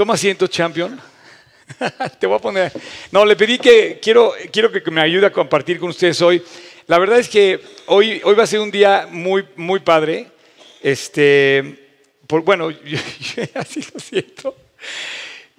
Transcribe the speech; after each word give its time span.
Toma 0.00 0.14
asiento, 0.14 0.46
champion. 0.46 0.98
Te 2.18 2.26
voy 2.26 2.36
a 2.36 2.38
poner. 2.38 2.72
No, 3.12 3.22
le 3.22 3.36
pedí 3.36 3.58
que 3.58 4.00
quiero, 4.00 4.32
quiero 4.50 4.72
que 4.72 4.90
me 4.90 5.02
ayude 5.02 5.26
a 5.26 5.30
compartir 5.30 5.78
con 5.78 5.90
ustedes 5.90 6.22
hoy. 6.22 6.42
La 6.86 6.98
verdad 6.98 7.18
es 7.18 7.28
que 7.28 7.60
hoy, 7.84 8.18
hoy 8.24 8.34
va 8.34 8.44
a 8.44 8.46
ser 8.46 8.60
un 8.60 8.70
día 8.70 9.06
muy, 9.10 9.44
muy 9.56 9.80
padre. 9.80 10.28
Este, 10.80 11.86
por, 12.26 12.40
bueno, 12.40 12.70
así 13.54 13.84
lo 13.92 14.00
siento. 14.00 14.56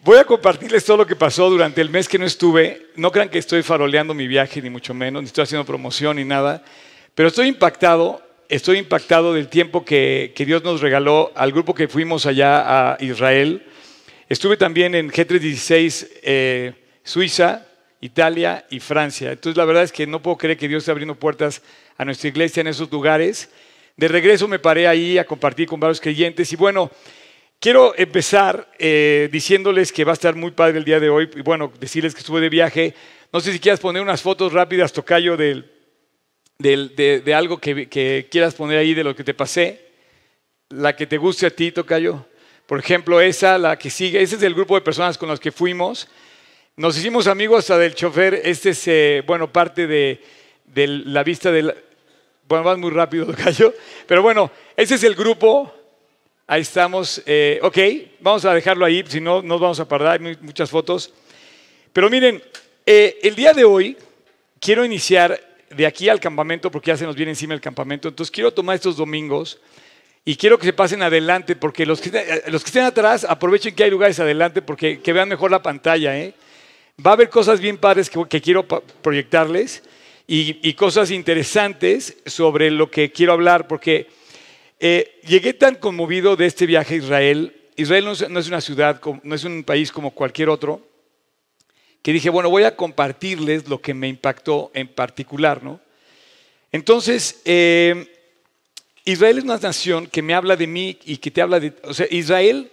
Voy 0.04 0.18
a 0.18 0.23
compartirles 0.23 0.84
todo 0.86 0.98
lo 0.98 1.05
que 1.05 1.16
pasó 1.16 1.48
durante 1.48 1.80
el 1.80 1.92
mes 1.92 2.10
que 2.10 2.18
no 2.18 2.26
estuve. 2.26 2.88
No 2.96 3.12
crean 3.12 3.30
que 3.30 3.38
estoy 3.38 3.62
faroleando 3.62 4.16
mi 4.16 4.26
viaje, 4.26 4.60
ni 4.60 4.71
mucho 4.71 4.96
menos, 4.96 5.21
ni 5.21 5.28
estoy 5.28 5.44
haciendo 5.44 5.68
promoción 5.68 6.16
ni 6.16 6.26
nada. 6.26 6.64
Pero 7.14 7.30
estoy 7.30 7.48
impactado, 7.48 8.23
estoy 8.50 8.80
impactado 8.80 9.36
del 9.36 9.50
tiempo 9.50 9.86
que, 9.86 10.34
que 10.36 10.48
Dios 10.48 10.64
nos 10.64 10.82
regaló 10.82 11.32
al 11.36 11.52
grupo 11.52 11.76
que 11.76 11.88
fuimos 11.88 12.26
allá 12.26 12.94
a 12.94 12.98
Israel. 13.02 13.68
Estuve 14.32 14.55
también 14.55 14.96
en 14.96 15.10
G316, 15.10 16.07
eh, 16.24 16.74
Suiza, 17.04 17.68
Italia 18.00 18.65
y 18.69 18.79
Francia. 18.79 19.33
Entonces 19.33 19.57
la 19.57 19.65
verdad 19.65 19.83
es 19.83 19.92
que 19.92 20.07
no 20.07 20.21
puedo 20.21 20.37
creer 20.37 20.57
que 20.57 20.69
Dios 20.69 20.83
esté 20.83 20.92
abriendo 20.92 21.15
puertas 21.15 21.61
a 21.97 22.06
nuestra 22.06 22.29
iglesia 22.29 22.61
en 22.61 22.68
esos 22.68 22.89
lugares. 22.89 23.50
De 23.97 24.07
regreso 24.07 24.47
me 24.47 24.57
paré 24.57 24.87
ahí 24.87 25.18
a 25.18 25.25
compartir 25.25 25.68
con 25.68 25.82
varios 25.82 26.00
creyentes 26.00 26.54
y 26.54 26.56
bueno, 26.56 26.89
quiero 27.59 27.93
empezar 27.97 28.71
eh, 28.79 29.28
diciéndoles 29.33 29.92
que 29.92 30.06
va 30.06 30.11
a 30.11 30.14
estar 30.14 30.34
muy 30.34 30.51
padre 30.51 30.78
el 30.78 30.86
día 30.86 31.01
de 31.01 31.09
hoy 31.09 31.29
y 31.36 31.42
bueno, 31.42 31.70
decirles 31.78 32.14
que 32.14 32.22
estuve 32.22 32.39
de 32.39 32.48
viaje. 32.48 32.95
No 33.34 33.42
sé 33.42 33.52
si 33.52 33.59
quieras 33.59 33.81
poner 33.81 34.02
unas 34.02 34.22
fotos 34.22 34.53
rápidas, 34.53 34.94
Tocayo, 34.94 35.36
del, 35.36 35.70
de, 36.58 37.34
algo 37.36 37.58
que, 37.58 37.89
que 37.89 38.30
quieras 38.31 38.56
poner 38.56 38.78
ahí 38.78 38.94
de 38.94 39.03
lo 39.03 39.14
que 39.14 39.25
te 39.25 39.34
pasé. 39.34 39.92
La 40.70 40.95
que 40.95 41.06
te 41.06 41.17
guste 41.17 41.48
a 41.48 41.50
ti, 41.50 41.73
Tocayo. 41.73 42.31
Por 42.72 42.80
ejemplo, 42.80 43.20
esa, 43.20 43.58
la 43.58 43.78
que 43.78 43.89
sigue, 43.89 44.22
ese 44.22 44.38
es 44.38 44.44
el 44.44 44.53
grupo 44.53 44.75
de 44.75 44.81
personas 44.81 45.17
con 45.17 45.28
los 45.28 45.42
que 45.42 45.52
fuimos. 45.52 46.08
Nos 46.78 46.98
hicimos 46.98 47.28
amigos 47.28 47.59
hasta 47.59 47.78
del 47.78 47.94
chofer. 47.94 48.34
Este 48.45 48.70
es, 48.70 48.88
eh, 48.88 49.23
bueno, 49.28 49.52
parte 49.52 49.88
de, 49.88 50.22
la 50.73 51.22
vista 51.22 51.52
del... 51.52 51.76
Bueno, 52.48 52.64
vas 52.64 52.78
muy 52.78 52.92
rápido, 52.92 53.26
Gallo. 53.38 53.73
Pero 54.08 54.22
bueno, 54.22 54.50
ese 54.78 54.95
es 54.95 55.04
el 55.04 55.16
grupo. 55.16 55.70
Ahí 56.48 56.62
estamos. 56.62 57.22
Eh, 57.26 57.60
ok, 57.62 57.78
vamos 58.22 58.45
a 58.45 58.54
dejarlo 58.54 58.86
ahí, 58.86 59.04
si 59.06 59.20
no, 59.20 59.42
nos 59.42 59.60
vamos 59.60 59.82
a 59.82 59.86
perder. 59.86 60.08
Hay 60.08 60.38
muchas 60.40 60.70
fotos. 60.70 61.14
Pero 61.92 62.10
miren, 62.10 62.42
eh, 62.86 63.20
el 63.22 63.36
día 63.36 63.52
de 63.52 63.66
hoy 63.66 63.98
quiero 64.62 64.86
iniciar 64.86 65.38
de 65.70 65.86
aquí 65.86 66.08
al 66.08 66.22
campamento, 66.22 66.72
porque 66.72 66.92
ya 66.92 66.95
se 66.95 67.04
nos 67.04 67.17
viene 67.17 67.34
encima 67.34 67.54
el 67.54 67.60
campamento. 67.60 68.08
Entonces 68.08 68.32
quiero 68.32 68.54
tomar 68.54 68.78
estos 68.78 68.95
domingos 68.95 69.60
y 70.23 70.36
quiero 70.36 70.59
que 70.59 70.67
se 70.67 70.73
pasen 70.73 71.02
adelante, 71.02 71.55
porque 71.55 71.86
los 71.86 72.00
que, 72.00 72.09
eh, 72.14 72.44
los 72.47 72.64
que 72.64 72.67
estén 72.67 72.83
atrás 72.83 73.25
aprovechen 73.27 73.73
que 73.73 73.83
hay 73.83 73.89
lugares 73.89 74.19
adelante, 74.19 74.61
porque 74.61 75.00
que 75.00 75.14
vean 75.14 75.30
mejor 75.30 75.50
la 75.50 75.64
pantalla. 75.64 76.17
¿eh? 76.17 76.36
Va 77.03 77.11
a 77.11 77.14
haber 77.16 77.30
cosas 77.30 77.59
bien 77.59 77.77
padres 77.77 78.09
que, 78.09 78.42
quiero 78.42 78.67
proyectarles 78.67 79.81
y, 80.27 80.73
cosas 80.73 81.09
interesantes 81.09 82.17
sobre 82.25 82.69
lo 82.69 82.92
que 82.92 83.11
quiero 83.11 83.33
hablar, 83.33 83.67
porque 83.67 84.08
eh, 84.80 85.19
llegué 85.27 85.53
tan 85.53 85.75
conmovido 85.75 86.36
de 86.36 86.45
este 86.45 86.67
viaje 86.67 86.95
a 86.95 86.97
Israel. 86.97 87.55
Israel 87.75 88.05
no 88.05 88.11
es, 88.11 88.47
una 88.47 88.61
ciudad, 88.61 89.02
no 89.23 89.36
es 89.36 89.44
un 89.44 89.64
país 89.64 89.92
como 89.92 90.11
cualquier 90.11 90.49
otro, 90.49 90.88
que 92.03 92.14
dije, 92.14 92.30
bueno, 92.30 92.49
voy 92.49 92.64
a 92.64 92.75
compartirles 92.75 93.67
lo 93.67 93.81
que 93.81 93.95
me 93.95 94.08
impactó 94.08 94.69
en 94.75 94.88
particular, 94.88 95.64
¿no? 95.64 95.80
Entonces, 96.72 97.42
eh, 97.44 98.11
Israel 99.06 99.40
es 99.40 99.44
una 99.44 99.58
nación 99.58 100.08
que 100.08 100.22
me 100.22 100.34
habla 100.34 100.56
de 100.56 100.68
mí 100.68 100.98
y 101.06 101.18
que 101.18 101.32
te 101.32 101.42
habla 101.42 101.60
de... 101.60 101.74
O 101.84 101.94
sea, 101.94 102.08
Israel, 102.10 102.72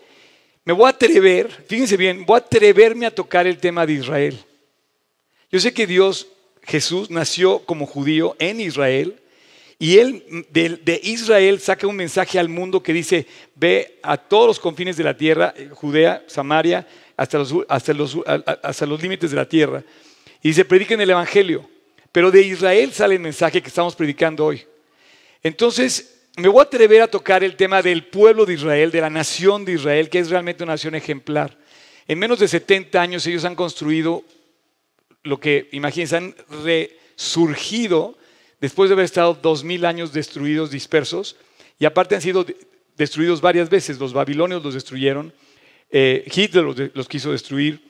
me 0.64 0.72
voy 0.72 0.86
a 0.86 0.90
atrever, 0.90 1.50
fíjense 1.66 1.96
bien, 1.96 2.26
voy 2.26 2.36
a 2.36 2.38
atreverme 2.38 3.06
a 3.06 3.14
tocar 3.14 3.46
el 3.46 3.58
tema 3.58 3.86
de 3.86 3.94
Israel. 3.94 4.38
Yo 5.50 5.58
sé 5.60 5.72
que 5.72 5.86
Dios, 5.86 6.28
Jesús, 6.62 7.10
nació 7.10 7.60
como 7.60 7.86
judío 7.86 8.36
en 8.38 8.60
Israel 8.60 9.18
y 9.78 9.98
él 9.98 10.46
de, 10.50 11.00
Israel 11.04 11.60
saca 11.60 11.86
un 11.86 11.96
mensaje 11.96 12.38
al 12.38 12.48
mundo 12.48 12.82
que 12.82 12.92
dice, 12.92 13.26
ve 13.54 13.98
a 14.02 14.16
todos 14.16 14.48
los 14.48 14.60
confines 14.60 14.96
de 14.96 15.04
la 15.04 15.16
tierra, 15.16 15.54
Judea, 15.72 16.24
Samaria, 16.26 16.86
hasta 17.16 17.38
los, 17.38 17.54
hasta 17.68 17.94
los, 17.94 18.16
hasta 18.26 18.86
los 18.86 19.00
límites 19.00 19.30
de 19.30 19.36
la 19.36 19.48
tierra. 19.48 19.84
Y 20.42 20.48
dice, 20.48 20.64
prediquen 20.64 21.00
el 21.00 21.10
Evangelio. 21.10 21.68
Pero 22.10 22.30
de 22.30 22.42
Israel 22.42 22.92
sale 22.92 23.14
el 23.14 23.20
mensaje 23.20 23.62
que 23.62 23.68
estamos 23.68 23.94
predicando 23.94 24.44
hoy. 24.44 24.66
Entonces, 25.42 26.17
me 26.38 26.48
voy 26.48 26.60
a 26.60 26.62
atrever 26.62 27.02
a 27.02 27.08
tocar 27.08 27.42
el 27.42 27.56
tema 27.56 27.82
del 27.82 28.04
pueblo 28.04 28.46
de 28.46 28.54
Israel, 28.54 28.92
de 28.92 29.00
la 29.00 29.10
nación 29.10 29.64
de 29.64 29.72
Israel, 29.72 30.08
que 30.08 30.20
es 30.20 30.30
realmente 30.30 30.62
una 30.62 30.74
nación 30.74 30.94
ejemplar. 30.94 31.58
En 32.06 32.18
menos 32.18 32.38
de 32.38 32.46
70 32.46 33.00
años 33.00 33.26
ellos 33.26 33.44
han 33.44 33.56
construido 33.56 34.22
lo 35.24 35.40
que, 35.40 35.68
imagínense, 35.72 36.16
han 36.16 36.36
resurgido 36.64 38.16
después 38.60 38.88
de 38.88 38.94
haber 38.94 39.04
estado 39.04 39.34
2000 39.34 39.84
años 39.84 40.12
destruidos, 40.12 40.70
dispersos, 40.70 41.36
y 41.76 41.86
aparte 41.86 42.14
han 42.14 42.22
sido 42.22 42.46
destruidos 42.96 43.40
varias 43.40 43.68
veces. 43.68 43.98
Los 43.98 44.12
babilonios 44.12 44.62
los 44.62 44.74
destruyeron, 44.74 45.32
eh, 45.90 46.24
Hitler 46.32 46.90
los, 46.94 47.08
quiso 47.08 47.32
destruir, 47.32 47.82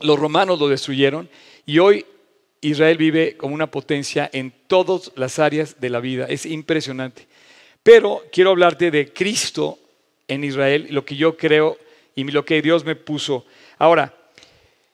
los 0.00 0.18
romanos 0.18 0.60
los 0.60 0.70
destruyeron, 0.70 1.28
y 1.66 1.80
hoy 1.80 2.06
Israel 2.60 2.96
vive 2.96 3.36
como 3.36 3.56
una 3.56 3.72
potencia 3.72 4.30
en 4.32 4.52
todas 4.68 5.10
las 5.16 5.40
áreas 5.40 5.80
de 5.80 5.90
la 5.90 5.98
vida. 5.98 6.26
Es 6.28 6.46
impresionante. 6.46 7.31
Pero 7.82 8.22
quiero 8.32 8.50
hablarte 8.50 8.90
de 8.90 9.12
Cristo 9.12 9.78
en 10.28 10.44
Israel, 10.44 10.86
lo 10.90 11.04
que 11.04 11.16
yo 11.16 11.36
creo 11.36 11.78
y 12.14 12.24
lo 12.24 12.44
que 12.44 12.62
Dios 12.62 12.84
me 12.84 12.96
puso. 12.96 13.44
Ahora, 13.78 14.14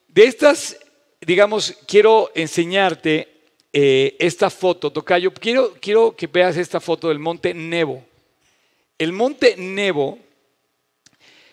de 0.08 0.24
estas, 0.24 0.78
digamos, 1.20 1.76
quiero 1.86 2.30
enseñarte 2.34 3.28
eh, 3.72 4.16
esta 4.18 4.50
foto, 4.50 4.90
Tocayo. 4.90 5.32
Quiero, 5.32 5.74
quiero 5.80 6.16
que 6.16 6.26
veas 6.26 6.56
esta 6.56 6.80
foto 6.80 7.08
del 7.08 7.18
monte 7.18 7.52
Nebo. 7.52 8.04
El 8.96 9.12
monte 9.12 9.54
Nebo 9.56 10.18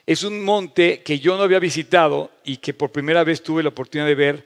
es 0.06 0.24
un 0.24 0.44
monte 0.44 1.02
que 1.04 1.20
yo 1.20 1.36
no 1.36 1.44
había 1.44 1.60
visitado 1.60 2.32
y 2.44 2.58
que 2.58 2.74
por 2.74 2.92
primera 2.92 3.24
vez 3.24 3.44
tuve 3.44 3.64
la 3.64 3.70
oportunidad 3.70 4.08
de 4.08 4.16
ver 4.16 4.46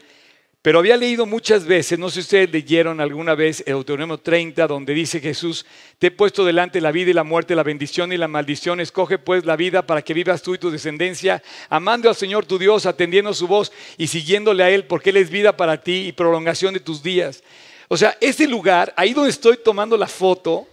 pero 0.61 0.79
había 0.79 0.97
leído 0.97 1.25
muchas 1.25 1.63
veces, 1.63 1.97
no 1.97 2.09
sé 2.09 2.15
si 2.15 2.19
ustedes 2.19 2.51
leyeron 2.51 2.99
alguna 2.99 3.33
vez 3.33 3.63
el 3.65 3.75
Deuteronomio 3.75 4.17
30, 4.17 4.67
donde 4.67 4.93
dice 4.93 5.21
Jesús, 5.21 5.65
te 5.99 6.07
he 6.07 6.11
puesto 6.11 6.43
delante 6.43 6.81
la 6.81 6.91
vida 6.91 7.11
y 7.11 7.13
la 7.13 7.23
muerte, 7.23 7.55
la 7.55 7.63
bendición 7.63 8.11
y 8.11 8.17
la 8.17 8.27
maldición, 8.27 8.81
escoge 8.81 9.17
pues 9.19 9.45
la 9.45 9.55
vida 9.55 9.87
para 9.87 10.01
que 10.01 10.13
vivas 10.13 10.41
tú 10.41 10.55
y 10.55 10.57
tu 10.57 10.69
descendencia, 10.69 11.41
amando 11.69 12.09
al 12.09 12.15
Señor 12.15 12.45
tu 12.45 12.59
Dios, 12.59 12.85
atendiendo 12.85 13.33
su 13.33 13.47
voz 13.47 13.71
y 13.97 14.07
siguiéndole 14.07 14.63
a 14.63 14.69
Él, 14.69 14.83
porque 14.83 15.11
Él 15.11 15.17
es 15.17 15.29
vida 15.29 15.55
para 15.55 15.81
ti 15.81 16.07
y 16.07 16.11
prolongación 16.11 16.73
de 16.73 16.81
tus 16.81 17.01
días. 17.01 17.41
O 17.87 17.95
sea, 17.95 18.17
ese 18.19 18.45
lugar, 18.45 18.93
ahí 18.97 19.13
donde 19.13 19.29
estoy 19.29 19.59
tomando 19.63 19.95
la 19.95 20.07
foto, 20.07 20.67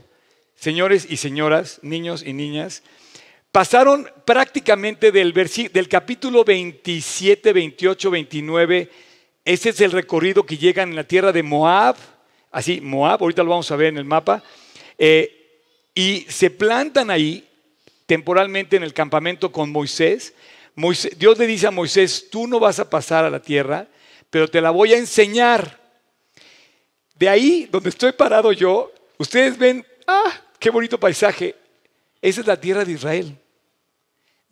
señores 0.56 1.06
y 1.08 1.16
señoras, 1.16 1.78
niños 1.82 2.24
y 2.26 2.32
niñas, 2.32 2.82
pasaron 3.52 4.10
prácticamente 4.24 5.12
del, 5.12 5.32
del 5.32 5.88
capítulo 5.88 6.44
27, 6.44 7.52
28, 7.52 8.10
29, 8.10 8.90
ese 9.46 9.68
es 9.68 9.80
el 9.80 9.92
recorrido 9.92 10.44
que 10.44 10.58
llegan 10.58 10.90
en 10.90 10.96
la 10.96 11.04
tierra 11.04 11.30
de 11.30 11.44
Moab, 11.44 11.94
así, 12.50 12.80
Moab, 12.80 13.22
ahorita 13.22 13.44
lo 13.44 13.50
vamos 13.50 13.70
a 13.70 13.76
ver 13.76 13.86
en 13.86 13.98
el 13.98 14.04
mapa, 14.04 14.42
eh, 14.98 15.60
y 15.94 16.26
se 16.28 16.50
plantan 16.50 17.10
ahí 17.10 17.46
temporalmente 18.06 18.74
en 18.74 18.82
el 18.82 18.92
campamento 18.92 19.52
con 19.52 19.70
Moisés. 19.70 20.34
Moisés. 20.74 21.16
Dios 21.16 21.38
le 21.38 21.46
dice 21.46 21.68
a 21.68 21.70
Moisés, 21.70 22.26
tú 22.28 22.48
no 22.48 22.58
vas 22.58 22.80
a 22.80 22.90
pasar 22.90 23.24
a 23.24 23.30
la 23.30 23.40
tierra, 23.40 23.86
pero 24.30 24.48
te 24.48 24.60
la 24.60 24.70
voy 24.70 24.94
a 24.94 24.98
enseñar. 24.98 25.78
De 27.14 27.28
ahí, 27.28 27.68
donde 27.70 27.90
estoy 27.90 28.10
parado 28.12 28.50
yo, 28.50 28.92
ustedes 29.16 29.56
ven, 29.56 29.86
ah, 30.08 30.32
qué 30.58 30.70
bonito 30.70 30.98
paisaje. 30.98 31.54
Esa 32.20 32.40
es 32.40 32.46
la 32.48 32.60
tierra 32.60 32.84
de 32.84 32.92
Israel. 32.92 33.38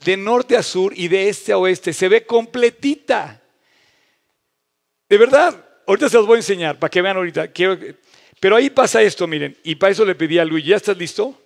De 0.05 0.17
norte 0.17 0.57
a 0.57 0.63
sur 0.63 0.93
y 0.97 1.09
de 1.09 1.29
este 1.29 1.51
a 1.51 1.59
oeste. 1.59 1.93
Se 1.93 2.09
ve 2.09 2.25
completita. 2.25 3.41
De 5.09 5.19
verdad, 5.19 5.55
ahorita 5.87 6.09
se 6.09 6.17
los 6.17 6.27
voy 6.27 6.37
a 6.37 6.39
enseñar 6.39 6.79
para 6.79 6.91
que 6.91 7.03
vean 7.03 7.17
ahorita. 7.17 7.51
pero 8.41 8.57
ahí 8.57 8.71
pasa 8.71 9.03
esto, 9.03 9.27
miren, 9.27 9.57
y 9.63 9.75
para 9.75 9.93
eso 9.93 10.05
le 10.05 10.15
pedí 10.15 10.39
a 10.39 10.45
Luis, 10.45 10.65
¿ya 10.65 10.77
estás 10.77 10.97
listo? 10.97 11.39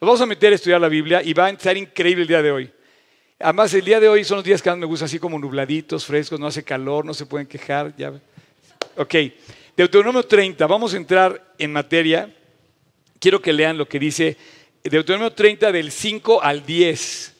Nos 0.00 0.06
vamos 0.06 0.20
a 0.20 0.26
meter 0.26 0.52
a 0.52 0.56
estudiar 0.56 0.80
la 0.80 0.88
Biblia 0.88 1.22
y 1.22 1.32
va 1.32 1.46
a 1.46 1.50
estar 1.50 1.76
increíble 1.76 2.22
el 2.22 2.28
día 2.28 2.42
de 2.42 2.52
hoy. 2.52 2.70
Además, 3.40 3.72
el 3.74 3.84
día 3.84 4.00
de 4.00 4.08
hoy 4.08 4.24
son 4.24 4.38
los 4.38 4.44
días 4.44 4.60
que 4.60 4.70
más 4.70 4.78
me 4.78 4.86
gusta, 4.86 5.04
así 5.04 5.18
como 5.18 5.38
nubladitos, 5.38 6.04
frescos, 6.04 6.40
no 6.40 6.46
hace 6.48 6.64
calor, 6.64 7.04
no 7.04 7.14
se 7.14 7.26
pueden 7.26 7.46
quejar. 7.46 7.94
Ya. 7.96 8.12
Ok, 8.96 9.14
Deuteronomio 9.76 10.24
30, 10.24 10.66
vamos 10.66 10.92
a 10.92 10.96
entrar 10.96 11.54
en 11.56 11.72
materia. 11.72 12.34
Quiero 13.20 13.40
que 13.40 13.52
lean 13.52 13.78
lo 13.78 13.88
que 13.88 13.98
dice 13.98 14.36
Deuteronomio 14.82 15.32
30 15.32 15.70
del 15.70 15.92
5 15.92 16.42
al 16.42 16.64
10. 16.66 17.34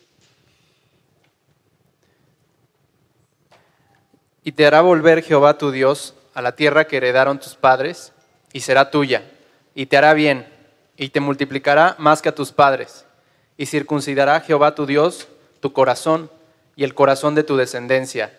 Y 4.48 4.52
te 4.52 4.64
hará 4.64 4.80
volver 4.80 5.22
Jehová 5.22 5.58
tu 5.58 5.70
Dios 5.70 6.14
a 6.32 6.40
la 6.40 6.56
tierra 6.56 6.86
que 6.86 6.96
heredaron 6.96 7.38
tus 7.38 7.54
padres, 7.54 8.14
y 8.50 8.60
será 8.60 8.90
tuya, 8.90 9.30
y 9.74 9.84
te 9.84 9.98
hará 9.98 10.14
bien, 10.14 10.48
y 10.96 11.10
te 11.10 11.20
multiplicará 11.20 11.96
más 11.98 12.22
que 12.22 12.30
a 12.30 12.34
tus 12.34 12.50
padres, 12.50 13.04
y 13.58 13.66
circuncidará 13.66 14.40
Jehová 14.40 14.74
tu 14.74 14.86
Dios 14.86 15.28
tu 15.60 15.74
corazón, 15.74 16.30
y 16.76 16.84
el 16.84 16.94
corazón 16.94 17.34
de 17.34 17.44
tu 17.44 17.58
descendencia, 17.58 18.38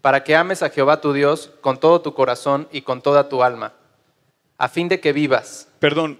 para 0.00 0.24
que 0.24 0.34
ames 0.34 0.64
a 0.64 0.70
Jehová 0.70 1.00
tu 1.00 1.12
Dios 1.12 1.52
con 1.60 1.78
todo 1.78 2.00
tu 2.00 2.14
corazón 2.14 2.66
y 2.72 2.82
con 2.82 3.00
toda 3.00 3.28
tu 3.28 3.44
alma, 3.44 3.74
a 4.58 4.68
fin 4.68 4.88
de 4.88 4.98
que 4.98 5.12
vivas. 5.12 5.68
Perdón, 5.78 6.18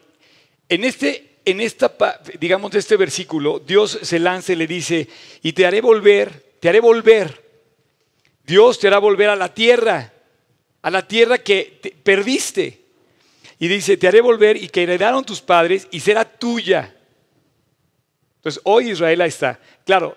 en 0.68 0.84
este, 0.84 1.40
en 1.44 1.60
esta, 1.60 1.92
digamos, 2.38 2.70
de 2.70 2.78
este 2.78 2.96
versículo, 2.96 3.58
Dios 3.58 3.98
se 4.00 4.20
lanza 4.20 4.52
y 4.52 4.56
le 4.56 4.68
dice, 4.68 5.08
y 5.42 5.54
te 5.54 5.66
haré 5.66 5.80
volver, 5.80 6.54
te 6.60 6.68
haré 6.68 6.78
volver. 6.78 7.43
Dios 8.46 8.78
te 8.78 8.86
hará 8.88 8.98
volver 8.98 9.30
a 9.30 9.36
la 9.36 9.52
tierra, 9.52 10.12
a 10.82 10.90
la 10.90 11.06
tierra 11.06 11.38
que 11.38 11.78
te- 11.82 11.90
perdiste. 11.90 12.82
Y 13.58 13.68
dice, 13.68 13.96
te 13.96 14.08
haré 14.08 14.20
volver 14.20 14.56
y 14.56 14.68
que 14.68 14.82
heredaron 14.82 15.24
tus 15.24 15.40
padres 15.40 15.88
y 15.90 16.00
será 16.00 16.24
tuya. 16.24 16.94
Entonces, 18.36 18.60
hoy 18.64 18.90
Israel 18.90 19.20
ahí 19.22 19.28
está. 19.28 19.58
Claro, 19.86 20.16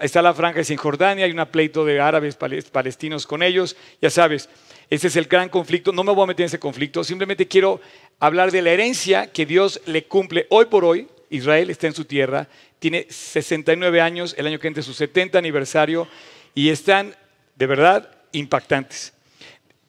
ahí 0.00 0.06
está 0.06 0.20
la 0.22 0.34
franja 0.34 0.58
de 0.58 0.64
Cisjordania, 0.64 1.24
hay 1.24 1.30
un 1.32 1.46
pleito 1.46 1.84
de 1.84 2.00
árabes 2.00 2.36
pales- 2.36 2.70
palestinos 2.70 3.26
con 3.26 3.42
ellos, 3.42 3.76
ya 4.02 4.10
sabes, 4.10 4.48
ese 4.90 5.06
es 5.08 5.16
el 5.16 5.26
gran 5.26 5.48
conflicto. 5.48 5.92
No 5.92 6.02
me 6.02 6.12
voy 6.12 6.24
a 6.24 6.28
meter 6.28 6.44
en 6.44 6.46
ese 6.48 6.58
conflicto, 6.58 7.04
simplemente 7.04 7.46
quiero 7.46 7.80
hablar 8.18 8.50
de 8.50 8.62
la 8.62 8.70
herencia 8.70 9.30
que 9.30 9.46
Dios 9.46 9.80
le 9.86 10.04
cumple 10.04 10.46
hoy 10.50 10.64
por 10.66 10.84
hoy. 10.84 11.06
Israel 11.30 11.68
está 11.70 11.86
en 11.86 11.94
su 11.94 12.06
tierra, 12.06 12.48
tiene 12.78 13.06
69 13.10 14.00
años, 14.00 14.34
el 14.38 14.46
año 14.46 14.58
que 14.58 14.66
entra 14.66 14.80
es 14.80 14.86
su 14.86 14.94
70 14.94 15.38
aniversario, 15.38 16.08
y 16.54 16.70
están 16.70 17.14
de 17.58 17.66
verdad 17.66 18.08
impactantes. 18.32 19.12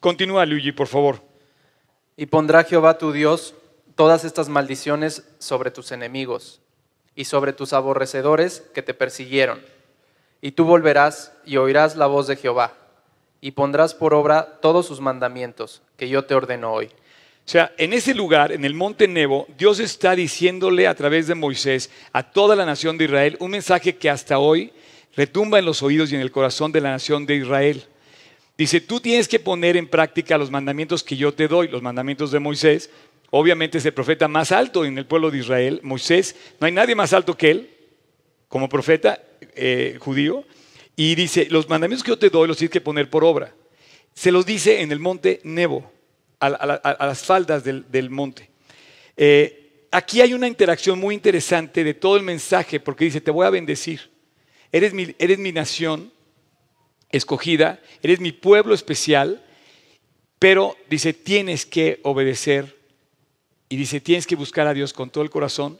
Continúa, 0.00 0.44
Luigi, 0.44 0.72
por 0.72 0.88
favor. 0.88 1.22
Y 2.16 2.26
pondrá 2.26 2.64
Jehová 2.64 2.98
tu 2.98 3.12
Dios 3.12 3.54
todas 3.94 4.24
estas 4.24 4.48
maldiciones 4.48 5.24
sobre 5.38 5.70
tus 5.70 5.92
enemigos 5.92 6.60
y 7.14 7.26
sobre 7.26 7.52
tus 7.52 7.72
aborrecedores 7.72 8.62
que 8.74 8.82
te 8.82 8.92
persiguieron. 8.92 9.60
Y 10.42 10.52
tú 10.52 10.64
volverás 10.64 11.32
y 11.46 11.58
oirás 11.58 11.96
la 11.96 12.06
voz 12.06 12.26
de 12.26 12.36
Jehová, 12.36 12.74
y 13.40 13.52
pondrás 13.52 13.94
por 13.94 14.14
obra 14.14 14.58
todos 14.60 14.86
sus 14.86 15.00
mandamientos 15.00 15.82
que 15.96 16.08
yo 16.08 16.24
te 16.24 16.34
ordeno 16.34 16.72
hoy. 16.72 16.86
O 16.86 17.48
sea, 17.50 17.72
en 17.78 17.92
ese 17.92 18.14
lugar, 18.14 18.52
en 18.52 18.64
el 18.64 18.74
monte 18.74 19.06
Nebo, 19.06 19.46
Dios 19.56 19.80
está 19.80 20.14
diciéndole 20.14 20.86
a 20.86 20.94
través 20.94 21.26
de 21.26 21.34
Moisés 21.34 21.90
a 22.12 22.22
toda 22.22 22.56
la 22.56 22.64
nación 22.66 22.98
de 22.98 23.04
Israel 23.04 23.36
un 23.40 23.50
mensaje 23.50 23.96
que 23.96 24.10
hasta 24.10 24.38
hoy 24.38 24.72
retumba 25.16 25.58
en 25.58 25.64
los 25.64 25.82
oídos 25.82 26.12
y 26.12 26.14
en 26.14 26.20
el 26.20 26.30
corazón 26.30 26.72
de 26.72 26.80
la 26.80 26.90
nación 26.90 27.26
de 27.26 27.36
Israel. 27.36 27.84
Dice, 28.56 28.80
tú 28.80 29.00
tienes 29.00 29.26
que 29.28 29.38
poner 29.40 29.76
en 29.76 29.88
práctica 29.88 30.36
los 30.36 30.50
mandamientos 30.50 31.02
que 31.02 31.16
yo 31.16 31.32
te 31.32 31.48
doy, 31.48 31.68
los 31.68 31.82
mandamientos 31.82 32.30
de 32.30 32.38
Moisés. 32.38 32.90
Obviamente 33.30 33.78
es 33.78 33.86
el 33.86 33.94
profeta 33.94 34.28
más 34.28 34.52
alto 34.52 34.84
en 34.84 34.98
el 34.98 35.06
pueblo 35.06 35.30
de 35.30 35.38
Israel. 35.38 35.80
Moisés, 35.82 36.36
no 36.60 36.66
hay 36.66 36.72
nadie 36.72 36.94
más 36.94 37.12
alto 37.12 37.36
que 37.36 37.50
él 37.50 37.70
como 38.48 38.68
profeta 38.68 39.22
eh, 39.54 39.96
judío. 40.00 40.44
Y 40.96 41.14
dice, 41.14 41.46
los 41.50 41.68
mandamientos 41.68 42.04
que 42.04 42.10
yo 42.10 42.18
te 42.18 42.28
doy 42.28 42.48
los 42.48 42.58
tienes 42.58 42.72
que 42.72 42.80
poner 42.80 43.08
por 43.08 43.24
obra. 43.24 43.54
Se 44.12 44.30
los 44.30 44.44
dice 44.44 44.82
en 44.82 44.92
el 44.92 44.98
monte 44.98 45.40
Nebo, 45.44 45.90
a, 46.40 46.46
a 46.48 46.66
la- 46.66 46.74
a 46.74 47.06
las 47.06 47.22
faldas 47.24 47.64
del, 47.64 47.90
del 47.90 48.10
monte. 48.10 48.50
Eh, 49.16 49.86
aquí 49.90 50.20
hay 50.20 50.34
una 50.34 50.48
interacción 50.48 50.98
muy 50.98 51.14
interesante 51.14 51.84
de 51.84 51.94
todo 51.94 52.16
el 52.16 52.22
mensaje, 52.22 52.80
porque 52.80 53.04
dice, 53.06 53.20
te 53.20 53.30
voy 53.30 53.46
a 53.46 53.50
bendecir. 53.50 54.10
Eres 54.72 54.94
mi, 54.94 55.14
eres 55.18 55.38
mi 55.38 55.52
nación 55.52 56.12
escogida, 57.10 57.80
eres 58.02 58.20
mi 58.20 58.32
pueblo 58.32 58.74
especial, 58.74 59.44
pero 60.38 60.76
dice, 60.88 61.12
tienes 61.12 61.66
que 61.66 62.00
obedecer 62.02 62.76
y 63.68 63.76
dice, 63.76 64.00
tienes 64.00 64.26
que 64.26 64.36
buscar 64.36 64.66
a 64.66 64.74
Dios 64.74 64.92
con 64.92 65.10
todo 65.10 65.22
el 65.22 65.30
corazón 65.30 65.78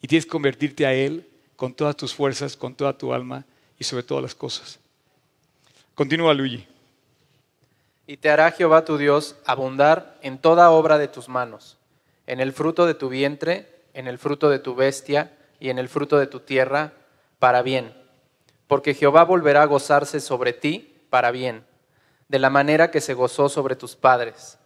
y 0.00 0.08
tienes 0.08 0.24
que 0.24 0.30
convertirte 0.30 0.86
a 0.86 0.94
Él 0.94 1.28
con 1.56 1.74
todas 1.74 1.96
tus 1.96 2.14
fuerzas, 2.14 2.56
con 2.56 2.74
toda 2.74 2.98
tu 2.98 3.12
alma 3.12 3.44
y 3.78 3.84
sobre 3.84 4.02
todas 4.02 4.22
las 4.22 4.34
cosas. 4.34 4.80
Continúa, 5.94 6.34
Luigi. 6.34 6.66
Y 8.06 8.16
te 8.16 8.30
hará 8.30 8.50
Jehová 8.50 8.84
tu 8.84 8.98
Dios 8.98 9.36
abundar 9.46 10.18
en 10.22 10.38
toda 10.38 10.70
obra 10.70 10.98
de 10.98 11.08
tus 11.08 11.28
manos, 11.28 11.78
en 12.26 12.40
el 12.40 12.52
fruto 12.52 12.86
de 12.86 12.94
tu 12.94 13.08
vientre, 13.08 13.68
en 13.94 14.08
el 14.08 14.18
fruto 14.18 14.50
de 14.50 14.58
tu 14.58 14.74
bestia 14.74 15.32
y 15.60 15.68
en 15.68 15.78
el 15.78 15.88
fruto 15.88 16.18
de 16.18 16.26
tu 16.26 16.40
tierra, 16.40 16.94
para 17.38 17.62
bien. 17.62 18.01
Porque 18.72 18.94
Jehová 18.94 19.24
volverá 19.24 19.64
a 19.64 19.66
gozarse 19.66 20.18
sobre 20.18 20.54
ti 20.54 20.94
para 21.10 21.30
bien, 21.30 21.62
de 22.28 22.38
la 22.38 22.48
manera 22.48 22.90
que 22.90 23.02
se 23.02 23.12
gozó 23.12 23.50
sobre 23.50 23.76
tus 23.76 23.96
padres, 23.96 24.56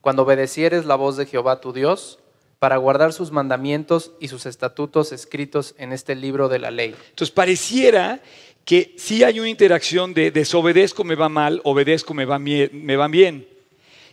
cuando 0.00 0.24
obedecieres 0.24 0.84
la 0.84 0.96
voz 0.96 1.16
de 1.16 1.26
Jehová 1.26 1.60
tu 1.60 1.72
Dios, 1.72 2.18
para 2.58 2.76
guardar 2.76 3.12
sus 3.12 3.30
mandamientos 3.30 4.14
y 4.18 4.26
sus 4.26 4.46
estatutos 4.46 5.12
escritos 5.12 5.76
en 5.78 5.92
este 5.92 6.16
libro 6.16 6.48
de 6.48 6.58
la 6.58 6.72
ley. 6.72 6.96
Entonces 7.10 7.30
pareciera 7.30 8.20
que 8.64 8.96
sí 8.98 9.22
hay 9.22 9.38
una 9.38 9.48
interacción 9.48 10.12
de 10.12 10.32
desobedezco 10.32 11.04
me 11.04 11.14
va 11.14 11.28
mal, 11.28 11.60
obedezco 11.62 12.14
me 12.14 12.24
va, 12.24 12.40
me 12.40 12.96
va 12.96 13.06
bien. 13.06 13.46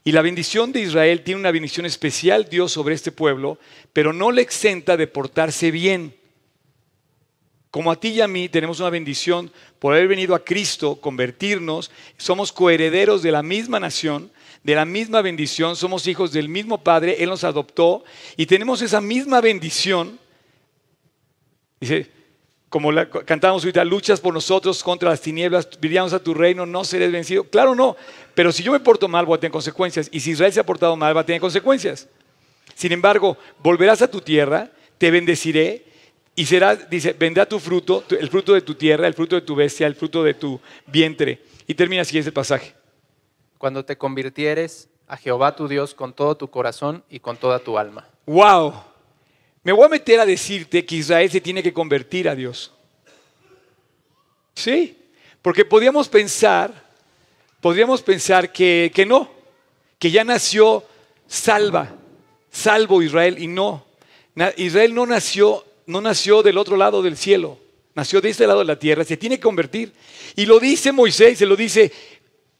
Y 0.03 0.11
la 0.11 0.21
bendición 0.21 0.71
de 0.71 0.81
Israel 0.81 1.23
tiene 1.23 1.39
una 1.39 1.49
bendición 1.49 1.87
especial 1.87 2.49
Dios 2.51 2.71
sobre 2.71 2.93
este 2.93 3.11
pueblo, 3.11 3.57
pero 3.93 4.13
no 4.13 4.29
le 4.29 4.43
exenta 4.43 4.95
de 4.95 5.07
portarse 5.07 5.71
bien. 5.71 6.18
Como 7.71 7.91
a 7.91 7.99
ti 7.99 8.09
y 8.09 8.21
a 8.21 8.27
mí 8.27 8.49
tenemos 8.49 8.79
una 8.79 8.89
bendición 8.89 9.51
por 9.77 9.93
haber 9.93 10.07
venido 10.07 10.33
a 10.33 10.43
Cristo, 10.43 10.95
convertirnos, 10.95 11.91
somos 12.17 12.51
coherederos 12.51 13.21
de 13.21 13.31
la 13.31 13.43
misma 13.43 13.79
nación, 13.79 14.31
de 14.63 14.75
la 14.75 14.85
misma 14.85 15.21
bendición, 15.21 15.75
somos 15.75 16.07
hijos 16.07 16.31
del 16.31 16.49
mismo 16.49 16.83
Padre, 16.83 17.17
Él 17.19 17.29
nos 17.29 17.43
adoptó 17.43 18.03
y 18.35 18.47
tenemos 18.47 18.81
esa 18.81 19.01
misma 19.01 19.39
bendición. 19.39 20.19
Dice, 21.79 22.09
como 22.69 22.91
la, 22.91 23.07
cantamos 23.09 23.63
ahorita, 23.63 23.83
luchas 23.85 24.19
por 24.19 24.33
nosotros 24.33 24.83
contra 24.83 25.09
las 25.09 25.21
tinieblas, 25.21 25.69
vivíamos 25.79 26.13
a 26.13 26.23
tu 26.23 26.33
reino, 26.33 26.65
no 26.65 26.83
serás 26.83 27.11
vencido. 27.11 27.43
Claro, 27.43 27.75
no, 27.75 27.95
pero 28.33 28.51
si 28.51 28.63
yo 28.63 28.71
me 28.71 28.79
porto 28.79 29.07
mal, 29.07 29.25
voy 29.25 29.37
a 29.37 29.39
tener 29.39 29.51
consecuencias. 29.51 30.09
Y 30.11 30.19
si 30.19 30.31
Israel 30.31 30.53
se 30.53 30.59
ha 30.59 30.65
portado 30.65 30.95
mal, 30.95 31.15
va 31.15 31.21
a 31.21 31.25
tener 31.25 31.39
consecuencias. 31.39 32.07
Sin 32.75 32.91
embargo, 32.91 33.37
volverás 33.59 34.01
a 34.01 34.09
tu 34.09 34.21
tierra, 34.21 34.71
te 34.97 35.11
bendeciré 35.11 35.88
y 36.39 36.45
será, 36.45 36.73
dice, 36.73 37.11
vendrá 37.11 37.45
tu 37.45 37.59
fruto, 37.59 38.05
el 38.17 38.29
fruto 38.29 38.53
de 38.53 38.61
tu 38.61 38.73
tierra, 38.73 39.05
el 39.07 39.13
fruto 39.13 39.35
de 39.35 39.41
tu 39.41 39.55
bestia, 39.55 39.85
el 39.85 39.95
fruto 39.95 40.23
de 40.23 40.35
tu 40.35 40.57
vientre. 40.87 41.41
Y 41.67 41.73
termina 41.73 42.03
así 42.03 42.17
ese 42.17 42.31
pasaje. 42.31 42.73
Cuando 43.57 43.83
te 43.83 43.97
convirtieres 43.97 44.87
a 45.09 45.17
Jehová 45.17 45.53
tu 45.53 45.67
Dios 45.67 45.93
con 45.93 46.13
todo 46.13 46.37
tu 46.37 46.49
corazón 46.49 47.03
y 47.09 47.19
con 47.19 47.35
toda 47.35 47.59
tu 47.59 47.77
alma. 47.77 48.07
¡Wow! 48.25 48.73
Me 49.63 49.73
voy 49.73 49.83
a 49.83 49.89
meter 49.89 50.17
a 50.21 50.25
decirte 50.25 50.85
que 50.85 50.95
Israel 50.95 51.29
se 51.29 51.41
tiene 51.41 51.61
que 51.61 51.73
convertir 51.73 52.29
a 52.29 52.35
Dios. 52.35 52.71
Sí, 54.55 54.97
porque 55.41 55.65
podríamos 55.65 56.07
pensar, 56.07 56.71
podríamos 57.59 58.01
pensar 58.01 58.53
que, 58.53 58.93
que 58.95 59.05
no, 59.05 59.29
que 59.99 60.09
ya 60.09 60.23
nació 60.23 60.85
salva, 61.27 61.97
salvo 62.49 63.01
Israel, 63.01 63.43
y 63.43 63.47
no. 63.47 63.83
Israel 64.55 64.95
no 64.95 65.05
nació, 65.05 65.65
no 65.89 66.01
nació 66.01 66.43
del 66.43 66.59
otro 66.59 66.77
lado 66.77 67.01
del 67.01 67.17
cielo, 67.17 67.57
nació 67.95 68.21
de 68.21 68.29
este 68.29 68.45
lado 68.45 68.59
de 68.59 68.65
la 68.65 68.77
tierra, 68.77 69.03
se 69.03 69.17
tiene 69.17 69.37
que 69.37 69.41
convertir. 69.41 69.91
Y 70.35 70.45
lo 70.45 70.59
dice 70.59 70.91
Moisés, 70.91 71.39
se 71.39 71.47
lo 71.47 71.55
dice, 71.55 71.91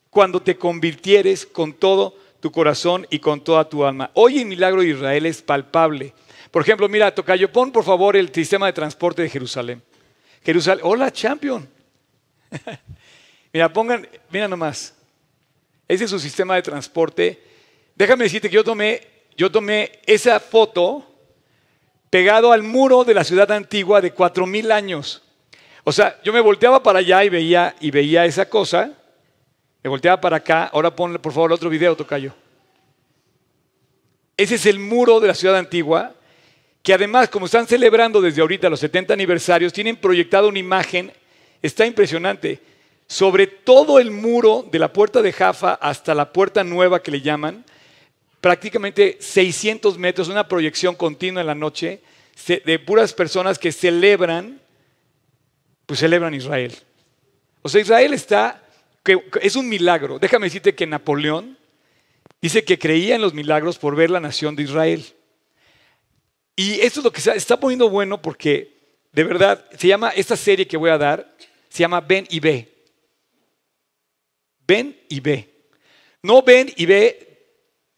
cuando 0.09 0.41
te 0.41 0.57
convirtieres 0.57 1.45
con 1.45 1.73
todo 1.73 2.17
tu 2.39 2.51
corazón 2.51 3.05
y 3.11 3.19
con 3.19 3.43
toda 3.43 3.69
tu 3.69 3.85
alma. 3.85 4.09
Hoy 4.15 4.39
el 4.39 4.47
milagro 4.47 4.81
de 4.81 4.89
Israel 4.89 5.27
es 5.27 5.43
palpable. 5.43 6.11
Por 6.49 6.63
ejemplo, 6.63 6.89
mira, 6.89 7.13
Tocayo, 7.13 7.51
pon 7.51 7.71
por 7.71 7.83
favor 7.83 8.15
el 8.15 8.33
sistema 8.33 8.65
de 8.65 8.73
transporte 8.73 9.21
de 9.21 9.29
Jerusalén. 9.29 9.83
Jerusalén, 10.43 10.83
hola, 10.83 11.11
champion. 11.11 11.69
mira, 13.53 13.71
pongan, 13.71 14.09
mira 14.31 14.47
nomás. 14.47 14.95
Ese 15.87 16.05
es 16.05 16.09
su 16.09 16.19
sistema 16.19 16.55
de 16.55 16.63
transporte. 16.63 17.43
Déjame 17.95 18.23
decirte 18.23 18.49
que 18.49 18.55
yo 18.55 18.63
tomé, 18.63 19.07
yo 19.37 19.51
tomé 19.51 19.99
esa 20.07 20.39
foto 20.39 21.05
pegado 22.09 22.51
al 22.51 22.63
muro 22.63 23.03
de 23.03 23.13
la 23.13 23.23
ciudad 23.23 23.51
antigua 23.51 24.01
de 24.01 24.11
cuatro 24.11 24.45
mil 24.45 24.71
años. 24.71 25.21
O 25.83 25.91
sea, 25.91 26.19
yo 26.23 26.33
me 26.33 26.39
volteaba 26.39 26.83
para 26.83 26.99
allá 26.99 27.23
y 27.23 27.29
veía, 27.29 27.75
y 27.79 27.91
veía 27.91 28.25
esa 28.25 28.47
cosa. 28.47 28.91
Me 29.83 29.89
volteaba 29.89 30.19
para 30.19 30.37
acá. 30.37 30.65
Ahora 30.65 30.95
ponle 30.95 31.19
por 31.19 31.33
favor 31.33 31.53
otro 31.53 31.69
video, 31.69 31.95
Tocayo. 31.95 32.33
Ese 34.35 34.55
es 34.55 34.65
el 34.65 34.79
muro 34.79 35.19
de 35.19 35.27
la 35.27 35.33
ciudad 35.33 35.57
antigua, 35.57 36.13
que 36.81 36.93
además, 36.93 37.27
como 37.27 37.47
están 37.47 37.67
celebrando 37.67 38.21
desde 38.21 38.39
ahorita 38.39 38.69
los 38.69 38.79
70 38.79 39.13
aniversarios, 39.13 39.73
tienen 39.73 39.97
proyectado 39.97 40.47
una 40.47 40.59
imagen, 40.59 41.11
está 41.61 41.85
impresionante, 41.85 42.61
sobre 43.05 43.47
todo 43.47 43.99
el 43.99 44.11
muro 44.11 44.65
de 44.71 44.79
la 44.79 44.93
puerta 44.93 45.21
de 45.21 45.33
Jaffa 45.33 45.73
hasta 45.73 46.15
la 46.15 46.31
puerta 46.31 46.63
nueva 46.63 47.01
que 47.03 47.11
le 47.11 47.19
llaman, 47.19 47.65
prácticamente 48.41 49.17
600 49.19 49.97
metros, 49.97 50.27
una 50.27 50.47
proyección 50.47 50.95
continua 50.95 51.41
en 51.41 51.47
la 51.47 51.55
noche 51.55 52.01
de 52.47 52.79
puras 52.79 53.13
personas 53.13 53.59
que 53.59 53.71
celebran, 53.71 54.59
pues 55.85 55.99
celebran 55.99 56.33
Israel. 56.33 56.73
O 57.61 57.69
sea, 57.69 57.81
Israel 57.81 58.13
está, 58.13 58.63
es 59.41 59.55
un 59.55 59.67
milagro. 59.67 60.19
Déjame 60.19 60.47
decirte 60.47 60.73
que 60.73 60.87
Napoleón 60.87 61.57
dice 62.41 62.63
que 62.63 62.79
creía 62.79 63.15
en 63.15 63.21
los 63.21 63.33
milagros 63.33 63.77
por 63.77 63.95
ver 63.95 64.09
la 64.09 64.19
nación 64.19 64.55
de 64.55 64.63
Israel. 64.63 65.05
Y 66.55 66.79
esto 66.81 67.01
es 67.01 67.03
lo 67.03 67.11
que 67.11 67.21
se 67.21 67.35
está 67.35 67.59
poniendo 67.59 67.89
bueno 67.89 68.21
porque, 68.21 68.73
de 69.11 69.23
verdad, 69.23 69.65
se 69.77 69.87
llama, 69.87 70.09
esta 70.09 70.37
serie 70.37 70.67
que 70.67 70.77
voy 70.77 70.89
a 70.89 70.97
dar, 70.97 71.35
se 71.69 71.79
llama 71.79 72.01
Ven 72.01 72.25
y 72.29 72.39
Ve. 72.39 72.67
ven 74.65 74.97
y 75.09 75.19
ve. 75.19 75.49
No 76.21 76.41
ven 76.43 76.71
y 76.75 76.85
ve 76.85 77.28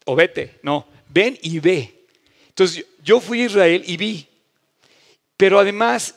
o 0.04 0.16
vete, 0.16 0.58
no, 0.62 0.86
ven 1.08 1.38
y 1.42 1.58
ve. 1.58 2.06
Entonces 2.48 2.84
yo 3.02 3.20
fui 3.20 3.42
a 3.42 3.46
Israel 3.46 3.82
y 3.86 3.96
vi, 3.96 4.26
pero 5.36 5.58
además 5.58 6.14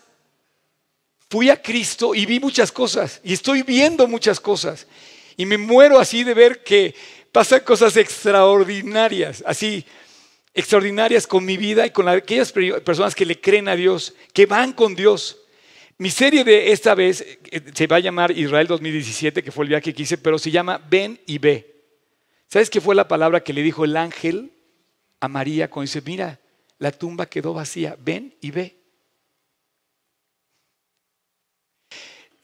fui 1.29 1.49
a 1.49 1.61
Cristo 1.61 2.13
y 2.13 2.25
vi 2.25 2.39
muchas 2.39 2.71
cosas 2.71 3.19
y 3.23 3.33
estoy 3.33 3.63
viendo 3.63 4.07
muchas 4.07 4.39
cosas 4.39 4.87
y 5.37 5.45
me 5.45 5.57
muero 5.57 5.99
así 5.99 6.23
de 6.23 6.33
ver 6.33 6.63
que 6.63 6.95
pasan 7.31 7.61
cosas 7.61 7.97
extraordinarias, 7.97 9.43
así 9.45 9.85
extraordinarias 10.53 11.27
con 11.27 11.43
mi 11.43 11.57
vida 11.57 11.85
y 11.85 11.91
con 11.91 12.07
aquellas 12.07 12.51
personas 12.51 13.13
que 13.13 13.25
le 13.25 13.39
creen 13.39 13.67
a 13.67 13.75
Dios, 13.75 14.15
que 14.31 14.45
van 14.45 14.71
con 14.71 14.95
Dios. 14.95 15.37
Mi 15.97 16.09
serie 16.09 16.43
de 16.45 16.71
esta 16.71 16.95
vez 16.95 17.21
eh, 17.51 17.61
se 17.73 17.87
va 17.87 17.97
a 17.97 17.99
llamar 17.99 18.31
Israel 18.31 18.67
2017, 18.67 19.43
que 19.43 19.51
fue 19.51 19.65
el 19.65 19.69
viaje 19.69 19.93
que 19.93 20.03
hice, 20.03 20.17
pero 20.17 20.39
se 20.39 20.51
llama 20.51 20.81
Ven 20.89 21.19
y 21.25 21.37
ve. 21.37 21.74
¿Sabes 22.55 22.69
qué 22.69 22.79
fue 22.79 22.95
la 22.95 23.09
palabra 23.09 23.43
que 23.43 23.51
le 23.51 23.61
dijo 23.61 23.83
el 23.83 23.97
ángel 23.97 24.53
a 25.19 25.27
María 25.27 25.69
cuando 25.69 25.89
dice, 25.89 26.01
mira, 26.05 26.39
la 26.79 26.93
tumba 26.93 27.25
quedó 27.25 27.53
vacía, 27.53 27.97
ven 27.99 28.33
y 28.39 28.51
ve? 28.51 28.77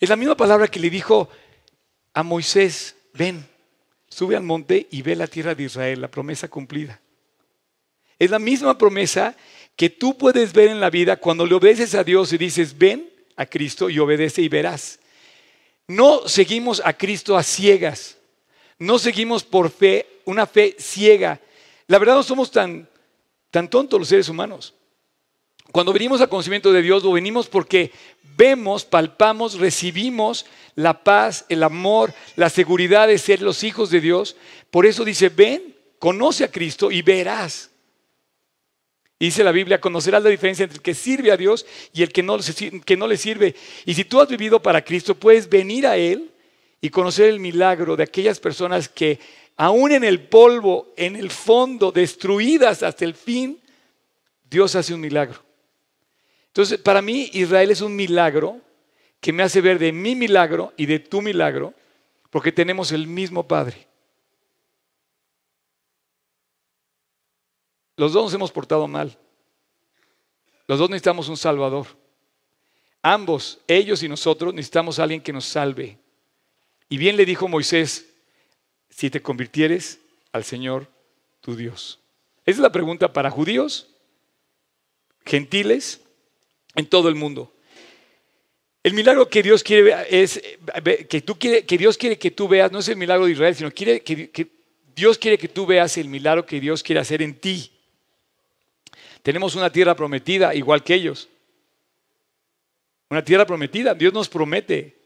Es 0.01 0.09
la 0.09 0.17
misma 0.17 0.35
palabra 0.35 0.67
que 0.67 0.81
le 0.81 0.89
dijo 0.89 1.29
a 2.13 2.23
Moisés, 2.23 2.97
ven, 3.13 3.47
sube 4.09 4.35
al 4.35 4.43
monte 4.43 4.85
y 4.91 5.01
ve 5.01 5.15
la 5.15 5.27
tierra 5.27 5.55
de 5.55 5.63
Israel, 5.63 6.01
la 6.01 6.11
promesa 6.11 6.49
cumplida. 6.49 6.99
Es 8.19 8.29
la 8.29 8.39
misma 8.39 8.77
promesa 8.77 9.37
que 9.77 9.89
tú 9.89 10.17
puedes 10.17 10.51
ver 10.51 10.67
en 10.67 10.81
la 10.81 10.89
vida 10.89 11.15
cuando 11.15 11.45
le 11.45 11.55
obedeces 11.55 11.95
a 11.95 12.03
Dios 12.03 12.33
y 12.33 12.37
dices, 12.37 12.77
ven 12.77 13.09
a 13.37 13.45
Cristo 13.45 13.89
y 13.89 13.97
obedece 13.97 14.41
y 14.41 14.49
verás. 14.49 14.99
No 15.87 16.27
seguimos 16.27 16.81
a 16.83 16.91
Cristo 16.91 17.37
a 17.37 17.43
ciegas. 17.43 18.17
No 18.81 18.97
seguimos 18.97 19.43
por 19.43 19.69
fe, 19.69 20.07
una 20.25 20.47
fe 20.47 20.75
ciega. 20.79 21.39
La 21.85 21.99
verdad 21.99 22.15
no 22.15 22.23
somos 22.23 22.49
tan, 22.49 22.89
tan 23.51 23.69
tontos 23.69 23.99
los 23.99 24.09
seres 24.09 24.27
humanos. 24.27 24.73
Cuando 25.71 25.93
venimos 25.93 26.19
al 26.19 26.29
conocimiento 26.29 26.71
de 26.71 26.81
Dios, 26.81 27.03
lo 27.03 27.11
venimos 27.11 27.47
porque 27.47 27.91
vemos, 28.35 28.83
palpamos, 28.83 29.59
recibimos 29.59 30.47
la 30.73 31.03
paz, 31.03 31.45
el 31.49 31.61
amor, 31.61 32.11
la 32.35 32.49
seguridad 32.49 33.07
de 33.07 33.19
ser 33.19 33.43
los 33.43 33.63
hijos 33.63 33.91
de 33.91 34.01
Dios. 34.01 34.35
Por 34.71 34.87
eso 34.87 35.05
dice, 35.05 35.29
ven, 35.29 35.75
conoce 35.99 36.43
a 36.43 36.51
Cristo 36.51 36.89
y 36.89 37.03
verás 37.03 37.69
dice 39.19 39.43
la 39.43 39.51
Biblia, 39.51 39.79
conocerás 39.79 40.23
la 40.23 40.31
diferencia 40.31 40.63
entre 40.63 40.77
el 40.77 40.81
que 40.81 40.95
sirve 40.95 41.31
a 41.31 41.37
Dios 41.37 41.67
y 41.93 42.01
el 42.01 42.11
que 42.11 42.23
no, 42.23 42.39
que 42.83 42.97
no 42.97 43.05
le 43.05 43.17
sirve. 43.17 43.53
Y 43.85 43.93
si 43.93 44.03
tú 44.03 44.19
has 44.19 44.27
vivido 44.27 44.59
para 44.59 44.83
Cristo, 44.83 45.13
puedes 45.13 45.47
venir 45.47 45.85
a 45.85 45.95
Él 45.95 46.30
y 46.81 46.89
conocer 46.89 47.29
el 47.29 47.39
milagro 47.39 47.95
de 47.95 48.03
aquellas 48.03 48.39
personas 48.39 48.89
que 48.89 49.19
aún 49.55 49.91
en 49.91 50.03
el 50.03 50.27
polvo, 50.27 50.91
en 50.97 51.15
el 51.15 51.29
fondo, 51.29 51.91
destruidas 51.91 52.81
hasta 52.81 53.05
el 53.05 53.13
fin, 53.13 53.61
Dios 54.49 54.75
hace 54.75 54.93
un 54.93 54.99
milagro. 54.99 55.39
Entonces, 56.47 56.79
para 56.79 57.01
mí 57.01 57.29
Israel 57.33 57.69
es 57.69 57.81
un 57.81 57.95
milagro 57.95 58.59
que 59.21 59.31
me 59.31 59.43
hace 59.43 59.61
ver 59.61 59.77
de 59.77 59.91
mi 59.91 60.15
milagro 60.15 60.73
y 60.75 60.87
de 60.87 60.99
tu 60.99 61.21
milagro, 61.21 61.75
porque 62.31 62.51
tenemos 62.51 62.91
el 62.91 63.05
mismo 63.05 63.47
Padre. 63.47 63.87
Los 67.95 68.13
dos 68.13 68.23
nos 68.25 68.33
hemos 68.33 68.51
portado 68.51 68.87
mal. 68.87 69.15
Los 70.65 70.79
dos 70.79 70.89
necesitamos 70.89 71.29
un 71.29 71.37
Salvador. 71.37 71.85
Ambos, 73.03 73.59
ellos 73.67 74.01
y 74.01 74.09
nosotros, 74.09 74.53
necesitamos 74.53 74.97
a 74.97 75.03
alguien 75.03 75.21
que 75.21 75.31
nos 75.31 75.45
salve. 75.45 76.00
Y 76.91 76.97
bien 76.97 77.15
le 77.15 77.25
dijo 77.25 77.47
Moisés, 77.47 78.05
si 78.89 79.09
te 79.09 79.21
convirtieres 79.21 79.99
al 80.33 80.43
Señor 80.43 80.89
tu 81.39 81.55
Dios. 81.55 82.01
Esa 82.45 82.57
es 82.57 82.59
la 82.59 82.73
pregunta 82.73 83.13
para 83.13 83.31
judíos, 83.31 83.87
gentiles, 85.25 86.01
en 86.75 86.85
todo 86.85 87.07
el 87.07 87.15
mundo. 87.15 87.53
El 88.83 88.93
milagro 88.93 89.29
que 89.29 89.41
Dios 89.41 89.63
quiere 89.63 89.95
es 90.09 90.41
que, 91.07 91.21
tú 91.21 91.39
quiere, 91.39 91.65
que 91.65 91.77
Dios 91.77 91.97
quiere 91.97 92.19
que 92.19 92.29
tú 92.29 92.49
veas, 92.49 92.73
no 92.73 92.79
es 92.79 92.89
el 92.89 92.97
milagro 92.97 93.25
de 93.25 93.31
Israel, 93.31 93.55
sino 93.55 93.71
quiere 93.71 94.01
que 94.01 94.51
Dios 94.93 95.17
quiere 95.17 95.37
que 95.37 95.47
tú 95.47 95.65
veas 95.65 95.97
el 95.97 96.09
milagro 96.09 96.45
que 96.45 96.59
Dios 96.59 96.83
quiere 96.83 96.99
hacer 96.99 97.21
en 97.21 97.39
ti. 97.39 97.71
Tenemos 99.23 99.55
una 99.55 99.71
tierra 99.71 99.95
prometida, 99.95 100.53
igual 100.53 100.83
que 100.83 100.95
ellos. 100.95 101.29
Una 103.09 103.23
tierra 103.23 103.45
prometida. 103.45 103.93
Dios 103.93 104.11
nos 104.11 104.27
promete 104.27 104.97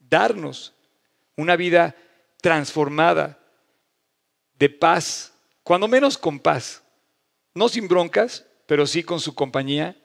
darnos 0.00 0.74
una 1.38 1.56
vida 1.56 1.96
transformada, 2.42 3.38
de 4.58 4.68
paz, 4.68 5.32
cuando 5.62 5.88
menos 5.88 6.18
con 6.18 6.38
paz. 6.38 6.82
No 7.54 7.68
sin 7.68 7.88
broncas, 7.88 8.44
pero 8.66 8.86
sí 8.86 9.02
con 9.04 9.20
su 9.20 9.34
compañía. 9.34 9.96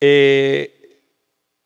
Eh, 0.00 1.00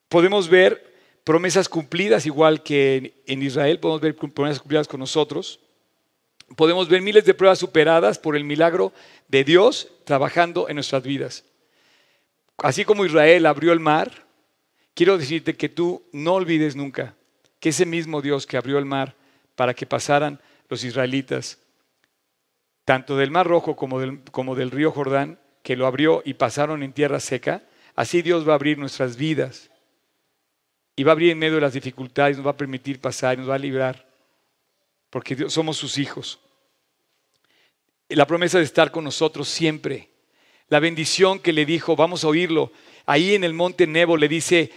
podemos 0.09 0.49
ver 0.49 0.95
promesas 1.25 1.69
cumplidas 1.69 2.27
igual 2.27 2.63
que 2.63 3.23
en 3.27 3.43
Israel, 3.43 3.81
podemos 3.81 4.01
ver 4.01 4.17
promesas 4.17 4.59
cumplidas 4.59 4.89
con 4.89 5.01
nosotros 5.01 5.61
podemos 6.55 6.89
ver 6.89 7.03
miles 7.03 7.25
de 7.25 7.35
pruebas 7.35 7.59
superadas 7.59 8.19
por 8.19 8.37
el 8.37 8.45
milagro 8.45 8.93
de 9.27 9.43
Dios 9.43 9.89
trabajando 10.05 10.69
en 10.69 10.77
nuestras 10.77 11.03
vidas. 11.03 11.45
Así 12.59 12.85
como 12.85 13.05
Israel 13.05 13.47
abrió 13.47 13.73
el 13.73 13.81
mar, 13.81 14.27
quiero 14.95 15.19
decirte 15.19 15.57
que 15.57 15.69
tú 15.69 16.05
no 16.13 16.35
olvides 16.35 16.77
nunca 16.77 17.17
que 17.67 17.71
ese 17.71 17.85
mismo 17.85 18.23
Dios 18.23 18.47
que 18.47 18.57
abrió 18.57 18.79
el 18.79 18.85
mar 18.85 19.17
para 19.57 19.75
que 19.75 19.87
pasaran 19.87 20.41
los 20.69 20.85
israelitas, 20.85 21.59
tanto 22.85 23.17
del 23.17 23.33
mar 23.33 23.45
rojo 23.45 23.75
como 23.75 23.99
del, 23.99 24.23
como 24.31 24.55
del 24.55 24.71
río 24.71 24.93
Jordán, 24.93 25.41
que 25.65 25.75
lo 25.75 25.89
abrió 25.89 26.23
y 26.25 26.35
pasaron 26.35 26.85
en 26.85 26.93
tierra 26.93 27.19
seca, 27.19 27.65
así 27.97 28.23
Dios 28.23 28.47
va 28.47 28.53
a 28.53 28.55
abrir 28.55 28.79
nuestras 28.79 29.17
vidas 29.17 29.69
y 30.95 31.03
va 31.03 31.11
a 31.11 31.15
abrir 31.15 31.33
en 31.33 31.41
medio 31.41 31.57
de 31.57 31.63
las 31.63 31.73
dificultades, 31.73 32.37
nos 32.37 32.47
va 32.47 32.53
a 32.53 32.57
permitir 32.57 33.01
pasar 33.01 33.35
y 33.35 33.39
nos 33.39 33.51
va 33.51 33.57
a 33.57 33.59
librar 33.59 34.09
porque 35.11 35.51
somos 35.51 35.77
sus 35.77 35.99
hijos. 35.99 36.39
La 38.09 38.29
promesa 38.29 38.59
de 38.59 38.65
estar 38.65 38.93
con 38.93 39.03
nosotros 39.03 39.49
siempre. 39.49 40.11
La 40.69 40.79
bendición 40.79 41.41
que 41.41 41.53
le 41.53 41.67
dijo, 41.67 41.97
vamos 41.97 42.23
a 42.23 42.29
oírlo, 42.29 42.71
ahí 43.07 43.35
en 43.35 43.43
el 43.43 43.55
monte 43.55 43.89
Nebo 43.89 44.17
le 44.17 44.29
dice 44.29 44.71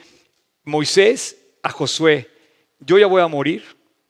Moisés 0.64 1.38
a 1.62 1.70
Josué, 1.70 2.39
yo 2.80 2.98
ya 2.98 3.08
voy 3.08 3.22
a 3.22 3.28
morir, 3.28 3.64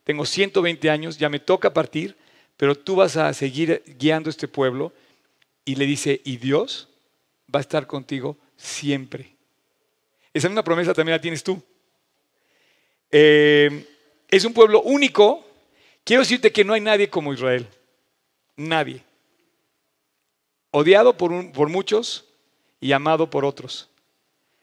tengo 0.04 0.24
120 0.24 0.90
años, 0.90 1.18
ya 1.18 1.28
me 1.28 1.38
toca 1.40 1.72
partir, 1.72 2.16
pero 2.56 2.74
tú 2.74 2.96
vas 2.96 3.16
a 3.16 3.32
seguir 3.32 3.82
guiando 3.98 4.30
este 4.30 4.48
pueblo. 4.48 4.92
Y 5.64 5.76
le 5.76 5.86
dice, 5.86 6.20
y 6.24 6.36
Dios 6.36 6.88
va 7.54 7.60
a 7.60 7.62
estar 7.62 7.86
contigo 7.86 8.36
siempre. 8.56 9.34
Esa 10.32 10.48
misma 10.48 10.64
promesa 10.64 10.94
también 10.94 11.16
la 11.16 11.20
tienes 11.20 11.42
tú. 11.42 11.62
Eh, 13.10 13.86
es 14.28 14.44
un 14.44 14.52
pueblo 14.52 14.82
único, 14.82 15.44
Quiero 16.04 16.22
decirte 16.22 16.52
que 16.52 16.64
no 16.64 16.72
hay 16.72 16.80
nadie 16.80 17.08
como 17.08 17.32
Israel. 17.32 17.68
Nadie. 18.56 19.02
Odiado 20.70 21.16
por, 21.16 21.52
por 21.52 21.68
muchos 21.68 22.24
y 22.80 22.92
amado 22.92 23.28
por 23.30 23.44
otros. 23.44 23.88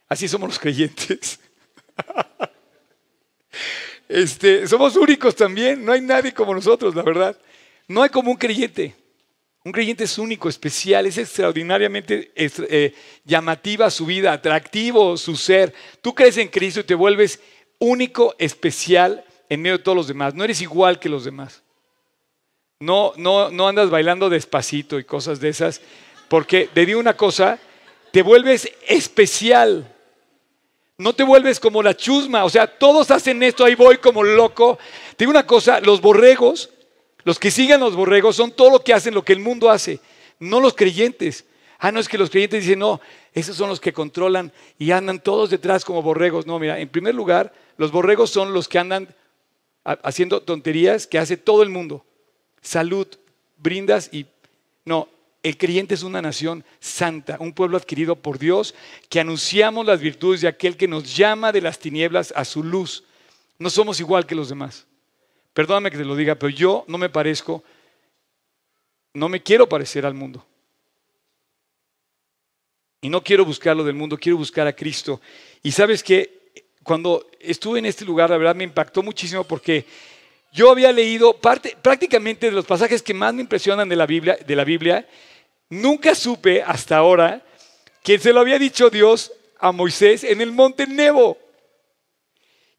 Así 0.08 0.28
somos 0.28 0.50
los 0.50 0.60
creyentes. 0.60 1.40
Este, 4.08 4.68
somos 4.68 4.96
únicos 4.96 5.36
también, 5.36 5.84
no 5.84 5.92
hay 5.92 6.02
nadie 6.02 6.34
como 6.34 6.54
nosotros, 6.54 6.96
la 6.96 7.04
verdad. 7.04 7.38
No 7.88 8.04
hay 8.04 8.10
como 8.10 8.32
un 8.32 8.38
creyente. 8.38 8.96
Un 9.64 9.72
creyente 9.72 10.06
es 10.06 10.18
único, 10.18 10.48
especial, 10.48 11.06
es 11.08 11.18
extraordinariamente 11.18 12.32
eh, 12.36 12.94
llamativa 13.26 13.90
su 13.90 14.06
vida, 14.06 14.32
atractivo 14.32 15.18
su 15.18 15.36
ser. 15.36 15.74
Tú 16.02 16.16
crees 16.16 16.38
en 16.38 16.48
Cristo 16.48 16.80
y 16.80 16.86
te 16.86 16.96
vuelves 16.96 17.42
único, 17.80 18.34
especial 18.40 19.26
en 19.50 19.62
medio 19.62 19.78
de 19.78 19.84
todos 19.84 19.98
los 19.98 20.08
demás. 20.08 20.34
No 20.34 20.46
eres 20.46 20.62
igual 20.62 21.00
que 21.00 21.10
los 21.10 21.26
demás. 21.26 21.64
No, 22.80 23.12
no, 23.18 23.50
no 23.50 23.68
andas 23.68 23.90
bailando 23.90 24.30
despacito 24.30 25.00
y 25.00 25.04
cosas 25.04 25.40
de 25.40 25.50
esas, 25.50 25.82
porque 26.30 26.70
te 26.74 26.86
digo 26.86 27.00
una 27.00 27.18
cosa, 27.18 27.60
te 28.12 28.22
vuelves 28.22 28.72
especial. 28.88 29.94
No 31.00 31.13
te 31.13 31.24
vuelves 31.24 31.60
como 31.60 31.84
la 31.84 31.96
chusma, 31.96 32.44
o 32.44 32.50
sea, 32.50 32.66
todos 32.66 33.12
hacen 33.12 33.44
esto, 33.44 33.63
ahí 33.63 33.75
voy 33.75 33.98
como 33.98 34.24
loco. 34.24 34.80
Te 35.16 35.24
digo 35.24 35.32
una 35.32 35.46
cosa, 35.46 35.80
los 35.80 36.01
borregos, 36.01 36.72
los 37.24 37.38
que 37.38 37.51
siguen 37.51 37.80
los 37.80 37.96
borregos 37.96 38.36
son 38.36 38.51
todo 38.51 38.72
lo 38.72 38.84
que 38.84 38.94
hacen, 38.94 39.13
lo 39.13 39.24
que 39.24 39.34
el 39.34 39.39
mundo 39.39 39.70
hace, 39.70 40.00
no 40.39 40.60
los 40.60 40.74
creyentes. 40.74 41.46
Ah, 41.77 41.92
no 41.92 42.00
es 42.00 42.10
que 42.10 42.18
los 42.18 42.32
creyentes 42.32 42.63
dicen, 42.63 42.80
no, 42.80 43.00
esos 43.34 43.56
son 43.56 43.70
los 43.70 43.80
que 43.80 43.94
controlan 43.94 44.51
y 44.80 44.89
andan 44.89 45.20
todos 45.20 45.51
detrás 45.51 45.86
como 45.86 46.01
borregos. 46.01 46.48
No, 46.48 46.58
mira, 46.58 46.80
en 46.80 46.89
primer 46.89 47.13
lugar, 47.13 47.54
los 47.77 47.92
borregos 47.92 48.32
son 48.32 48.51
los 48.51 48.68
que 48.68 48.80
andan 48.80 49.13
haciendo 49.84 50.42
tonterías 50.42 51.06
que 51.06 51.20
hace 51.20 51.38
todo 51.38 51.62
el 51.62 51.70
mundo. 51.70 52.04
Salud, 52.62 53.08
brindas 53.58 54.10
y... 54.12 54.25
No, 54.86 55.10
el 55.48 55.58
creyente 55.58 55.94
es 55.94 56.04
una 56.04 56.22
nación 56.22 56.66
santa, 56.80 57.38
un 57.39 57.54
pueblo 57.54 57.77
adquirido 57.77 58.16
por 58.16 58.38
Dios, 58.38 58.75
que 59.10 59.20
anunciamos 59.20 59.86
las 59.86 60.01
virtudes 60.01 60.42
de 60.42 60.48
aquel 60.48 60.75
que 60.75 60.88
nos 60.88 61.16
llama 61.16 61.51
de 61.51 61.62
las 61.62 61.80
tinieblas 61.80 62.34
a 62.36 62.44
su 62.44 62.63
luz. 62.63 63.04
No 63.58 63.70
somos 63.70 64.00
igual 64.00 64.25
que 64.25 64.36
los 64.36 64.50
demás. 64.50 64.86
perdóname 65.54 65.89
que 65.89 65.98
te 65.98 66.06
lo 66.06 66.16
diga, 66.16 66.36
pero 66.36 66.50
yo 66.50 66.86
no 66.88 66.98
me 66.98 67.10
parezco, 67.10 67.63
no 69.13 69.27
me 69.30 69.42
quiero 69.42 69.68
parecer 69.68 70.06
al 70.06 70.13
mundo. 70.13 70.46
Y 73.01 73.10
no 73.10 73.24
quiero 73.24 73.46
buscar 73.46 73.75
lo 73.75 73.84
del 73.84 73.96
mundo, 73.96 74.18
quiero 74.18 74.38
buscar 74.38 74.68
a 74.68 74.75
Cristo. 74.75 75.22
Y 75.63 75.72
sabes 75.72 76.04
que 76.04 76.51
cuando 76.84 77.27
estuve 77.39 77.80
en 77.80 77.86
este 77.86 78.06
lugar, 78.06 78.30
la 78.30 78.38
verdad 78.38 78.56
me 78.56 78.63
impactó 78.63 79.01
muchísimo 79.01 79.44
porque 79.44 79.86
yo 80.51 80.72
había 80.72 80.92
leído 80.92 81.34
parte, 81.34 81.75
prácticamente 81.82 82.48
de 82.48 82.51
los 82.51 82.66
pasajes 82.66 83.01
que 83.01 83.13
más 83.13 83.34
me 83.34 83.42
impresionan 83.42 83.88
de 83.89 83.96
la 83.96 84.06
Biblia, 84.06 84.38
de 84.46 84.56
la 84.56 84.63
Biblia. 84.63 85.08
Nunca 85.70 86.16
supe 86.16 86.64
hasta 86.64 86.98
ahora 86.98 87.44
que 88.04 88.18
se 88.20 88.32
lo 88.32 88.40
había 88.40 88.58
dicho 88.58 88.90
Dios 88.90 89.32
a 89.60 89.72
Moisés 89.72 90.24
en 90.24 90.40
el 90.42 90.52
monte 90.52 90.88
Nebo. 90.88 91.38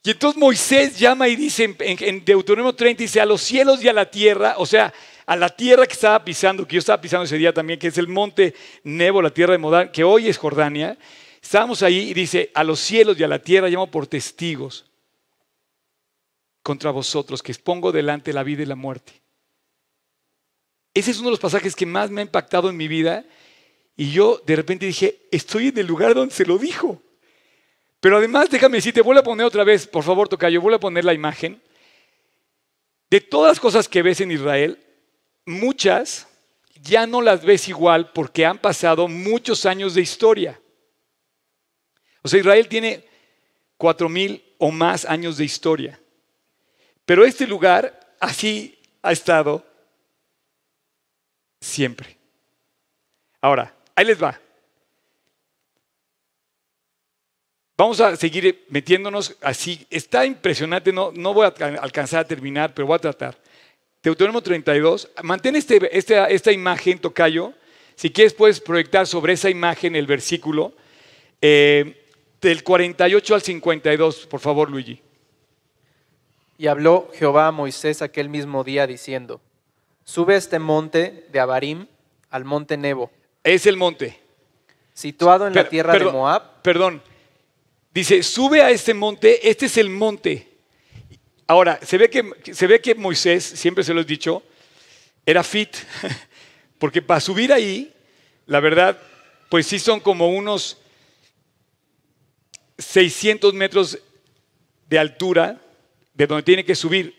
Y 0.02 0.12
entonces 0.12 0.40
Moisés 0.40 0.98
llama 0.98 1.28
y 1.28 1.36
dice 1.36 1.76
en, 1.80 2.24
Deuteronomio 2.24 2.74
30, 2.74 3.02
dice, 3.02 3.20
a 3.20 3.26
los 3.26 3.42
cielos 3.42 3.84
y 3.84 3.88
a 3.88 3.92
la 3.92 4.10
tierra, 4.10 4.54
o 4.56 4.64
sea, 4.64 4.92
a 5.26 5.36
la 5.36 5.50
tierra 5.50 5.86
que 5.86 5.92
estaba 5.92 6.24
pisando, 6.24 6.66
que 6.66 6.76
yo 6.76 6.78
estaba 6.78 6.98
pisando 6.98 7.24
ese 7.24 7.36
día 7.36 7.52
también, 7.52 7.78
que 7.78 7.88
es 7.88 7.98
el 7.98 8.08
monte 8.08 8.54
Nebo, 8.84 9.20
la 9.20 9.28
tierra 9.28 9.52
de 9.52 9.58
Modán, 9.58 9.92
que 9.92 10.04
hoy 10.04 10.28
es 10.28 10.38
Jordania. 10.38 10.96
Estábamos 11.42 11.82
ahí 11.82 12.10
y 12.10 12.14
dice, 12.14 12.50
a 12.54 12.64
los 12.64 12.80
cielos 12.80 13.20
y 13.20 13.24
a 13.24 13.28
la 13.28 13.38
tierra 13.38 13.68
llamo 13.68 13.90
por 13.90 14.06
testigos 14.06 14.86
contra 16.62 16.90
vosotros, 16.90 17.42
que 17.42 17.52
expongo 17.52 17.92
delante 17.92 18.32
la 18.32 18.42
vida 18.42 18.62
y 18.62 18.66
la 18.66 18.76
muerte. 18.76 19.12
Ese 20.98 21.12
es 21.12 21.18
uno 21.18 21.28
de 21.28 21.32
los 21.32 21.40
pasajes 21.40 21.76
que 21.76 21.86
más 21.86 22.10
me 22.10 22.20
ha 22.20 22.24
impactado 22.24 22.68
en 22.68 22.76
mi 22.76 22.88
vida. 22.88 23.24
Y 23.96 24.10
yo 24.10 24.42
de 24.44 24.56
repente 24.56 24.84
dije, 24.84 25.20
estoy 25.30 25.68
en 25.68 25.78
el 25.78 25.86
lugar 25.86 26.12
donde 26.12 26.34
se 26.34 26.44
lo 26.44 26.58
dijo. 26.58 27.00
Pero 28.00 28.16
además, 28.16 28.50
déjame 28.50 28.78
decirte, 28.78 29.00
vuelvo 29.00 29.20
a 29.20 29.24
poner 29.24 29.46
otra 29.46 29.62
vez, 29.62 29.86
por 29.86 30.02
favor, 30.02 30.28
Tocayo, 30.28 30.60
vuelvo 30.60 30.74
a 30.74 30.80
poner 30.80 31.04
la 31.04 31.14
imagen. 31.14 31.62
De 33.10 33.20
todas 33.20 33.52
las 33.52 33.60
cosas 33.60 33.88
que 33.88 34.02
ves 34.02 34.20
en 34.20 34.32
Israel, 34.32 34.76
muchas 35.46 36.26
ya 36.82 37.06
no 37.06 37.22
las 37.22 37.44
ves 37.44 37.68
igual 37.68 38.10
porque 38.12 38.44
han 38.44 38.58
pasado 38.58 39.06
muchos 39.06 39.66
años 39.66 39.94
de 39.94 40.00
historia. 40.00 40.60
O 42.22 42.28
sea, 42.28 42.40
Israel 42.40 42.66
tiene 42.66 43.04
cuatro 43.76 44.08
mil 44.08 44.42
o 44.58 44.72
más 44.72 45.04
años 45.04 45.36
de 45.36 45.44
historia. 45.44 46.00
Pero 47.04 47.24
este 47.24 47.46
lugar 47.46 48.16
así 48.18 48.80
ha 49.00 49.12
estado 49.12 49.64
siempre. 51.60 52.16
Ahora, 53.40 53.74
ahí 53.94 54.04
les 54.04 54.22
va. 54.22 54.38
Vamos 57.76 58.00
a 58.00 58.16
seguir 58.16 58.66
metiéndonos 58.70 59.36
así. 59.40 59.86
Está 59.88 60.26
impresionante, 60.26 60.92
no, 60.92 61.12
no 61.12 61.32
voy 61.32 61.46
a 61.46 61.54
alcanzar 61.80 62.20
a 62.20 62.26
terminar, 62.26 62.74
pero 62.74 62.88
voy 62.88 62.96
a 62.96 62.98
tratar. 62.98 63.38
Deuteronomio 64.02 64.42
32. 64.42 65.10
Mantén 65.22 65.54
este, 65.56 65.78
esta 65.96 66.52
imagen, 66.52 66.98
Tocayo. 66.98 67.54
Si 67.94 68.10
quieres, 68.10 68.34
puedes 68.34 68.60
proyectar 68.60 69.06
sobre 69.06 69.32
esa 69.32 69.50
imagen 69.50 69.96
el 69.96 70.06
versículo 70.06 70.72
eh, 71.40 72.04
del 72.40 72.62
48 72.62 73.34
al 73.34 73.42
52, 73.42 74.26
por 74.26 74.40
favor, 74.40 74.70
Luigi. 74.70 75.00
Y 76.56 76.66
habló 76.66 77.10
Jehová 77.14 77.48
a 77.48 77.52
Moisés 77.52 78.02
aquel 78.02 78.28
mismo 78.28 78.64
día 78.64 78.86
diciendo, 78.86 79.40
sube 80.08 80.36
este 80.36 80.58
monte 80.58 81.26
de 81.30 81.38
Abarim 81.38 81.86
al 82.30 82.46
monte 82.46 82.78
Nebo. 82.78 83.10
Es 83.44 83.66
el 83.66 83.76
monte. 83.76 84.18
Situado 84.94 85.46
en 85.46 85.54
la 85.54 85.68
tierra 85.68 85.92
de 85.92 86.04
Moab. 86.06 86.62
Perdón. 86.62 87.02
Dice, 87.92 88.22
sube 88.22 88.62
a 88.62 88.70
este 88.70 88.94
monte, 88.94 89.50
este 89.50 89.66
es 89.66 89.76
el 89.76 89.90
monte. 89.90 90.48
Ahora, 91.46 91.78
se 91.82 91.98
ve, 91.98 92.08
que, 92.08 92.24
se 92.54 92.66
ve 92.66 92.80
que 92.80 92.94
Moisés, 92.94 93.44
siempre 93.44 93.84
se 93.84 93.92
lo 93.92 94.00
he 94.00 94.04
dicho, 94.04 94.42
era 95.26 95.42
fit, 95.42 95.76
porque 96.78 97.02
para 97.02 97.20
subir 97.20 97.52
ahí, 97.52 97.92
la 98.46 98.60
verdad, 98.60 98.98
pues 99.50 99.66
sí 99.66 99.78
son 99.78 100.00
como 100.00 100.28
unos 100.28 100.78
600 102.78 103.52
metros 103.52 103.98
de 104.88 104.98
altura 104.98 105.60
de 106.14 106.26
donde 106.26 106.44
tiene 106.44 106.64
que 106.64 106.74
subir, 106.74 107.14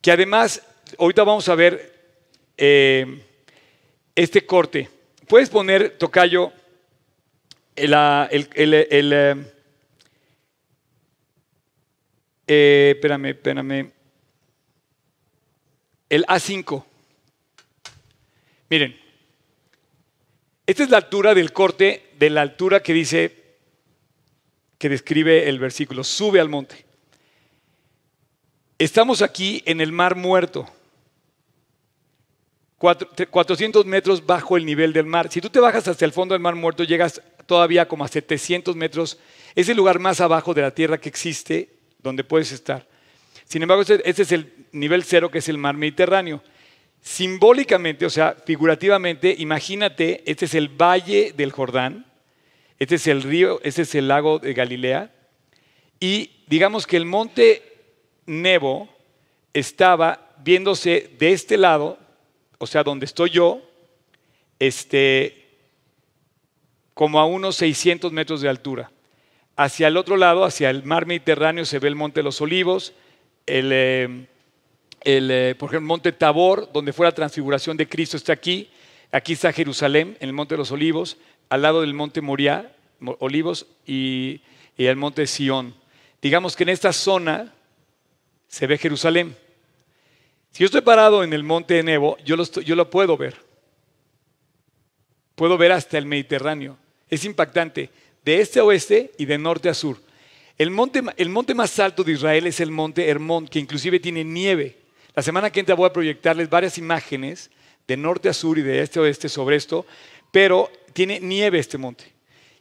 que 0.00 0.12
además, 0.12 0.62
ahorita 0.98 1.24
vamos 1.24 1.48
a 1.48 1.54
ver 1.56 1.91
eh, 2.64 3.20
este 4.14 4.46
corte. 4.46 4.88
Puedes 5.26 5.50
poner, 5.50 5.98
Tocayo, 5.98 6.52
el, 7.74 7.92
el 7.92 9.12
eh, 9.12 9.52
eh, 12.46 12.92
espérame, 12.94 13.30
espérame. 13.30 13.90
El 16.08 16.24
A5. 16.26 16.84
Miren, 18.70 18.96
esta 20.64 20.84
es 20.84 20.90
la 20.90 20.98
altura 20.98 21.34
del 21.34 21.52
corte 21.52 22.10
de 22.16 22.30
la 22.30 22.42
altura 22.42 22.80
que 22.80 22.92
dice, 22.92 23.56
que 24.78 24.88
describe 24.88 25.48
el 25.48 25.58
versículo, 25.58 26.04
sube 26.04 26.38
al 26.38 26.48
monte. 26.48 26.84
Estamos 28.78 29.20
aquí 29.20 29.64
en 29.66 29.80
el 29.80 29.90
mar 29.90 30.14
muerto, 30.14 30.72
400 32.82 33.86
metros 33.86 34.26
bajo 34.26 34.56
el 34.56 34.66
nivel 34.66 34.92
del 34.92 35.06
mar. 35.06 35.30
Si 35.30 35.40
tú 35.40 35.48
te 35.48 35.60
bajas 35.60 35.86
hasta 35.86 36.04
el 36.04 36.12
fondo 36.12 36.34
del 36.34 36.42
mar 36.42 36.56
muerto, 36.56 36.82
llegas 36.82 37.22
todavía 37.46 37.86
como 37.86 38.04
a 38.04 38.08
700 38.08 38.74
metros. 38.74 39.18
Es 39.54 39.68
el 39.68 39.76
lugar 39.76 40.00
más 40.00 40.20
abajo 40.20 40.52
de 40.52 40.62
la 40.62 40.72
tierra 40.72 40.98
que 40.98 41.08
existe 41.08 41.68
donde 42.02 42.24
puedes 42.24 42.50
estar. 42.50 42.86
Sin 43.44 43.62
embargo, 43.62 43.82
este, 43.82 44.22
es 44.22 44.32
el 44.32 44.52
nivel 44.72 45.04
cero, 45.04 45.30
que 45.30 45.38
es 45.38 45.48
el 45.48 45.58
mar 45.58 45.76
Mediterráneo. 45.76 46.42
Simbólicamente, 47.00 48.06
o 48.06 48.10
sea, 48.10 48.36
figurativamente, 48.44 49.34
imagínate, 49.38 50.22
este 50.26 50.46
es 50.46 50.54
el 50.54 50.68
valle 50.68 51.32
del 51.36 51.52
Jordán, 51.52 52.06
este 52.78 52.96
es 52.96 53.06
el 53.06 53.22
río, 53.22 53.60
este 53.62 53.82
es 53.82 53.94
el 53.94 54.08
lago 54.08 54.38
de 54.38 54.54
Galilea, 54.54 55.12
y 56.00 56.30
digamos 56.46 56.86
que 56.86 56.96
el 56.96 57.06
monte 57.06 57.62
Nebo 58.26 58.88
estaba 59.52 60.34
viéndose 60.42 61.10
de 61.18 61.32
este 61.32 61.56
lado, 61.56 61.98
o 62.62 62.66
sea, 62.68 62.84
donde 62.84 63.06
estoy 63.06 63.30
yo, 63.30 63.60
este, 64.60 65.48
como 66.94 67.18
a 67.18 67.24
unos 67.24 67.56
600 67.56 68.12
metros 68.12 68.40
de 68.40 68.48
altura. 68.48 68.92
Hacia 69.56 69.88
el 69.88 69.96
otro 69.96 70.16
lado, 70.16 70.44
hacia 70.44 70.70
el 70.70 70.84
mar 70.84 71.04
Mediterráneo, 71.04 71.64
se 71.64 71.80
ve 71.80 71.88
el 71.88 71.96
Monte 71.96 72.20
de 72.20 72.22
los 72.22 72.40
Olivos, 72.40 72.92
el, 73.46 73.70
eh, 73.72 74.26
eh, 75.02 75.56
por 75.58 75.70
ejemplo, 75.70 75.78
el 75.78 75.88
Monte 75.88 76.12
Tabor, 76.12 76.70
donde 76.72 76.92
fue 76.92 77.04
la 77.04 77.10
transfiguración 77.10 77.76
de 77.76 77.88
Cristo, 77.88 78.16
está 78.16 78.32
aquí. 78.32 78.70
Aquí 79.10 79.32
está 79.32 79.52
Jerusalén, 79.52 80.16
en 80.20 80.28
el 80.28 80.32
Monte 80.32 80.54
de 80.54 80.58
los 80.58 80.70
Olivos, 80.70 81.16
al 81.48 81.62
lado 81.62 81.80
del 81.80 81.94
Monte 81.94 82.20
Moriah, 82.20 82.70
Olivos, 83.18 83.66
y, 83.84 84.40
el 84.76 84.94
Monte 84.94 85.26
Sión. 85.26 85.74
Digamos 86.22 86.54
que 86.54 86.62
en 86.62 86.68
esta 86.68 86.92
zona 86.92 87.52
se 88.46 88.68
ve 88.68 88.78
Jerusalén. 88.78 89.36
Si 90.52 90.60
yo 90.60 90.66
estoy 90.66 90.82
parado 90.82 91.24
en 91.24 91.32
el 91.32 91.42
Monte 91.42 91.74
de 91.74 91.82
Nebo, 91.82 92.18
yo 92.24 92.36
lo 92.36 92.90
puedo 92.90 93.16
ver. 93.16 93.36
Puedo 95.34 95.56
ver 95.56 95.72
hasta 95.72 95.96
el 95.96 96.04
Mediterráneo. 96.04 96.76
Es 97.08 97.24
impactante 97.24 97.88
de 98.22 98.40
este 98.40 98.60
a 98.60 98.64
oeste 98.64 99.12
y 99.16 99.24
de 99.24 99.38
norte 99.38 99.70
a 99.70 99.74
sur. 99.74 99.98
El 100.58 100.70
monte, 100.70 101.02
el 101.16 101.30
monte 101.30 101.54
más 101.54 101.78
alto 101.78 102.04
de 102.04 102.12
Israel 102.12 102.46
es 102.46 102.60
el 102.60 102.70
monte 102.70 103.08
Hermón, 103.08 103.48
que 103.48 103.58
inclusive 103.58 103.98
tiene 103.98 104.24
nieve. 104.24 104.76
La 105.14 105.22
semana 105.22 105.50
que 105.50 105.60
entra 105.60 105.74
voy 105.74 105.86
a 105.86 105.92
proyectarles 105.92 106.50
varias 106.50 106.76
imágenes 106.76 107.50
de 107.88 107.96
norte 107.96 108.28
a 108.28 108.34
sur 108.34 108.58
y 108.58 108.62
de 108.62 108.82
este 108.82 108.98
a 108.98 109.02
oeste 109.02 109.30
sobre 109.30 109.56
esto, 109.56 109.86
pero 110.30 110.70
tiene 110.92 111.18
nieve 111.18 111.58
este 111.58 111.78
monte. 111.78 112.04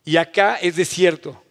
Y 0.05 0.15
acá 0.15 0.55
es 0.55 0.77
desierto. 0.77 1.43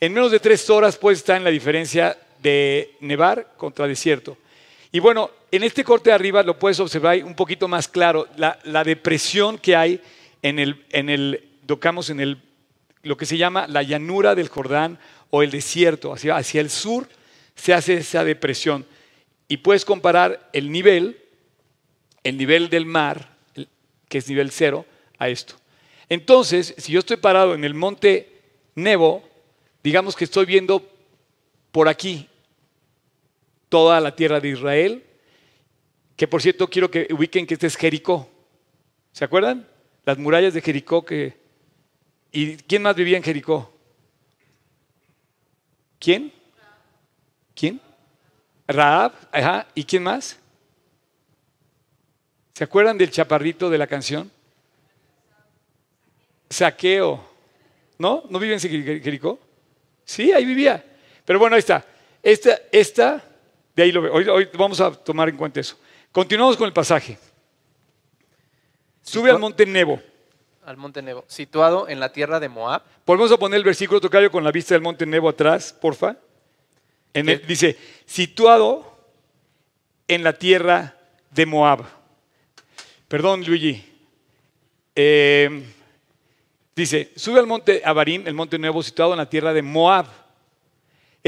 En 0.00 0.14
menos 0.14 0.32
de 0.32 0.40
tres 0.40 0.68
horas 0.70 0.96
puede 0.96 1.16
estar 1.16 1.36
en 1.36 1.44
la 1.44 1.50
diferencia 1.50 2.18
de 2.42 2.96
nevar 3.00 3.52
contra 3.58 3.86
desierto. 3.86 4.38
Y 4.90 5.00
bueno, 5.00 5.30
en 5.50 5.62
este 5.62 5.84
corte 5.84 6.10
de 6.10 6.14
arriba 6.14 6.42
lo 6.42 6.58
puedes 6.58 6.80
observar 6.80 7.22
un 7.24 7.34
poquito 7.34 7.68
más 7.68 7.88
claro, 7.88 8.26
la, 8.36 8.84
depresión 8.84 9.58
que 9.58 9.76
hay 9.76 10.00
en 10.42 10.58
el, 10.58 10.84
en 10.90 11.10
el, 11.10 11.48
tocamos 11.66 12.10
en 12.10 12.20
el 12.20 12.42
lo 13.02 13.16
que 13.16 13.26
se 13.26 13.36
llama 13.36 13.66
la 13.68 13.82
llanura 13.82 14.34
del 14.34 14.48
Jordán 14.48 14.98
o 15.30 15.42
el 15.42 15.50
desierto, 15.50 16.12
hacia, 16.12 16.36
hacia 16.36 16.60
el 16.60 16.70
sur 16.70 17.08
se 17.54 17.74
hace 17.74 17.94
esa 17.94 18.24
depresión. 18.24 18.86
Y 19.48 19.58
puedes 19.58 19.84
comparar 19.84 20.48
el 20.52 20.70
nivel, 20.70 21.18
el 22.22 22.36
nivel 22.36 22.70
del 22.70 22.86
mar, 22.86 23.36
que 24.08 24.18
es 24.18 24.28
nivel 24.28 24.50
cero, 24.50 24.86
a 25.18 25.28
esto. 25.28 25.54
Entonces, 26.08 26.74
si 26.78 26.92
yo 26.92 27.00
estoy 27.00 27.16
parado 27.16 27.54
en 27.54 27.64
el 27.64 27.74
monte 27.74 28.40
Nebo, 28.74 29.28
digamos 29.82 30.16
que 30.16 30.24
estoy 30.24 30.46
viendo 30.46 30.86
por 31.72 31.88
aquí 31.88 32.28
toda 33.68 34.00
la 34.00 34.14
tierra 34.14 34.40
de 34.40 34.48
Israel, 34.48 35.04
que 36.16 36.28
por 36.28 36.42
cierto 36.42 36.68
quiero 36.68 36.90
que 36.90 37.08
ubiquen 37.10 37.46
que 37.46 37.54
este 37.54 37.66
es 37.66 37.76
Jericó. 37.76 38.28
¿Se 39.12 39.24
acuerdan? 39.24 39.68
Las 40.04 40.18
murallas 40.18 40.54
de 40.54 40.60
Jericó 40.60 41.04
que 41.04 41.48
¿Y 42.30 42.56
quién 42.56 42.82
más 42.82 42.94
vivía 42.94 43.16
en 43.16 43.22
Jericó? 43.22 43.72
¿Quién? 45.98 46.32
¿Quién? 47.54 47.80
Raab, 48.66 49.12
ajá, 49.32 49.66
¿y 49.74 49.84
quién 49.84 50.02
más? 50.02 50.38
¿Se 52.52 52.64
acuerdan 52.64 52.98
del 52.98 53.10
chaparrito 53.10 53.70
de 53.70 53.78
la 53.78 53.86
canción? 53.86 54.30
Saqueo. 56.50 57.26
¿No? 57.98 58.24
¿No 58.28 58.38
vive 58.38 58.54
en 58.54 58.60
Jericó? 58.60 59.40
Sí, 60.04 60.32
ahí 60.32 60.44
vivía. 60.44 60.84
Pero 61.24 61.38
bueno, 61.38 61.56
ahí 61.56 61.60
está. 61.60 61.84
Esta, 62.22 62.58
esta, 62.70 63.24
de 63.78 63.84
ahí 63.84 63.92
lo 63.92 64.02
veo. 64.02 64.12
Hoy, 64.12 64.28
hoy 64.28 64.48
vamos 64.54 64.80
a 64.80 64.90
tomar 64.90 65.28
en 65.28 65.36
cuenta 65.36 65.60
eso. 65.60 65.78
Continuamos 66.10 66.56
con 66.56 66.66
el 66.66 66.72
pasaje. 66.72 67.16
Sube 69.02 69.30
al 69.30 69.38
monte 69.38 69.64
Nebo. 69.64 70.02
Al 70.66 70.76
monte 70.76 71.00
Nebo, 71.00 71.24
situado 71.28 71.88
en 71.88 72.00
la 72.00 72.10
tierra 72.12 72.40
de 72.40 72.48
Moab. 72.48 72.82
Volvemos 73.06 73.30
a 73.30 73.36
poner 73.36 73.58
el 73.58 73.62
versículo 73.64 74.00
tocayo 74.00 74.32
con 74.32 74.42
la 74.42 74.50
vista 74.50 74.74
del 74.74 74.82
monte 74.82 75.06
Nebo 75.06 75.28
atrás, 75.28 75.72
porfa. 75.80 76.16
En 77.14 77.28
el- 77.28 77.46
dice, 77.46 77.78
situado 78.04 78.98
en 80.08 80.24
la 80.24 80.32
tierra 80.32 80.96
de 81.30 81.46
Moab. 81.46 81.84
Perdón, 83.06 83.44
Luigi. 83.46 83.84
Eh, 84.96 85.62
dice, 86.74 87.12
sube 87.14 87.38
al 87.38 87.46
monte 87.46 87.80
Abarim, 87.84 88.26
el 88.26 88.34
monte 88.34 88.58
nuevo 88.58 88.82
situado 88.82 89.12
en 89.12 89.18
la 89.18 89.30
tierra 89.30 89.52
de 89.52 89.62
Moab. 89.62 90.06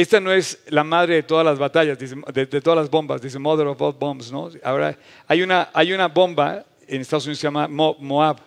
Esta 0.00 0.18
no 0.18 0.32
es 0.32 0.58
la 0.68 0.82
madre 0.82 1.16
de 1.16 1.22
todas 1.24 1.44
las 1.44 1.58
batallas, 1.58 1.98
de, 1.98 2.60
todas 2.62 2.78
las 2.78 2.88
bombas, 2.88 3.20
dice 3.20 3.38
Mother 3.38 3.66
of 3.66 3.82
all 3.82 3.92
bombs, 3.92 4.32
¿no? 4.32 4.48
Ahora, 4.64 4.98
hay 5.26 5.42
una, 5.42 5.68
hay 5.74 5.92
una 5.92 6.08
bomba 6.08 6.64
en 6.88 7.02
Estados 7.02 7.26
Unidos 7.26 7.36
que 7.36 7.40
se 7.42 7.46
llama 7.48 7.68
Mo- 7.68 7.96
Moab. 8.00 8.40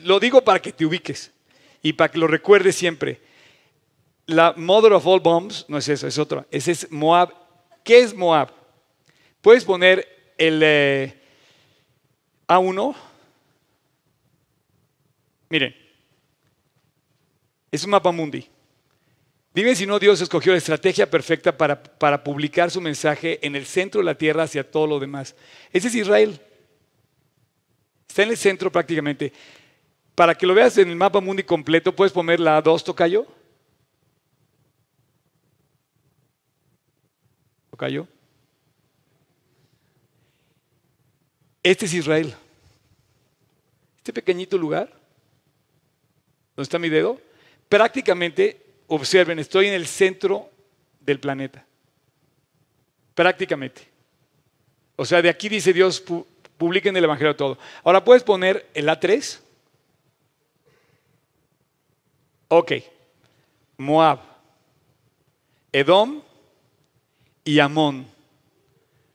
Lo 0.00 0.20
digo 0.20 0.42
para 0.44 0.60
que 0.60 0.70
te 0.70 0.84
ubiques 0.84 1.32
y 1.80 1.94
para 1.94 2.10
que 2.10 2.18
lo 2.18 2.26
recuerdes 2.26 2.76
siempre. 2.76 3.22
La 4.26 4.52
Mother 4.54 4.92
of 4.92 5.06
all 5.06 5.20
bombs 5.20 5.64
no 5.66 5.78
es 5.78 5.88
eso, 5.88 6.06
es 6.06 6.18
otra. 6.18 6.46
Es 6.50 6.92
Moab. 6.92 7.32
¿Qué 7.82 8.00
es 8.00 8.14
Moab? 8.14 8.50
Puedes 9.40 9.64
poner 9.64 10.06
el 10.36 10.60
eh, 10.62 11.22
A1. 12.48 12.94
Miren, 15.48 15.74
es 17.72 17.82
un 17.82 17.90
mapa 17.92 18.12
mundi. 18.12 18.49
Dime 19.52 19.74
si 19.74 19.84
no 19.84 19.98
Dios 19.98 20.20
escogió 20.20 20.52
la 20.52 20.58
estrategia 20.58 21.10
perfecta 21.10 21.56
para, 21.56 21.82
para 21.82 22.22
publicar 22.22 22.70
su 22.70 22.80
mensaje 22.80 23.44
en 23.44 23.56
el 23.56 23.66
centro 23.66 24.00
de 24.00 24.04
la 24.04 24.14
tierra 24.14 24.44
hacia 24.44 24.68
todo 24.68 24.86
lo 24.86 25.00
demás. 25.00 25.34
Ese 25.72 25.88
es 25.88 25.94
Israel. 25.96 26.40
Está 28.08 28.22
en 28.22 28.30
el 28.30 28.36
centro 28.36 28.70
prácticamente. 28.70 29.32
Para 30.14 30.34
que 30.34 30.46
lo 30.46 30.54
veas 30.54 30.78
en 30.78 30.88
el 30.88 30.96
mapa 30.96 31.20
mundi 31.20 31.42
completo, 31.42 31.94
puedes 31.94 32.12
poner 32.12 32.38
la 32.38 32.62
A2, 32.62 32.84
Tocayo. 32.84 33.26
Tocayo. 37.70 38.06
Este 41.62 41.86
es 41.86 41.94
Israel. 41.94 42.34
Este 43.96 44.12
pequeñito 44.12 44.56
lugar, 44.56 44.92
donde 46.56 46.62
está 46.62 46.78
mi 46.78 46.88
dedo, 46.88 47.20
prácticamente, 47.68 48.69
observen, 48.90 49.38
estoy 49.38 49.68
en 49.68 49.74
el 49.74 49.86
centro 49.86 50.50
del 51.00 51.20
planeta. 51.20 51.64
Prácticamente. 53.14 53.82
O 54.96 55.04
sea, 55.04 55.22
de 55.22 55.28
aquí 55.28 55.48
dice 55.48 55.72
Dios, 55.72 56.04
pu- 56.04 56.26
publiquen 56.58 56.96
el 56.96 57.04
Evangelio 57.04 57.34
todo. 57.36 57.58
Ahora 57.84 58.04
puedes 58.04 58.22
poner 58.22 58.68
el 58.74 58.88
A3. 58.88 59.38
Ok. 62.48 62.72
Moab, 63.78 64.18
Edom 65.72 66.22
y 67.44 67.60
Amón. 67.60 68.06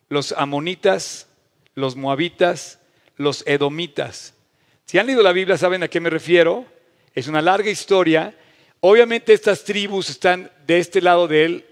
Los 0.10 0.32
amonitas, 0.32 1.28
los 1.76 1.96
moabitas, 1.96 2.80
los 3.18 3.46
edomitas. 3.46 4.34
Si 4.86 4.98
han 4.98 5.08
leído 5.08 5.22
la 5.22 5.34
Biblia 5.34 5.58
saben 5.58 5.84
a 5.84 5.88
qué 5.88 6.00
me 6.00 6.10
refiero. 6.10 6.66
Es 7.14 7.28
una 7.28 7.42
larga 7.42 7.70
historia. 7.70 8.34
Obviamente 8.88 9.34
estas 9.34 9.64
tribus 9.64 10.12
están 10.12 10.52
de 10.68 10.78
este 10.78 11.02
lado 11.02 11.28
del 11.28 11.66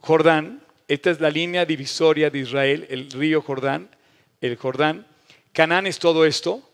Jordán. 0.00 0.60
Esta 0.88 1.12
es 1.12 1.20
la 1.20 1.30
línea 1.30 1.64
divisoria 1.64 2.28
de 2.28 2.40
Israel, 2.40 2.88
el 2.90 3.08
río 3.08 3.40
Jordán, 3.40 3.88
el 4.40 4.56
Jordán. 4.56 5.06
Canaán 5.52 5.86
es 5.86 6.00
todo 6.00 6.26
esto. 6.26 6.68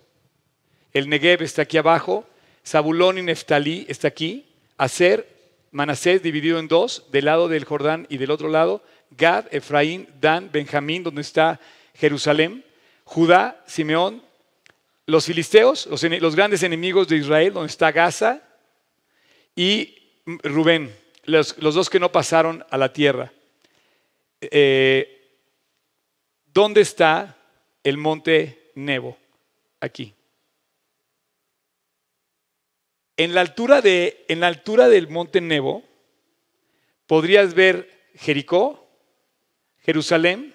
El 0.95 1.11
Negev 1.11 1.43
está 1.43 1.61
aquí 1.61 1.77
abajo. 1.77 2.27
Zabulón 2.67 3.19
y 3.19 3.23
Neftalí 3.23 3.85
está 3.87 4.09
aquí. 4.09 4.47
Aser, 4.79 5.29
Manasés 5.73 6.23
dividido 6.23 6.59
en 6.59 6.69
dos, 6.69 7.05
del 7.13 7.27
lado 7.27 7.47
del 7.47 7.67
Jordán 7.67 8.07
y 8.09 8.17
del 8.17 8.31
otro 8.31 8.49
lado. 8.49 8.83
Gad, 9.11 9.45
Efraín, 9.51 10.09
Dan, 10.23 10.49
Benjamín, 10.51 11.03
donde 11.03 11.21
está 11.21 11.61
Jerusalén. 11.93 12.65
Judá, 13.05 13.63
Simeón, 13.67 14.23
los 15.05 15.27
filisteos, 15.27 15.85
los, 15.85 16.35
grandes 16.35 16.63
enemigos 16.63 17.09
de 17.09 17.17
Israel, 17.17 17.53
donde 17.53 17.69
está 17.69 17.93
Gaza, 17.93 18.43
y 19.57 20.23
Rubén, 20.27 20.95
los, 21.25 21.59
los 21.59 21.75
dos 21.75 21.91
que 21.91 21.99
no 21.99 22.13
pasaron 22.13 22.65
a 22.71 22.77
la 22.77 22.93
tierra. 22.93 23.33
Eh, 24.41 25.17
¿Dónde 26.45 26.83
está 26.83 27.37
el 27.83 27.97
monte 27.97 28.71
Nebo? 28.75 29.17
Aquí. 29.81 30.15
En 33.17 33.35
la 33.35 33.41
altura, 33.41 33.81
de, 33.81 34.25
en 34.29 34.41
la 34.41 34.49
altura 34.49 34.89
del 34.89 35.09
monte 35.09 35.41
Nebo 35.41 35.83
podrías 37.07 37.55
ver 37.55 38.11
Jericó, 38.15 38.87
Jerusalén, 39.79 40.55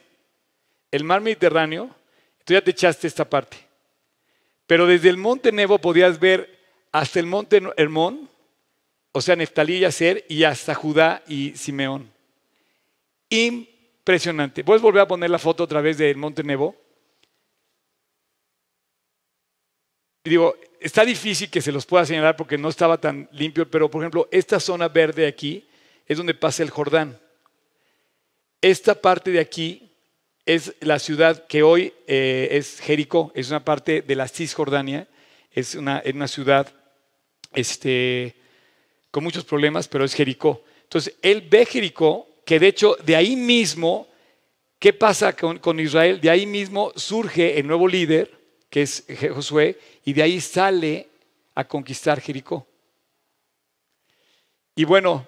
el 0.91 1.03
mar 1.03 1.21
Mediterráneo. 1.21 1.95
Tú 2.45 2.53
ya 2.53 2.63
te 2.63 2.71
echaste 2.71 3.07
esta 3.07 3.27
parte. 3.27 3.57
Pero 4.67 4.85
desde 4.85 5.09
el 5.09 5.17
monte 5.17 5.51
Nebo 5.51 5.79
podías 5.79 6.19
ver 6.19 6.59
hasta 6.91 7.19
el 7.19 7.25
monte 7.25 7.61
Hermón, 7.77 8.30
o 9.11 9.21
sea, 9.21 9.35
Neftalí 9.35 9.77
y 9.77 9.85
Aser, 9.85 10.25
y 10.29 10.43
hasta 10.43 10.73
Judá 10.73 11.23
y 11.27 11.51
Simeón. 11.55 12.11
Impresionante. 13.29 14.63
¿Puedes 14.63 14.81
volver 14.81 15.01
a 15.01 15.07
poner 15.07 15.29
la 15.29 15.39
foto 15.39 15.63
otra 15.63 15.81
vez 15.81 15.97
del 15.97 16.17
monte 16.17 16.43
Nebo? 16.43 16.75
Digo, 20.23 20.55
está 20.79 21.03
difícil 21.03 21.49
que 21.49 21.61
se 21.61 21.71
los 21.71 21.85
pueda 21.85 22.05
señalar 22.05 22.35
porque 22.35 22.57
no 22.57 22.69
estaba 22.69 22.99
tan 22.99 23.27
limpio, 23.31 23.69
pero 23.69 23.89
por 23.89 24.01
ejemplo, 24.01 24.27
esta 24.31 24.59
zona 24.59 24.87
verde 24.87 25.27
aquí 25.27 25.67
es 26.05 26.17
donde 26.17 26.33
pasa 26.33 26.63
el 26.63 26.69
Jordán. 26.69 27.19
Esta 28.61 28.95
parte 28.95 29.31
de 29.31 29.39
aquí 29.39 29.91
es 30.45 30.75
la 30.81 30.99
ciudad 30.99 31.47
que 31.47 31.63
hoy 31.63 31.93
eh, 32.07 32.49
es 32.51 32.79
Jericó, 32.79 33.31
es 33.35 33.49
una 33.49 33.63
parte 33.63 34.01
de 34.01 34.15
la 34.15 34.27
Cisjordania, 34.27 35.07
es 35.51 35.75
una, 35.75 35.99
es 35.99 36.13
una 36.13 36.27
ciudad 36.27 36.71
este, 37.53 38.35
con 39.11 39.23
muchos 39.23 39.43
problemas, 39.43 39.87
pero 39.87 40.05
es 40.05 40.13
Jericó. 40.13 40.63
Entonces, 40.83 41.15
él 41.21 41.45
ve 41.49 41.65
Jericó, 41.65 42.27
que 42.45 42.59
de 42.59 42.67
hecho 42.67 42.97
de 43.05 43.15
ahí 43.15 43.35
mismo, 43.35 44.07
¿qué 44.79 44.93
pasa 44.93 45.35
con, 45.35 45.79
Israel? 45.79 46.19
De 46.19 46.29
ahí 46.29 46.45
mismo 46.45 46.91
surge 46.95 47.59
el 47.59 47.67
nuevo 47.67 47.87
líder, 47.87 48.31
que 48.69 48.83
es 48.83 49.05
Josué, 49.33 49.77
y 50.05 50.13
de 50.13 50.23
ahí 50.23 50.41
sale 50.41 51.09
a 51.53 51.67
conquistar 51.67 52.21
Jericó. 52.21 52.65
Y 54.75 54.85
bueno, 54.85 55.27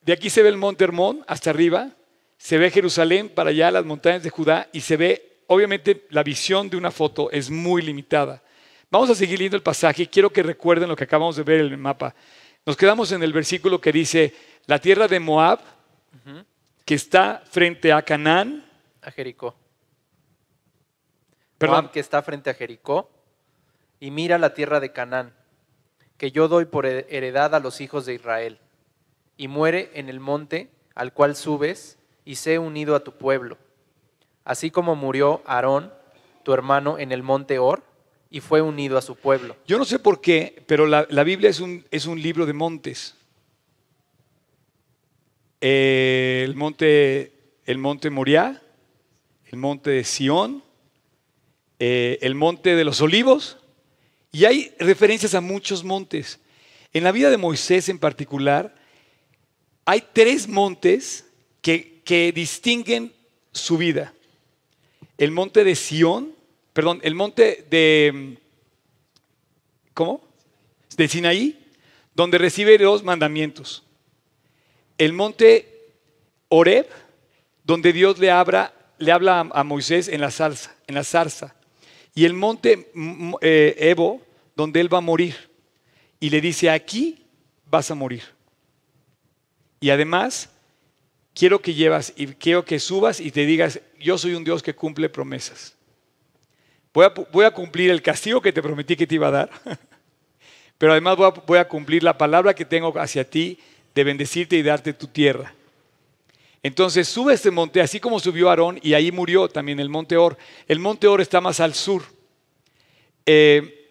de 0.00 0.12
aquí 0.12 0.28
se 0.28 0.42
ve 0.42 0.48
el 0.48 0.56
monte 0.56 0.84
Hermón 0.84 1.24
hasta 1.28 1.50
arriba, 1.50 1.90
se 2.36 2.58
ve 2.58 2.70
Jerusalén 2.70 3.28
para 3.28 3.50
allá, 3.50 3.70
las 3.70 3.84
montañas 3.84 4.22
de 4.22 4.30
Judá, 4.30 4.68
y 4.72 4.80
se 4.80 4.96
ve, 4.96 5.42
obviamente, 5.46 6.06
la 6.10 6.22
visión 6.22 6.68
de 6.68 6.76
una 6.76 6.90
foto 6.90 7.30
es 7.30 7.50
muy 7.50 7.82
limitada. 7.82 8.42
Vamos 8.90 9.10
a 9.10 9.14
seguir 9.14 9.38
leyendo 9.38 9.56
el 9.56 9.62
pasaje 9.62 10.04
y 10.04 10.06
quiero 10.06 10.30
que 10.30 10.42
recuerden 10.42 10.88
lo 10.88 10.96
que 10.96 11.04
acabamos 11.04 11.36
de 11.36 11.42
ver 11.42 11.60
en 11.60 11.66
el 11.66 11.76
mapa. 11.76 12.14
Nos 12.68 12.76
quedamos 12.76 13.12
en 13.12 13.22
el 13.22 13.32
versículo 13.32 13.80
que 13.80 13.92
dice, 13.92 14.34
la 14.66 14.78
tierra 14.78 15.08
de 15.08 15.18
Moab, 15.20 15.58
que 16.84 16.94
está 16.96 17.42
frente 17.50 17.94
a 17.94 18.02
Canaán, 18.02 18.62
A 19.00 19.10
Jericó. 19.10 19.56
perdón, 21.56 21.84
Moab, 21.84 21.92
que 21.92 22.00
está 22.00 22.20
frente 22.20 22.50
a 22.50 22.52
Jericó, 22.54 23.08
y 24.00 24.10
mira 24.10 24.36
la 24.36 24.52
tierra 24.52 24.80
de 24.80 24.92
Canaán, 24.92 25.32
que 26.18 26.30
yo 26.30 26.46
doy 26.46 26.66
por 26.66 26.84
he- 26.84 27.06
heredad 27.08 27.54
a 27.54 27.60
los 27.60 27.80
hijos 27.80 28.04
de 28.04 28.12
Israel, 28.12 28.58
y 29.38 29.48
muere 29.48 29.90
en 29.94 30.10
el 30.10 30.20
monte 30.20 30.70
al 30.94 31.14
cual 31.14 31.36
subes, 31.36 31.98
y 32.26 32.34
sé 32.34 32.58
unido 32.58 32.94
a 32.94 33.00
tu 33.02 33.12
pueblo, 33.16 33.56
así 34.44 34.70
como 34.70 34.94
murió 34.94 35.40
Aarón, 35.46 35.90
tu 36.42 36.52
hermano, 36.52 36.98
en 36.98 37.12
el 37.12 37.22
monte 37.22 37.58
Or, 37.58 37.82
y 38.30 38.40
fue 38.40 38.60
unido 38.60 38.98
a 38.98 39.02
su 39.02 39.16
pueblo. 39.16 39.56
Yo 39.66 39.78
no 39.78 39.84
sé 39.84 39.98
por 39.98 40.20
qué, 40.20 40.62
pero 40.66 40.86
la, 40.86 41.06
la 41.10 41.24
Biblia 41.24 41.50
es 41.50 41.60
un, 41.60 41.84
es 41.90 42.06
un 42.06 42.20
libro 42.20 42.46
de 42.46 42.52
montes. 42.52 43.14
El 45.60 46.54
monte, 46.54 47.32
el 47.64 47.78
monte 47.78 48.10
Moriah, 48.10 48.62
el 49.46 49.58
monte 49.58 49.90
de 49.90 50.04
Sión, 50.04 50.62
eh, 51.78 52.18
el 52.22 52.34
monte 52.34 52.76
de 52.76 52.84
los 52.84 53.00
olivos, 53.00 53.56
y 54.30 54.44
hay 54.44 54.74
referencias 54.78 55.34
a 55.34 55.40
muchos 55.40 55.82
montes. 55.82 56.38
En 56.92 57.04
la 57.04 57.12
vida 57.12 57.30
de 57.30 57.38
Moisés 57.38 57.88
en 57.88 57.98
particular, 57.98 58.74
hay 59.84 60.04
tres 60.12 60.48
montes 60.48 61.26
que, 61.62 62.02
que 62.04 62.30
distinguen 62.32 63.12
su 63.52 63.78
vida. 63.78 64.12
El 65.16 65.30
monte 65.30 65.64
de 65.64 65.74
Sión, 65.74 66.34
perdón, 66.78 67.00
el 67.02 67.16
monte 67.16 67.66
de, 67.68 68.38
¿cómo? 69.94 70.22
De 70.96 71.08
Sinaí, 71.08 71.58
donde 72.14 72.38
recibe 72.38 72.78
los 72.78 73.02
mandamientos. 73.02 73.82
El 74.96 75.12
monte 75.12 75.88
Oreb, 76.48 76.86
donde 77.64 77.92
Dios 77.92 78.20
le 78.20 78.30
habla, 78.30 78.72
le 78.98 79.10
habla 79.10 79.40
a 79.40 79.64
Moisés 79.64 80.06
en 80.06 80.20
la 80.20 80.30
zarza, 80.30 80.72
en 80.86 80.94
la 80.94 81.02
zarza. 81.02 81.56
Y 82.14 82.26
el 82.26 82.34
monte 82.34 82.92
eh, 83.40 83.74
Evo, 83.80 84.22
donde 84.54 84.80
él 84.80 84.94
va 84.94 84.98
a 84.98 85.00
morir. 85.00 85.34
Y 86.20 86.30
le 86.30 86.40
dice, 86.40 86.70
aquí 86.70 87.26
vas 87.68 87.90
a 87.90 87.96
morir. 87.96 88.22
Y 89.80 89.90
además, 89.90 90.48
quiero 91.34 91.60
que 91.60 91.74
llevas 91.74 92.12
y 92.14 92.28
quiero 92.28 92.64
que 92.64 92.78
subas 92.78 93.18
y 93.18 93.32
te 93.32 93.46
digas, 93.46 93.80
yo 93.98 94.16
soy 94.16 94.34
un 94.34 94.44
Dios 94.44 94.62
que 94.62 94.76
cumple 94.76 95.08
promesas. 95.08 95.74
Voy 96.92 97.44
a, 97.44 97.50
cumplir 97.50 97.90
el 97.90 98.02
castigo 98.02 98.40
que 98.40 98.52
te 98.52 98.62
prometí 98.62 98.96
que 98.96 99.06
te 99.06 99.14
iba 99.14 99.28
a 99.28 99.30
dar, 99.30 99.50
pero 100.78 100.92
además 100.92 101.16
voy 101.16 101.26
a, 101.26 101.30
voy 101.30 101.58
a 101.58 101.68
cumplir 101.68 102.02
la 102.02 102.16
palabra 102.16 102.54
que 102.54 102.64
tengo 102.64 102.92
hacia 102.98 103.28
ti 103.28 103.58
de 103.94 104.04
bendecirte 104.04 104.56
y 104.56 104.62
darte 104.62 104.92
tu 104.92 105.06
tierra. 105.06 105.54
Entonces 106.62 107.08
sube 107.08 107.34
este 107.34 107.50
monte, 107.50 107.80
así 107.80 108.00
como 108.00 108.18
subió 108.18 108.50
Aarón, 108.50 108.80
y 108.82 108.94
ahí 108.94 109.12
murió 109.12 109.48
también 109.48 109.78
el 109.80 109.88
monte 109.88 110.16
Or. 110.16 110.36
El 110.66 110.80
monte 110.80 111.06
Or 111.06 111.20
está 111.20 111.40
más 111.40 111.60
al 111.60 111.74
sur. 111.74 112.02
Eh, 113.26 113.90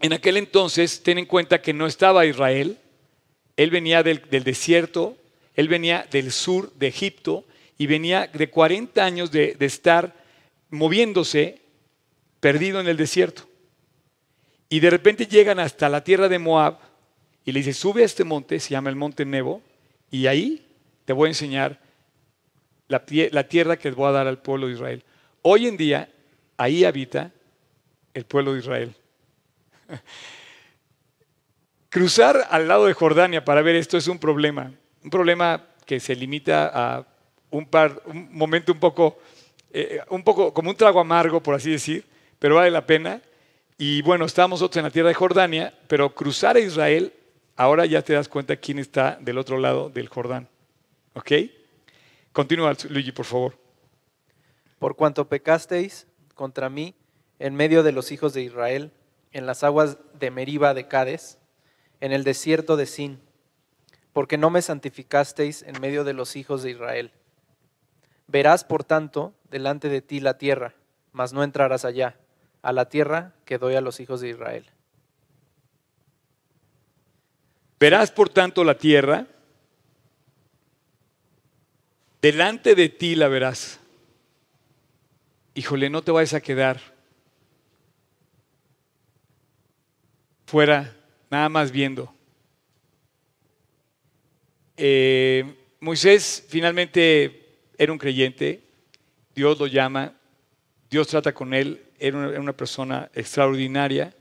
en 0.00 0.12
aquel 0.12 0.36
entonces, 0.36 1.02
ten 1.02 1.18
en 1.18 1.26
cuenta 1.26 1.62
que 1.62 1.72
no 1.72 1.86
estaba 1.86 2.26
Israel, 2.26 2.78
él 3.56 3.70
venía 3.70 4.02
del, 4.02 4.20
desierto, 4.28 5.16
él 5.54 5.68
venía 5.68 6.06
del 6.10 6.30
sur 6.30 6.72
de 6.74 6.88
Egipto 6.88 7.44
y 7.78 7.86
venía 7.86 8.26
de 8.26 8.50
40 8.50 9.02
años 9.02 9.30
de, 9.30 9.56
estar 9.60 10.14
moviéndose 10.70 11.60
perdido 12.46 12.78
en 12.78 12.86
el 12.86 12.96
desierto. 12.96 13.42
Y 14.68 14.78
de 14.78 14.88
repente 14.88 15.26
llegan 15.26 15.58
hasta 15.58 15.88
la 15.88 16.04
tierra 16.04 16.28
de 16.28 16.38
Moab 16.38 16.78
y 17.44 17.50
le 17.50 17.58
dice, 17.58 17.72
sube 17.72 18.02
a 18.02 18.04
este 18.04 18.22
monte, 18.22 18.60
se 18.60 18.70
llama 18.70 18.88
el 18.88 18.94
monte 18.94 19.24
Nebo, 19.24 19.62
y 20.12 20.28
ahí 20.28 20.64
te 21.06 21.12
voy 21.12 21.26
a 21.26 21.30
enseñar 21.30 21.80
la, 22.86 23.04
tierra 23.48 23.76
que 23.76 23.90
voy 23.90 24.06
a 24.06 24.12
dar 24.12 24.28
al 24.28 24.38
pueblo 24.38 24.68
de 24.68 24.74
Israel. 24.74 25.02
Hoy 25.42 25.66
en 25.66 25.76
día, 25.76 26.08
ahí 26.56 26.84
habita 26.84 27.32
el 28.14 28.24
pueblo 28.26 28.52
de 28.52 28.60
Israel. 28.60 28.94
Cruzar 31.88 32.46
al 32.48 32.68
lado 32.68 32.86
de 32.86 32.92
Jordania 32.92 33.44
para 33.44 33.60
ver 33.60 33.74
esto 33.74 33.96
es 33.96 34.06
un 34.06 34.20
problema, 34.20 34.70
un 35.02 35.10
problema 35.10 35.64
que 35.84 35.98
se 35.98 36.14
limita 36.14 36.70
a 36.72 37.04
un, 37.50 37.66
par, 37.66 38.00
un 38.04 38.28
momento 38.30 38.70
un 38.70 38.78
poco, 38.78 39.18
eh, 39.72 39.98
un 40.10 40.22
poco 40.22 40.54
como 40.54 40.70
un 40.70 40.76
trago 40.76 41.00
amargo, 41.00 41.42
por 41.42 41.56
así 41.56 41.72
decir, 41.72 42.04
pero 42.38 42.56
vale 42.56 42.70
la 42.70 42.86
pena. 42.86 43.22
Y 43.78 44.02
bueno, 44.02 44.24
estamos 44.24 44.60
nosotros 44.60 44.78
en 44.78 44.84
la 44.84 44.90
tierra 44.90 45.08
de 45.08 45.14
Jordania, 45.14 45.74
pero 45.88 46.14
cruzar 46.14 46.56
a 46.56 46.60
Israel, 46.60 47.12
ahora 47.56 47.86
ya 47.86 48.02
te 48.02 48.14
das 48.14 48.28
cuenta 48.28 48.56
quién 48.56 48.78
está 48.78 49.18
del 49.20 49.38
otro 49.38 49.58
lado 49.58 49.90
del 49.90 50.08
Jordán. 50.08 50.48
¿Ok? 51.14 51.32
Continúa, 52.32 52.74
Luigi, 52.88 53.12
por 53.12 53.24
favor. 53.24 53.58
Por 54.78 54.96
cuanto 54.96 55.28
pecasteis 55.28 56.06
contra 56.34 56.68
mí 56.68 56.94
en 57.38 57.54
medio 57.54 57.82
de 57.82 57.92
los 57.92 58.12
hijos 58.12 58.34
de 58.34 58.42
Israel, 58.42 58.92
en 59.32 59.46
las 59.46 59.64
aguas 59.64 59.98
de 60.18 60.30
Meriba 60.30 60.74
de 60.74 60.88
Cades, 60.88 61.38
en 62.00 62.12
el 62.12 62.24
desierto 62.24 62.76
de 62.76 62.86
Sin, 62.86 63.20
porque 64.12 64.38
no 64.38 64.50
me 64.50 64.62
santificasteis 64.62 65.62
en 65.62 65.80
medio 65.80 66.04
de 66.04 66.12
los 66.12 66.36
hijos 66.36 66.62
de 66.62 66.70
Israel. 66.70 67.12
Verás, 68.26 68.64
por 68.64 68.84
tanto, 68.84 69.34
delante 69.50 69.88
de 69.88 70.02
ti 70.02 70.20
la 70.20 70.38
tierra, 70.38 70.74
mas 71.12 71.32
no 71.32 71.42
entrarás 71.42 71.84
allá, 71.84 72.18
a 72.66 72.72
la 72.72 72.88
tierra 72.88 73.32
que 73.44 73.58
doy 73.58 73.76
a 73.76 73.80
los 73.80 74.00
hijos 74.00 74.20
de 74.20 74.30
Israel. 74.30 74.66
Verás, 77.78 78.10
por 78.10 78.28
tanto, 78.28 78.64
la 78.64 78.76
tierra, 78.76 79.28
delante 82.20 82.74
de 82.74 82.88
ti 82.88 83.14
la 83.14 83.28
verás. 83.28 83.78
Híjole, 85.54 85.88
no 85.90 86.02
te 86.02 86.10
vayas 86.10 86.34
a 86.34 86.40
quedar 86.40 86.80
fuera 90.44 90.96
nada 91.30 91.48
más 91.48 91.70
viendo. 91.70 92.12
Eh, 94.76 95.54
Moisés 95.78 96.44
finalmente 96.48 97.60
era 97.78 97.92
un 97.92 97.98
creyente, 97.98 98.60
Dios 99.36 99.56
lo 99.60 99.68
llama, 99.68 100.16
Dios 100.90 101.06
trata 101.06 101.32
con 101.32 101.54
él, 101.54 101.85
era 101.98 102.40
una, 102.40 102.52
persona 102.52 103.10
extraordinaria, 103.14 104.14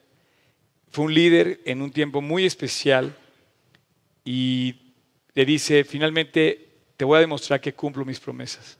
fue 0.91 1.05
un 1.05 1.13
líder 1.13 1.61
en 1.65 1.81
un 1.81 1.91
tiempo 1.91 2.21
muy 2.21 2.45
especial 2.45 3.15
y 4.23 4.75
le 5.33 5.45
dice, 5.45 5.83
finalmente 5.83 6.69
te 6.97 7.05
voy 7.05 7.17
a 7.17 7.21
demostrar 7.21 7.59
que 7.59 7.73
cumplo 7.73 8.05
mis 8.05 8.19
promesas. 8.19 8.77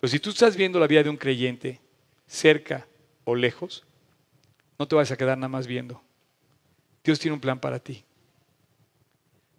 Pero 0.00 0.10
si 0.10 0.18
tú 0.18 0.30
estás 0.30 0.56
viendo 0.56 0.80
la 0.80 0.86
vida 0.86 1.02
de 1.02 1.10
un 1.10 1.16
creyente, 1.16 1.80
cerca 2.26 2.86
o 3.24 3.34
lejos, 3.34 3.84
no 4.78 4.88
te 4.88 4.96
vas 4.96 5.10
a 5.10 5.16
quedar 5.16 5.36
nada 5.36 5.48
más 5.48 5.66
viendo. 5.66 6.02
Dios 7.04 7.18
tiene 7.18 7.34
un 7.34 7.40
plan 7.40 7.60
para 7.60 7.78
ti. 7.78 8.04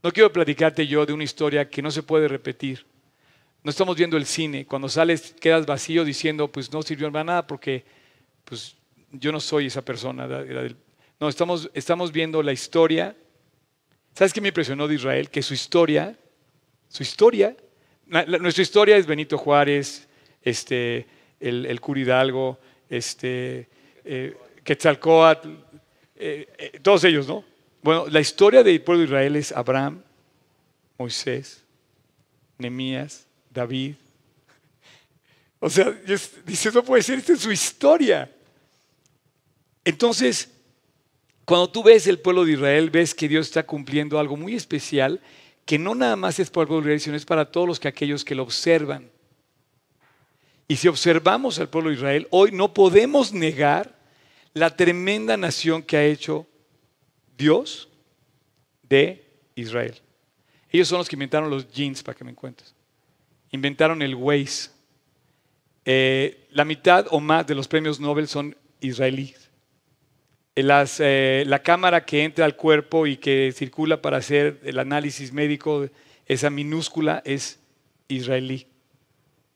No 0.04 0.12
quiero 0.12 0.34
platicarte 0.34 0.88
yo 0.88 1.06
de 1.06 1.14
una 1.14 1.24
historia 1.24 1.70
que 1.70 1.82
no 1.82 1.92
se 1.92 2.02
puede 2.02 2.28
repetir. 2.28 2.86
No 3.64 3.70
estamos 3.70 3.96
viendo 3.96 4.18
el 4.18 4.26
cine. 4.26 4.66
Cuando 4.66 4.90
sales 4.90 5.36
quedas 5.40 5.66
vacío 5.66 6.04
diciendo, 6.04 6.52
pues 6.52 6.72
no 6.72 6.82
sirvió 6.82 7.12
para 7.12 7.24
nada 7.24 7.48
porque 7.48 7.86
pues, 8.52 8.76
yo 9.14 9.32
no 9.32 9.40
soy 9.40 9.68
esa 9.68 9.82
persona. 9.82 10.28
No, 11.22 11.30
estamos, 11.30 11.72
estamos 11.74 12.12
viendo 12.12 12.44
la 12.44 12.52
historia. 12.52 13.16
¿Sabes 14.14 14.34
qué 14.34 14.42
me 14.42 14.50
impresionó 14.50 14.90
de 14.90 14.96
Israel? 14.96 15.30
Que 15.30 15.42
su 15.42 15.54
historia, 15.54 16.20
su 16.90 17.02
historia, 17.02 17.56
nuestra 18.08 18.62
historia 18.62 18.98
es 18.98 19.06
Benito 19.08 19.38
Juárez, 19.38 20.06
este, 20.42 21.08
el, 21.40 21.66
el 21.66 21.80
Curidalgo, 21.80 22.60
este, 22.90 23.70
eh, 24.04 24.36
Quetzalcoatl, 24.66 25.48
eh, 26.18 26.50
eh, 26.58 26.80
todos 26.82 27.06
ellos, 27.06 27.30
¿no? 27.30 27.46
Bueno, 27.82 28.08
la 28.10 28.20
historia 28.20 28.64
del 28.64 28.82
pueblo 28.82 29.00
de 29.00 29.06
Israel 29.06 29.36
es 29.38 29.54
Abraham, 29.54 30.04
Moisés, 30.98 31.64
Nemías, 32.58 33.26
David. 33.50 33.96
O 35.64 35.70
sea, 35.70 35.90
dice, 36.44 36.70
no 36.74 36.84
puede 36.84 37.02
ser, 37.02 37.20
esta 37.20 37.32
es 37.32 37.40
su 37.40 37.52
historia. 37.52 38.30
Entonces, 39.84 40.52
cuando 41.46 41.70
tú 41.70 41.84
ves 41.84 42.08
el 42.08 42.20
pueblo 42.20 42.46
de 42.46 42.54
Israel, 42.54 42.90
ves 42.90 43.16
que 43.16 43.28
Dios 43.28 43.48
está 43.48 43.64
cumpliendo 43.64 44.20
algo 44.20 44.38
muy 44.38 44.56
especial, 44.56 45.20
que 45.66 45.80
no 45.80 45.96
nada 45.96 46.16
más 46.16 46.40
es 46.40 46.50
para 46.50 46.64
el 46.64 46.68
pueblo 46.68 46.86
de 46.86 46.96
Israel, 46.96 47.00
sino 47.02 47.16
es 47.16 47.26
para 47.26 47.52
todos 47.52 47.68
los 47.68 47.80
que 47.80 47.88
aquellos 47.88 48.24
que 48.24 48.36
lo 48.36 48.44
observan. 48.44 49.10
Y 50.68 50.78
si 50.78 50.88
observamos 50.88 51.60
al 51.60 51.70
pueblo 51.70 51.90
de 51.90 51.98
Israel, 51.98 52.28
hoy 52.30 52.52
no 52.52 52.74
podemos 52.74 53.34
negar 53.34 54.00
la 54.54 54.76
tremenda 54.76 55.36
nación 55.36 55.84
que 55.84 55.98
ha 55.98 56.06
hecho 56.06 56.48
Dios 57.38 57.90
de 58.84 59.26
Israel. 59.56 59.96
Ellos 60.70 60.88
son 60.88 61.00
los 61.00 61.10
que 61.10 61.16
inventaron 61.16 61.50
los 61.50 61.70
jeans, 61.72 62.04
para 62.04 62.18
que 62.18 62.24
me 62.24 62.32
encuentres. 62.32 62.74
Inventaron 63.52 64.02
el 64.02 64.16
Waze. 64.16 64.70
Eh, 65.84 66.48
la 66.52 66.64
mitad 66.64 67.08
o 67.10 67.20
más 67.20 67.46
de 67.48 67.56
los 67.56 67.68
premios 67.68 68.00
Nobel 68.00 68.28
son 68.28 68.56
israelíes. 68.80 69.41
Eh, 70.54 71.44
la 71.48 71.60
cámara 71.64 72.06
que 72.06 72.26
entra 72.26 72.44
al 72.44 72.58
cuerpo 72.58 73.08
y 73.08 73.18
que 73.18 73.54
circula 73.56 74.02
para 74.02 74.18
hacer 74.18 74.60
el 74.64 74.80
análisis 74.80 75.32
médico, 75.32 75.88
esa 76.26 76.50
minúscula 76.50 77.22
es 77.26 77.60
israelí. 78.10 78.68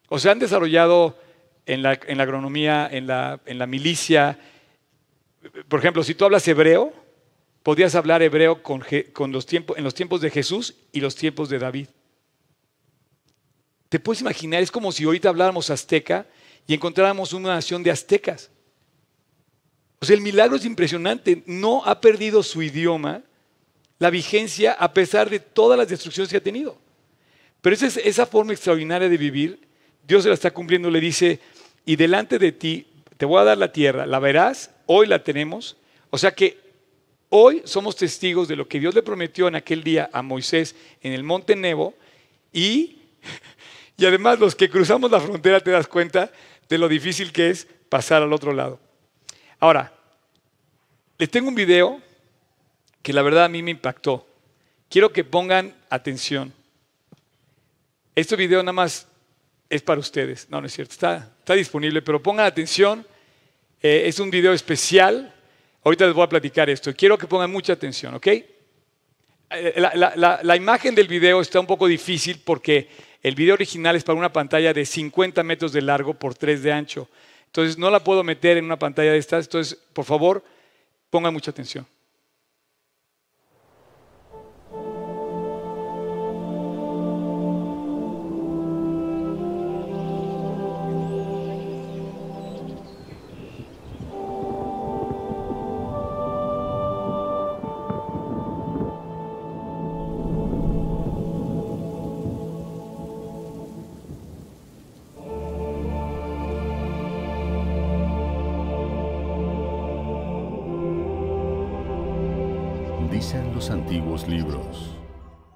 O 0.08 0.20
sea, 0.20 0.32
han 0.32 0.40
desarrollado 0.40 1.18
en 1.66 1.82
la, 1.82 1.92
agronomía, 1.92 2.88
en 2.90 3.08
la, 3.08 3.68
milicia, 3.68 4.40
por 5.68 5.80
ejemplo, 5.80 6.04
si 6.04 6.16
tú 6.16 6.26
hablas 6.26 6.48
hebreo, 6.48 6.94
podías 7.62 7.96
hablar 7.96 8.22
hebreo 8.22 8.64
con, 8.64 8.82
los 9.32 9.48
en 9.52 9.84
los 9.84 9.94
tiempos 9.96 10.22
de 10.22 10.30
Jesús 10.30 10.76
y 10.94 11.02
los 11.02 11.16
tiempos 11.16 11.50
de 11.50 11.60
David. 11.60 11.88
¿Te 13.90 14.00
puedes 14.00 14.22
imaginar? 14.22 14.62
Es 14.62 14.72
como 14.72 14.92
si 14.92 15.04
ahorita 15.04 15.30
habláramos 15.30 15.70
azteca 15.70 16.26
y 16.68 16.74
encontráramos 16.74 17.34
una 17.34 17.50
nación 17.50 17.84
de 17.84 17.92
aztecas. 17.92 18.52
O 20.00 20.06
sea, 20.06 20.16
el 20.16 20.22
milagro 20.22 20.56
es 20.56 20.66
impresionante. 20.66 21.44
No 21.46 21.84
ha 21.86 22.02
perdido 22.02 22.44
su 22.44 22.62
idioma, 22.62 23.24
la 24.00 24.10
vigencia, 24.10 24.74
a 24.74 24.94
pesar 24.94 25.30
de 25.30 25.40
todas 25.40 25.78
las 25.78 25.88
destrucciones 25.88 26.30
que 26.30 26.38
ha 26.38 26.44
tenido. 26.44 26.78
Pero 27.62 27.76
esa, 27.76 27.88
esa 28.00 28.26
forma 28.26 28.54
extraordinaria 28.54 29.10
de 29.10 29.18
vivir, 29.18 29.60
Dios 30.08 30.24
se 30.24 30.30
la 30.30 30.36
está 30.36 30.52
cumpliendo. 30.52 30.90
Le 30.90 31.00
dice, 31.00 31.40
y 31.86 31.96
delante 31.96 32.38
de 32.38 32.52
ti 32.52 32.88
te 33.18 33.26
voy 33.26 33.42
a 33.42 33.46
dar 33.46 33.58
la 33.58 33.72
tierra, 33.72 34.06
la 34.06 34.20
verás, 34.20 34.72
hoy 34.86 35.08
la 35.08 35.24
tenemos. 35.24 35.78
O 36.10 36.18
sea 36.18 36.32
que 36.32 36.60
hoy 37.30 37.62
somos 37.66 37.96
testigos 37.96 38.48
de 38.48 38.56
lo 38.56 38.68
que 38.68 38.80
Dios 38.80 38.94
le 38.94 39.04
prometió 39.04 39.48
en 39.48 39.56
aquel 39.56 39.84
día 39.84 40.10
a 40.14 40.22
Moisés 40.22 40.76
en 41.02 41.14
el 41.14 41.24
monte 41.24 41.56
Nebo 41.56 41.96
y 42.52 43.00
Y 43.98 44.06
además 44.06 44.40
los 44.40 44.56
que 44.56 44.70
cruzamos 44.70 45.10
la 45.10 45.20
frontera 45.20 45.60
te 45.60 45.72
das 45.72 45.88
cuenta 45.88 46.32
de 46.68 46.78
lo 46.78 46.88
difícil 46.88 47.32
que 47.32 47.50
es 47.50 47.68
pasar 47.90 48.22
al 48.22 48.34
otro 48.34 48.54
lado. 48.54 48.80
Ahora, 49.60 49.94
les 51.18 51.30
tengo 51.30 51.50
un 51.50 51.56
video 51.56 52.02
que 53.02 53.14
la 53.14 53.22
verdad 53.22 53.46
a 53.46 53.50
mí 53.50 53.62
me 53.64 53.72
impactó. 53.72 54.28
Quiero 54.90 55.12
que 55.12 55.24
pongan 55.24 55.74
atención. 55.90 56.54
Este 58.16 58.36
video 58.36 58.62
nada 58.64 58.74
más 58.74 59.08
es 59.70 59.82
para 59.82 60.00
ustedes. 60.00 60.50
No, 60.50 60.62
no 60.62 60.68
es 60.68 60.74
cierto. 60.74 60.94
Está, 60.94 61.54
disponible, 61.54 62.02
pero 62.02 62.22
pongan 62.22 62.46
atención. 62.46 63.06
Eh, 63.82 64.04
es 64.06 64.20
un 64.20 64.30
video 64.30 64.54
especial. 64.54 65.34
Ahorita 65.84 66.06
les 66.06 66.14
voy 66.14 66.24
a 66.24 66.30
platicar 66.30 66.70
esto. 66.70 66.94
Quiero 66.96 67.18
que 67.18 67.28
pongan 67.28 67.52
mucha 67.52 67.74
atención, 67.74 68.16
¿ok? 68.16 68.28
Eh, 68.28 69.74
la, 69.78 70.56
imagen 70.56 70.96
del 70.96 71.08
video 71.08 71.40
está 71.42 71.60
un 71.60 71.68
poco 71.68 71.88
difícil 71.88 72.42
porque 72.44 72.90
el 73.22 73.36
video 73.36 73.54
original 73.54 73.96
es 73.96 74.04
para 74.04 74.18
una 74.18 74.34
pantalla 74.34 74.74
de 74.74 74.86
50 74.86 75.44
metros 75.44 75.72
de 75.72 75.82
largo 75.82 76.14
por 76.14 76.36
3 76.36 76.64
de 76.64 76.72
ancho. 76.74 77.08
Entonces 77.56 77.78
no 77.78 77.90
la 77.90 78.04
puedo 78.04 78.22
meter 78.22 78.58
en 78.58 78.66
una 78.66 78.78
pantalla 78.78 79.14
de 79.14 79.18
estas. 79.18 79.46
Entonces, 79.46 79.80
por 79.94 80.04
favor, 80.04 80.44
pongan 81.10 81.32
mucha 81.32 81.52
atención. 81.52 81.88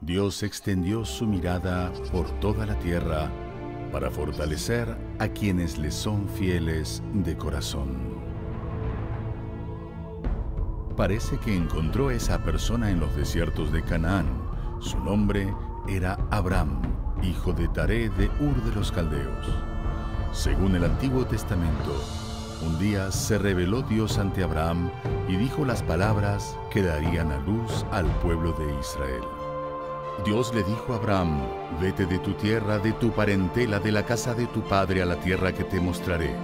Dios 0.10 0.42
extendió 0.42 1.06
su 1.06 1.28
mirada 1.28 1.94
por 2.12 2.28
toda 2.40 2.66
la 2.66 2.74
tierra 2.80 3.30
para 3.92 4.10
fortalecer 4.10 4.98
a 5.20 5.28
quienes 5.28 5.78
le 5.78 5.92
son 5.92 6.28
fieles 6.28 7.04
de 7.14 7.38
corazón. 7.38 7.96
Parece 10.98 11.38
que 11.38 11.56
encontró 11.56 12.10
esa 12.10 12.44
persona 12.44 12.90
en 12.90 13.00
los 13.00 13.16
desiertos 13.16 13.72
de 13.72 13.84
Canaán. 13.84 14.26
Su 14.80 14.98
nombre 14.98 15.54
era 15.88 16.18
Abraham, 16.32 16.82
hijo 17.22 17.54
de 17.54 17.68
Taré 17.68 18.10
de 18.10 18.32
Ur 18.40 18.64
de 18.64 18.74
los 18.74 18.92
Caldeos. 18.92 19.46
Según 20.32 20.76
el 20.76 20.86
Antiguo 20.86 21.24
Testamento, 21.28 22.04
un 22.66 22.80
día 22.80 23.12
se 23.12 23.38
reveló 23.38 23.84
Dios 23.84 24.18
ante 24.18 24.44
Abraham 24.44 24.90
y 25.28 25.36
dijo 25.36 25.66
las 25.66 25.84
palabras 25.84 26.58
que 26.72 26.82
darían 26.82 27.32
a 27.32 27.38
luz 27.42 27.86
al 27.92 28.08
pueblo 28.22 28.54
de 28.54 28.74
Israel. 28.80 29.39
Dios 30.26 30.54
le 30.54 30.64
dijo 30.64 30.94
a 30.94 30.98
Abraham, 30.98 31.42
vete 31.82 32.06
de 32.06 32.20
tu 32.20 32.34
tierra, 32.34 32.80
de 32.80 32.92
tu 32.94 33.12
parentela, 33.12 33.80
de 33.80 33.92
la 33.92 34.04
casa 34.04 34.34
de 34.34 34.48
tu 34.48 34.62
padre 34.62 35.02
a 35.02 35.06
la 35.06 35.16
tierra 35.16 35.54
que 35.54 35.64
te 35.64 35.80
mostraré. 35.80 36.36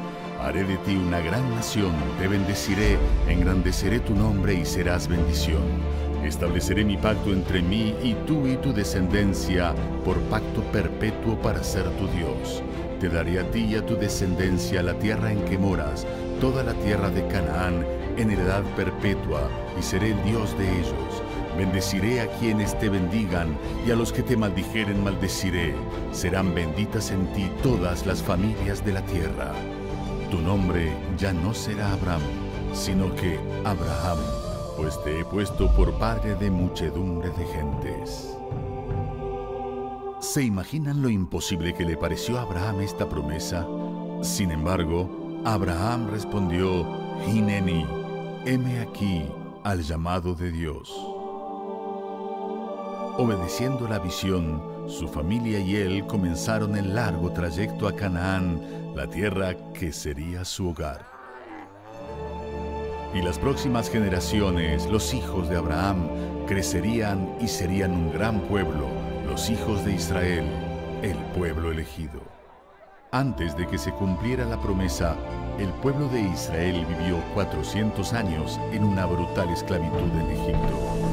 Haré 0.41 0.63
de 0.63 0.77
ti 0.77 0.95
una 0.95 1.19
gran 1.19 1.49
nación, 1.55 1.93
te 2.19 2.27
bendeciré, 2.27 2.97
engrandeceré 3.27 3.99
tu 3.99 4.15
nombre 4.15 4.53
y 4.53 4.65
serás 4.65 5.07
bendición. 5.07 5.63
Estableceré 6.23 6.83
mi 6.83 6.97
pacto 6.97 7.31
entre 7.31 7.61
mí 7.61 7.95
y 8.01 8.13
tú 8.25 8.47
y 8.47 8.57
tu 8.57 8.73
descendencia 8.73 9.73
por 10.03 10.19
pacto 10.23 10.61
perpetuo 10.71 11.35
para 11.41 11.63
ser 11.63 11.89
tu 11.97 12.07
Dios 12.07 12.63
te 12.99 13.09
daré 13.09 13.39
a 13.39 13.51
ti 13.51 13.65
y 13.65 13.75
a 13.75 13.85
tu 13.85 13.95
descendencia 13.95 14.81
la 14.81 14.93
tierra 14.97 15.31
en 15.31 15.43
que 15.45 15.57
moras, 15.57 16.07
toda 16.39 16.63
la 16.63 16.73
tierra 16.73 17.09
de 17.09 17.27
Canaán, 17.27 17.85
en 18.17 18.31
heredad 18.31 18.63
perpetua, 18.75 19.49
y 19.77 19.83
seré 19.83 20.11
el 20.11 20.23
Dios 20.23 20.57
de 20.57 20.67
ellos. 20.79 21.14
Bendeciré 21.57 22.21
a 22.21 22.27
quienes 22.37 22.77
te 22.79 22.89
bendigan, 22.89 23.57
y 23.87 23.91
a 23.91 23.95
los 23.95 24.11
que 24.11 24.23
te 24.23 24.35
maldijeren 24.35 25.03
maldeciré. 25.03 25.73
Serán 26.11 26.53
benditas 26.53 27.11
en 27.11 27.25
ti 27.33 27.49
todas 27.63 28.05
las 28.05 28.21
familias 28.21 28.83
de 28.83 28.93
la 28.93 29.01
tierra. 29.05 29.53
Tu 30.29 30.41
nombre 30.41 30.91
ya 31.17 31.31
no 31.31 31.53
será 31.53 31.93
Abraham, 31.93 32.21
sino 32.73 33.13
que 33.15 33.39
Abraham, 33.63 34.17
pues 34.75 35.01
te 35.03 35.19
he 35.19 35.25
puesto 35.25 35.73
por 35.75 35.93
padre 35.93 36.35
de 36.35 36.51
muchedumbre 36.51 37.29
de 37.29 37.45
gentes. 37.45 38.35
¿Se 40.19 40.43
imaginan 40.43 41.01
lo 41.01 41.09
imposible 41.09 41.73
que 41.73 41.85
le 41.85 41.95
pareció 41.95 42.37
a 42.37 42.41
Abraham 42.41 42.81
esta 42.81 43.07
promesa? 43.07 43.65
Sin 44.21 44.51
embargo, 44.51 45.41
Abraham 45.45 46.09
respondió, 46.09 46.85
Hineni, 47.27 47.85
heme 48.45 48.79
aquí 48.79 49.25
al 49.63 49.83
llamado 49.83 50.33
de 50.33 50.51
Dios. 50.51 51.14
Obedeciendo 53.17 53.87
la 53.87 53.99
visión, 53.99 54.61
su 54.87 55.07
familia 55.07 55.57
y 55.59 55.77
él 55.77 56.05
comenzaron 56.05 56.75
el 56.75 56.93
largo 56.95 57.31
trayecto 57.31 57.87
a 57.87 57.95
Canaán, 57.95 58.59
la 58.93 59.07
tierra 59.07 59.55
que 59.73 59.93
sería 59.93 60.43
su 60.43 60.71
hogar. 60.71 61.05
Y 63.13 63.21
las 63.21 63.39
próximas 63.39 63.89
generaciones, 63.89 64.85
los 64.87 65.13
hijos 65.13 65.47
de 65.47 65.55
Abraham, 65.55 66.09
crecerían 66.45 67.37
y 67.39 67.47
serían 67.47 67.91
un 67.93 68.11
gran 68.11 68.41
pueblo, 68.41 68.89
los 69.25 69.49
hijos 69.49 69.85
de 69.85 69.93
Israel, 69.93 70.45
el 71.01 71.15
pueblo 71.37 71.71
elegido. 71.71 72.21
Antes 73.11 73.55
de 73.55 73.65
que 73.65 73.77
se 73.77 73.93
cumpliera 73.93 74.43
la 74.43 74.59
promesa, 74.59 75.15
el 75.57 75.69
pueblo 75.81 76.09
de 76.09 76.19
Israel 76.19 76.85
vivió 76.85 77.23
400 77.33 78.11
años 78.11 78.59
en 78.73 78.83
una 78.83 79.05
brutal 79.05 79.47
esclavitud 79.51 80.11
en 80.19 80.31
Egipto. 80.31 81.04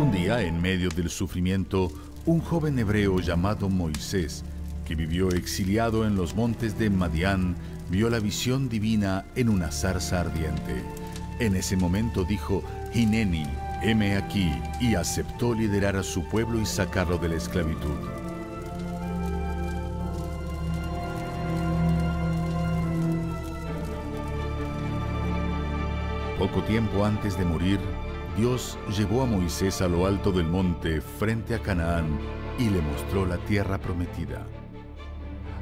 Un 0.00 0.12
día, 0.12 0.40
en 0.40 0.62
medio 0.62 0.88
del 0.88 1.10
sufrimiento, 1.10 1.92
un 2.24 2.40
joven 2.40 2.78
hebreo 2.78 3.20
llamado 3.20 3.68
Moisés, 3.68 4.44
que 4.86 4.94
vivió 4.94 5.28
exiliado 5.28 6.06
en 6.06 6.16
los 6.16 6.34
montes 6.34 6.78
de 6.78 6.88
Madián, 6.88 7.54
vio 7.90 8.08
la 8.08 8.18
visión 8.18 8.70
divina 8.70 9.26
en 9.36 9.50
una 9.50 9.70
zarza 9.70 10.20
ardiente. 10.20 10.82
En 11.38 11.54
ese 11.54 11.76
momento 11.76 12.24
dijo, 12.24 12.64
Hineni, 12.94 13.44
heme 13.82 14.16
aquí, 14.16 14.50
y 14.80 14.94
aceptó 14.94 15.52
liderar 15.52 15.96
a 15.96 16.02
su 16.02 16.26
pueblo 16.30 16.58
y 16.58 16.64
sacarlo 16.64 17.18
de 17.18 17.28
la 17.28 17.34
esclavitud. 17.34 17.98
Poco 26.38 26.62
tiempo 26.62 27.04
antes 27.04 27.36
de 27.36 27.44
morir, 27.44 27.78
Dios 28.36 28.78
llevó 28.96 29.22
a 29.22 29.26
Moisés 29.26 29.82
a 29.82 29.88
lo 29.88 30.06
alto 30.06 30.32
del 30.32 30.46
monte 30.46 31.00
frente 31.00 31.54
a 31.54 31.58
Canaán 31.60 32.18
y 32.58 32.70
le 32.70 32.80
mostró 32.80 33.26
la 33.26 33.38
tierra 33.38 33.78
prometida. 33.78 34.46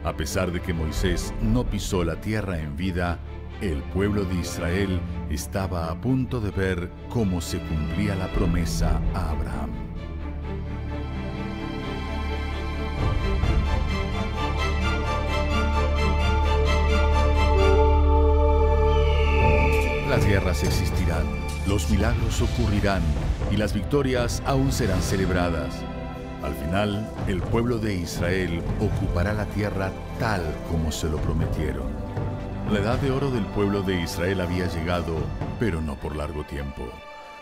A 0.04 0.12
pesar 0.14 0.52
de 0.52 0.60
que 0.60 0.72
Moisés 0.72 1.34
no 1.42 1.64
pisó 1.64 2.04
la 2.04 2.20
tierra 2.20 2.58
en 2.58 2.76
vida, 2.76 3.18
el 3.60 3.82
pueblo 3.82 4.24
de 4.24 4.36
Israel 4.36 5.00
estaba 5.30 5.90
a 5.90 6.00
punto 6.00 6.40
de 6.40 6.50
ver 6.50 6.90
cómo 7.08 7.40
se 7.40 7.58
cumplía 7.58 8.14
la 8.14 8.28
promesa 8.28 9.00
a 9.14 9.30
Abraham. 9.30 9.70
Las 20.08 20.24
guerras 20.24 20.62
existirán, 20.64 21.26
los 21.68 21.90
milagros 21.90 22.40
ocurrirán 22.40 23.02
y 23.52 23.58
las 23.58 23.74
victorias 23.74 24.42
aún 24.46 24.72
serán 24.72 25.02
celebradas. 25.02 25.84
Al 26.42 26.54
final, 26.54 27.06
el 27.26 27.42
pueblo 27.42 27.78
de 27.78 27.94
Israel 27.94 28.62
ocupará 28.80 29.34
la 29.34 29.44
tierra 29.44 29.92
tal 30.18 30.42
como 30.70 30.90
se 30.90 31.10
lo 31.10 31.18
prometieron. 31.18 31.86
La 32.72 32.78
edad 32.78 32.98
de 32.98 33.10
oro 33.10 33.30
del 33.30 33.44
pueblo 33.44 33.82
de 33.82 34.00
Israel 34.00 34.40
había 34.40 34.66
llegado, 34.66 35.14
pero 35.60 35.82
no 35.82 35.96
por 35.96 36.16
largo 36.16 36.44
tiempo. 36.44 36.88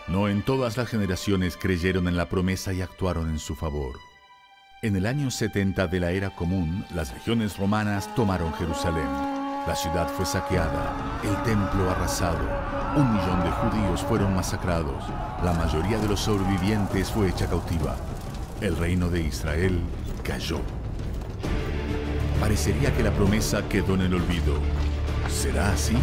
No 0.09 0.27
en 0.27 0.43
todas 0.43 0.75
las 0.75 0.89
generaciones 0.89 1.55
creyeron 1.55 2.07
en 2.07 2.17
la 2.17 2.27
promesa 2.27 2.73
y 2.73 2.81
actuaron 2.81 3.29
en 3.29 3.39
su 3.39 3.55
favor. 3.55 3.97
En 4.81 4.95
el 4.97 5.05
año 5.05 5.31
70 5.31 5.87
de 5.87 5.99
la 5.99 6.11
era 6.11 6.35
común, 6.35 6.85
las 6.93 7.13
legiones 7.13 7.57
romanas 7.57 8.13
tomaron 8.13 8.53
Jerusalén. 8.55 9.36
La 9.67 9.75
ciudad 9.75 10.07
fue 10.07 10.25
saqueada, 10.25 11.19
el 11.23 11.43
templo 11.43 11.91
arrasado, 11.91 12.39
un 12.95 13.13
millón 13.13 13.43
de 13.43 13.51
judíos 13.51 14.01
fueron 14.01 14.33
masacrados, 14.33 15.03
la 15.43 15.51
mayoría 15.51 15.97
de 15.97 16.07
los 16.07 16.21
sobrevivientes 16.21 17.11
fue 17.11 17.27
hecha 17.27 17.47
cautiva. 17.47 17.97
El 18.61 18.77
reino 18.77 19.09
de 19.09 19.21
Israel 19.23 19.81
cayó. 20.23 20.61
Parecería 22.39 22.95
que 22.95 23.03
la 23.03 23.11
promesa 23.11 23.61
quedó 23.67 23.95
en 23.95 24.01
el 24.01 24.13
olvido, 24.13 24.53
¿Será 25.29 25.71
así? 25.71 25.97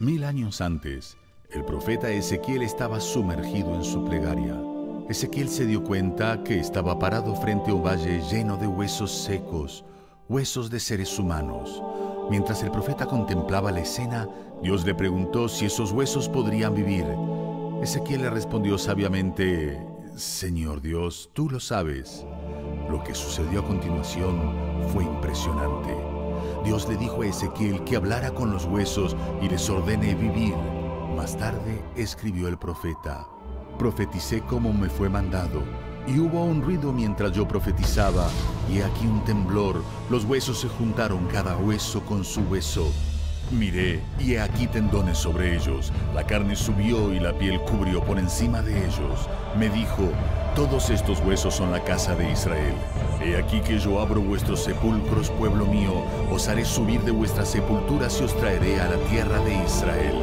Mil 0.00 0.24
años 0.24 0.62
antes, 0.62 1.18
el 1.50 1.62
profeta 1.62 2.08
Ezequiel 2.08 2.62
estaba 2.62 3.00
sumergido 3.00 3.74
en 3.74 3.84
su 3.84 4.02
plegaria. 4.02 4.58
Ezequiel 5.10 5.50
se 5.50 5.66
dio 5.66 5.84
cuenta 5.84 6.42
que 6.42 6.58
estaba 6.58 6.98
parado 6.98 7.34
frente 7.34 7.70
a 7.70 7.74
un 7.74 7.82
valle 7.82 8.22
lleno 8.30 8.56
de 8.56 8.66
huesos 8.66 9.10
secos, 9.10 9.84
huesos 10.26 10.70
de 10.70 10.80
seres 10.80 11.18
humanos. 11.18 11.82
Mientras 12.30 12.62
el 12.62 12.70
profeta 12.70 13.04
contemplaba 13.04 13.72
la 13.72 13.80
escena, 13.80 14.26
Dios 14.62 14.86
le 14.86 14.94
preguntó 14.94 15.50
si 15.50 15.66
esos 15.66 15.92
huesos 15.92 16.30
podrían 16.30 16.74
vivir. 16.74 17.04
Ezequiel 17.82 18.22
le 18.22 18.30
respondió 18.30 18.78
sabiamente, 18.78 19.78
Señor 20.16 20.80
Dios, 20.80 21.28
tú 21.34 21.50
lo 21.50 21.60
sabes. 21.60 22.24
Lo 22.88 23.04
que 23.04 23.14
sucedió 23.14 23.60
a 23.60 23.66
continuación 23.66 24.54
fue 24.94 25.04
impresionante. 25.04 26.09
Dios 26.64 26.88
le 26.88 26.96
dijo 26.96 27.22
a 27.22 27.26
Ezequiel 27.26 27.84
que 27.84 27.96
hablara 27.96 28.32
con 28.32 28.50
los 28.50 28.64
huesos 28.64 29.16
y 29.42 29.48
les 29.48 29.68
ordene 29.68 30.14
vivir. 30.14 30.54
Más 31.16 31.36
tarde 31.36 31.82
escribió 31.96 32.48
el 32.48 32.58
profeta, 32.58 33.26
profeticé 33.78 34.40
como 34.42 34.72
me 34.72 34.88
fue 34.88 35.08
mandado, 35.08 35.62
y 36.06 36.18
hubo 36.18 36.44
un 36.44 36.62
ruido 36.62 36.92
mientras 36.92 37.32
yo 37.32 37.46
profetizaba, 37.46 38.28
y 38.72 38.80
aquí 38.80 39.06
un 39.06 39.24
temblor, 39.24 39.82
los 40.08 40.24
huesos 40.24 40.60
se 40.60 40.68
juntaron 40.68 41.26
cada 41.26 41.56
hueso 41.56 42.00
con 42.02 42.24
su 42.24 42.40
hueso. 42.42 42.90
Miré, 43.50 44.00
y 44.18 44.34
he 44.34 44.40
aquí 44.40 44.66
tendones 44.68 45.18
sobre 45.18 45.56
ellos, 45.56 45.92
la 46.14 46.24
carne 46.24 46.54
subió 46.54 47.12
y 47.12 47.18
la 47.18 47.36
piel 47.36 47.60
cubrió 47.62 48.02
por 48.04 48.18
encima 48.18 48.62
de 48.62 48.86
ellos. 48.86 49.28
Me 49.58 49.68
dijo, 49.68 50.08
todos 50.54 50.90
estos 50.90 51.20
huesos 51.20 51.54
son 51.54 51.72
la 51.72 51.82
casa 51.84 52.14
de 52.14 52.30
Israel. 52.30 52.74
He 53.22 53.36
aquí 53.36 53.60
que 53.60 53.78
yo 53.78 54.00
abro 54.00 54.20
vuestros 54.20 54.64
sepulcros, 54.64 55.30
pueblo 55.30 55.66
mío, 55.66 56.04
os 56.30 56.48
haré 56.48 56.64
subir 56.64 57.00
de 57.02 57.10
vuestras 57.10 57.50
sepulturas 57.50 58.20
y 58.20 58.24
os 58.24 58.36
traeré 58.36 58.80
a 58.80 58.88
la 58.88 58.96
tierra 59.08 59.38
de 59.40 59.54
Israel. 59.64 60.14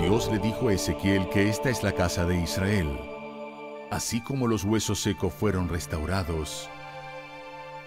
Dios 0.00 0.30
le 0.30 0.38
dijo 0.38 0.68
a 0.68 0.74
Ezequiel 0.74 1.28
que 1.28 1.48
esta 1.48 1.70
es 1.70 1.82
la 1.82 1.92
casa 1.92 2.24
de 2.26 2.40
Israel. 2.40 2.88
Así 3.90 4.20
como 4.20 4.48
los 4.48 4.64
huesos 4.64 5.00
secos 5.00 5.32
fueron 5.32 5.68
restaurados, 5.68 6.68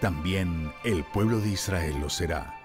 también 0.00 0.72
el 0.84 1.04
pueblo 1.04 1.40
de 1.40 1.50
Israel 1.50 1.96
lo 2.00 2.10
será. 2.10 2.55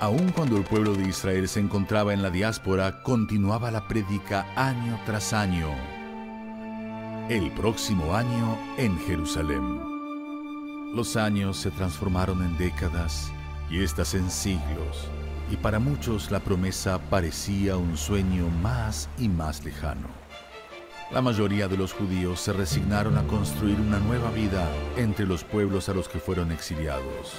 Aun 0.00 0.32
cuando 0.32 0.56
el 0.56 0.64
pueblo 0.64 0.94
de 0.94 1.06
Israel 1.06 1.46
se 1.46 1.60
encontraba 1.60 2.14
en 2.14 2.22
la 2.22 2.30
diáspora, 2.30 3.02
continuaba 3.02 3.70
la 3.70 3.86
prédica 3.86 4.46
año 4.56 4.98
tras 5.04 5.34
año. 5.34 5.68
El 7.28 7.50
próximo 7.52 8.14
año 8.14 8.58
en 8.78 8.98
Jerusalén. 9.00 9.78
Los 10.94 11.16
años 11.16 11.58
se 11.58 11.70
transformaron 11.70 12.42
en 12.42 12.56
décadas 12.56 13.30
y 13.68 13.82
estas 13.82 14.14
en 14.14 14.30
siglos, 14.30 15.06
y 15.50 15.56
para 15.56 15.78
muchos 15.78 16.30
la 16.30 16.40
promesa 16.40 16.98
parecía 17.10 17.76
un 17.76 17.98
sueño 17.98 18.48
más 18.62 19.10
y 19.18 19.28
más 19.28 19.62
lejano. 19.66 20.19
La 21.12 21.20
mayoría 21.20 21.66
de 21.66 21.76
los 21.76 21.92
judíos 21.92 22.40
se 22.40 22.52
resignaron 22.52 23.18
a 23.18 23.26
construir 23.26 23.80
una 23.80 23.98
nueva 23.98 24.30
vida 24.30 24.68
entre 24.96 25.26
los 25.26 25.44
pueblos 25.44 25.88
a 25.88 25.94
los 25.94 26.08
que 26.08 26.18
fueron 26.18 26.52
exiliados 26.52 27.34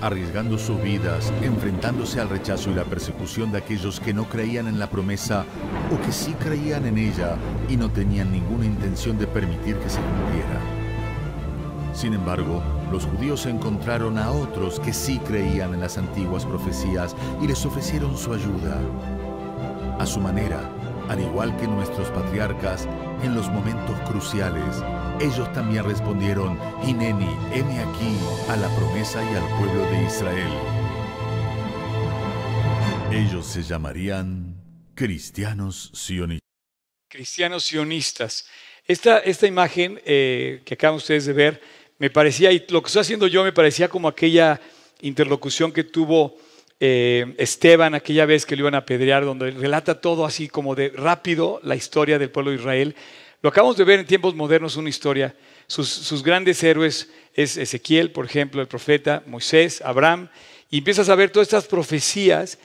arriesgando 0.00 0.58
sus 0.58 0.80
vidas, 0.82 1.32
enfrentándose 1.42 2.20
al 2.20 2.28
rechazo 2.28 2.70
y 2.70 2.74
la 2.74 2.84
persecución 2.84 3.50
de 3.50 3.58
aquellos 3.58 4.00
que 4.00 4.14
no 4.14 4.28
creían 4.28 4.68
en 4.68 4.78
la 4.78 4.88
promesa 4.88 5.44
o 5.92 6.00
que 6.04 6.12
sí 6.12 6.34
creían 6.34 6.86
en 6.86 6.98
ella 6.98 7.36
y 7.68 7.76
no 7.76 7.90
tenían 7.90 8.30
ninguna 8.30 8.66
intención 8.66 9.18
de 9.18 9.26
permitir 9.26 9.76
que 9.76 9.90
se 9.90 10.00
cumpliera. 10.00 10.60
Sin 11.92 12.14
embargo, 12.14 12.62
los 12.92 13.06
judíos 13.06 13.46
encontraron 13.46 14.18
a 14.18 14.30
otros 14.30 14.78
que 14.78 14.92
sí 14.92 15.18
creían 15.18 15.74
en 15.74 15.80
las 15.80 15.98
antiguas 15.98 16.44
profecías 16.44 17.16
y 17.42 17.48
les 17.48 17.64
ofrecieron 17.66 18.16
su 18.16 18.32
ayuda. 18.32 18.78
A 19.98 20.06
su 20.06 20.20
manera, 20.20 20.60
al 21.08 21.20
igual 21.20 21.56
que 21.56 21.66
nuestros 21.66 22.08
patriarcas, 22.10 22.86
en 23.22 23.34
los 23.34 23.48
momentos 23.48 23.98
cruciales, 24.08 24.82
ellos 25.20 25.52
también 25.52 25.84
respondieron, 25.84 26.58
Ineni, 26.86 27.34
heme 27.52 27.80
aquí 27.80 28.16
a 28.48 28.56
la 28.56 28.68
promesa 28.76 29.22
y 29.24 29.34
al 29.34 29.48
pueblo 29.58 29.90
de 29.90 30.04
Israel. 30.04 30.52
Ellos 33.10 33.46
se 33.46 33.62
llamarían 33.62 34.54
cristianos 34.94 35.90
sionistas. 35.94 36.48
Cristianos 37.08 37.64
sionistas. 37.64 38.46
Esta, 38.84 39.18
esta 39.18 39.46
imagen 39.46 40.00
eh, 40.04 40.60
que 40.64 40.74
acaban 40.74 40.96
ustedes 40.96 41.24
de 41.24 41.32
ver, 41.32 41.62
me 41.98 42.10
parecía, 42.10 42.52
y 42.52 42.64
lo 42.68 42.82
que 42.82 42.88
estoy 42.88 43.00
haciendo 43.00 43.26
yo 43.26 43.42
me 43.44 43.52
parecía 43.52 43.88
como 43.88 44.08
aquella 44.08 44.60
interlocución 45.00 45.72
que 45.72 45.84
tuvo 45.84 46.36
eh, 46.80 47.34
Esteban 47.38 47.94
aquella 47.94 48.24
vez 48.24 48.46
que 48.46 48.54
lo 48.54 48.60
iban 48.60 48.74
a 48.74 48.78
apedrear, 48.78 49.24
donde 49.24 49.50
relata 49.50 50.00
todo 50.00 50.24
así 50.24 50.48
como 50.48 50.74
de 50.74 50.90
rápido 50.90 51.60
la 51.62 51.76
historia 51.76 52.18
del 52.18 52.30
pueblo 52.30 52.50
de 52.50 52.58
Israel. 52.58 52.94
Lo 53.42 53.50
acabamos 53.50 53.76
de 53.76 53.84
ver 53.84 54.00
en 54.00 54.06
tiempos 54.06 54.34
modernos, 54.34 54.76
una 54.76 54.88
historia. 54.88 55.34
Sus, 55.66 56.22
grandes 56.22 56.62
héroes 56.62 57.10
es 57.34 57.56
Ezequiel, 57.56 58.10
por 58.10 58.24
ejemplo, 58.24 58.60
el 58.60 58.68
profeta, 58.68 59.22
Moisés, 59.26 59.82
Abraham, 59.82 60.28
y 60.70 60.78
empiezas 60.78 61.08
a 61.08 61.14
ver 61.14 61.30
todas 61.30 61.48
estas 61.48 61.66
profecías. 61.66 62.58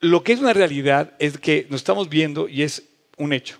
Lo 0.00 0.24
que 0.24 0.32
es 0.32 0.40
una 0.40 0.52
realidad 0.52 1.14
es 1.18 1.38
que 1.38 1.66
nos 1.70 1.80
estamos 1.80 2.08
viendo 2.08 2.48
y 2.48 2.62
es 2.62 2.82
un 3.16 3.32
hecho. 3.32 3.58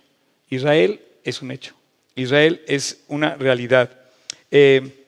Israel 0.49 1.01
es 1.25 1.41
un 1.43 1.51
hecho. 1.51 1.75
Israel 2.15 2.63
es 2.67 3.05
una 3.09 3.37
realidad. 3.37 3.91
Eh, 4.51 5.07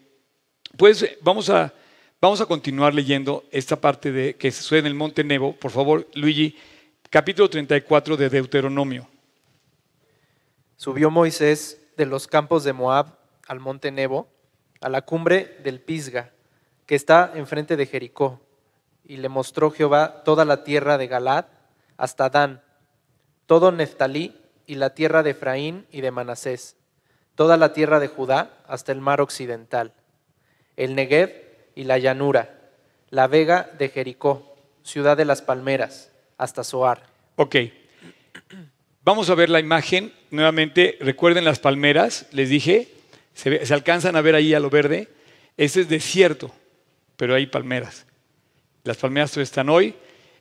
pues 0.76 1.06
vamos 1.20 1.50
a 1.50 1.72
Vamos 2.22 2.40
a 2.40 2.46
continuar 2.46 2.94
leyendo 2.94 3.42
esta 3.50 3.74
parte 3.74 4.12
de 4.12 4.36
que 4.36 4.52
sucede 4.52 4.78
en 4.78 4.86
el 4.86 4.94
Monte 4.94 5.24
Nebo. 5.24 5.56
Por 5.56 5.72
favor, 5.72 6.06
Luigi, 6.14 6.56
capítulo 7.10 7.50
34 7.50 8.16
de 8.16 8.30
Deuteronomio. 8.30 9.08
Subió 10.76 11.10
Moisés 11.10 11.80
de 11.96 12.06
los 12.06 12.28
campos 12.28 12.62
de 12.62 12.72
Moab 12.72 13.18
al 13.48 13.58
Monte 13.58 13.90
Nebo, 13.90 14.28
a 14.80 14.88
la 14.88 15.02
cumbre 15.02 15.58
del 15.64 15.80
Pisga, 15.80 16.30
que 16.86 16.94
está 16.94 17.32
enfrente 17.34 17.76
de 17.76 17.86
Jericó, 17.86 18.40
y 19.02 19.16
le 19.16 19.28
mostró 19.28 19.72
Jehová 19.72 20.22
toda 20.22 20.44
la 20.44 20.62
tierra 20.62 20.98
de 20.98 21.08
Galad 21.08 21.46
hasta 21.96 22.30
Dan, 22.30 22.62
todo 23.46 23.72
Neftalí 23.72 24.40
y 24.64 24.76
la 24.76 24.94
tierra 24.94 25.24
de 25.24 25.30
Efraín 25.30 25.88
y 25.90 26.02
de 26.02 26.12
Manasés, 26.12 26.76
toda 27.34 27.56
la 27.56 27.72
tierra 27.72 27.98
de 27.98 28.06
Judá 28.06 28.62
hasta 28.68 28.92
el 28.92 29.00
mar 29.00 29.20
occidental, 29.20 29.92
el 30.76 30.94
Negev 30.94 31.51
y 31.74 31.84
la 31.84 31.98
llanura, 31.98 32.58
la 33.10 33.26
vega 33.26 33.70
de 33.78 33.88
Jericó, 33.88 34.56
ciudad 34.82 35.16
de 35.16 35.24
las 35.24 35.42
palmeras, 35.42 36.10
hasta 36.38 36.64
Zoar. 36.64 37.02
Ok. 37.36 37.56
Vamos 39.04 39.30
a 39.30 39.34
ver 39.34 39.50
la 39.50 39.60
imagen 39.60 40.12
nuevamente. 40.30 40.96
Recuerden 41.00 41.44
las 41.44 41.58
palmeras, 41.58 42.26
les 42.30 42.48
dije, 42.48 42.88
se, 43.34 43.74
alcanzan 43.74 44.16
a 44.16 44.20
ver 44.20 44.34
ahí 44.34 44.54
a 44.54 44.60
lo 44.60 44.70
verde. 44.70 45.08
Este 45.56 45.80
es 45.80 45.88
desierto, 45.88 46.50
pero 47.16 47.34
hay 47.34 47.46
palmeras. 47.46 48.06
Las 48.84 48.96
palmeras 48.96 49.36
están 49.36 49.68
hoy. 49.68 49.94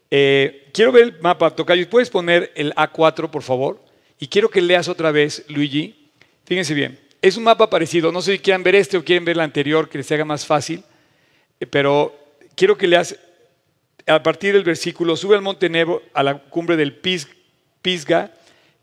Eh, 0.10 0.70
quiero 0.74 0.92
ver 0.92 1.04
el 1.04 1.22
mapa, 1.22 1.56
Tocayo. 1.56 1.90
¿Puedes 1.90 2.10
poner 2.10 2.52
el 2.56 2.74
A4, 2.76 3.30
por 3.30 3.44
favor? 3.44 3.84
Y 4.20 4.28
quiero 4.28 4.50
que 4.50 4.62
leas 4.62 4.88
otra 4.88 5.12
vez, 5.12 5.46
Luigi. 5.48 6.12
Fíjense 6.46 6.74
bien. 6.74 7.00
Es 7.22 7.38
un 7.38 7.44
mapa 7.44 7.70
parecido. 7.70 8.12
No 8.12 8.22
sé 8.22 8.34
si 8.34 8.40
quieran 8.40 8.64
ver 8.64 8.76
este 8.76 8.98
o 8.98 9.04
quieren 9.04 9.26
ver 9.26 9.38
el 9.38 9.42
anterior, 9.42 9.90
que 9.90 9.98
les 9.98 10.12
haga 10.12 10.26
más 10.26 10.46
fácil. 10.46 10.84
Pero 11.70 12.16
quiero 12.56 12.78
que 12.78 12.88
leas 12.88 13.18
a 14.08 14.24
partir 14.24 14.54
del 14.54 14.64
versículo, 14.64 15.16
sube 15.16 15.36
al 15.36 15.42
monte 15.42 15.70
Nebo, 15.70 16.02
a 16.14 16.24
la 16.24 16.40
cumbre 16.40 16.76
del 16.76 16.96
Pisga, 16.96 18.32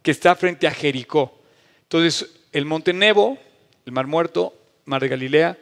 que 0.02 0.10
está 0.10 0.34
frente 0.36 0.66
a 0.66 0.70
Jericó. 0.70 1.38
Entonces, 1.82 2.40
el 2.52 2.64
monte 2.64 2.92
Nebo, 2.92 3.38
el 3.84 3.92
mar 3.92 4.06
muerto, 4.06 4.54
mar 4.84 5.00
de 5.00 5.08
Galilea, 5.08 5.58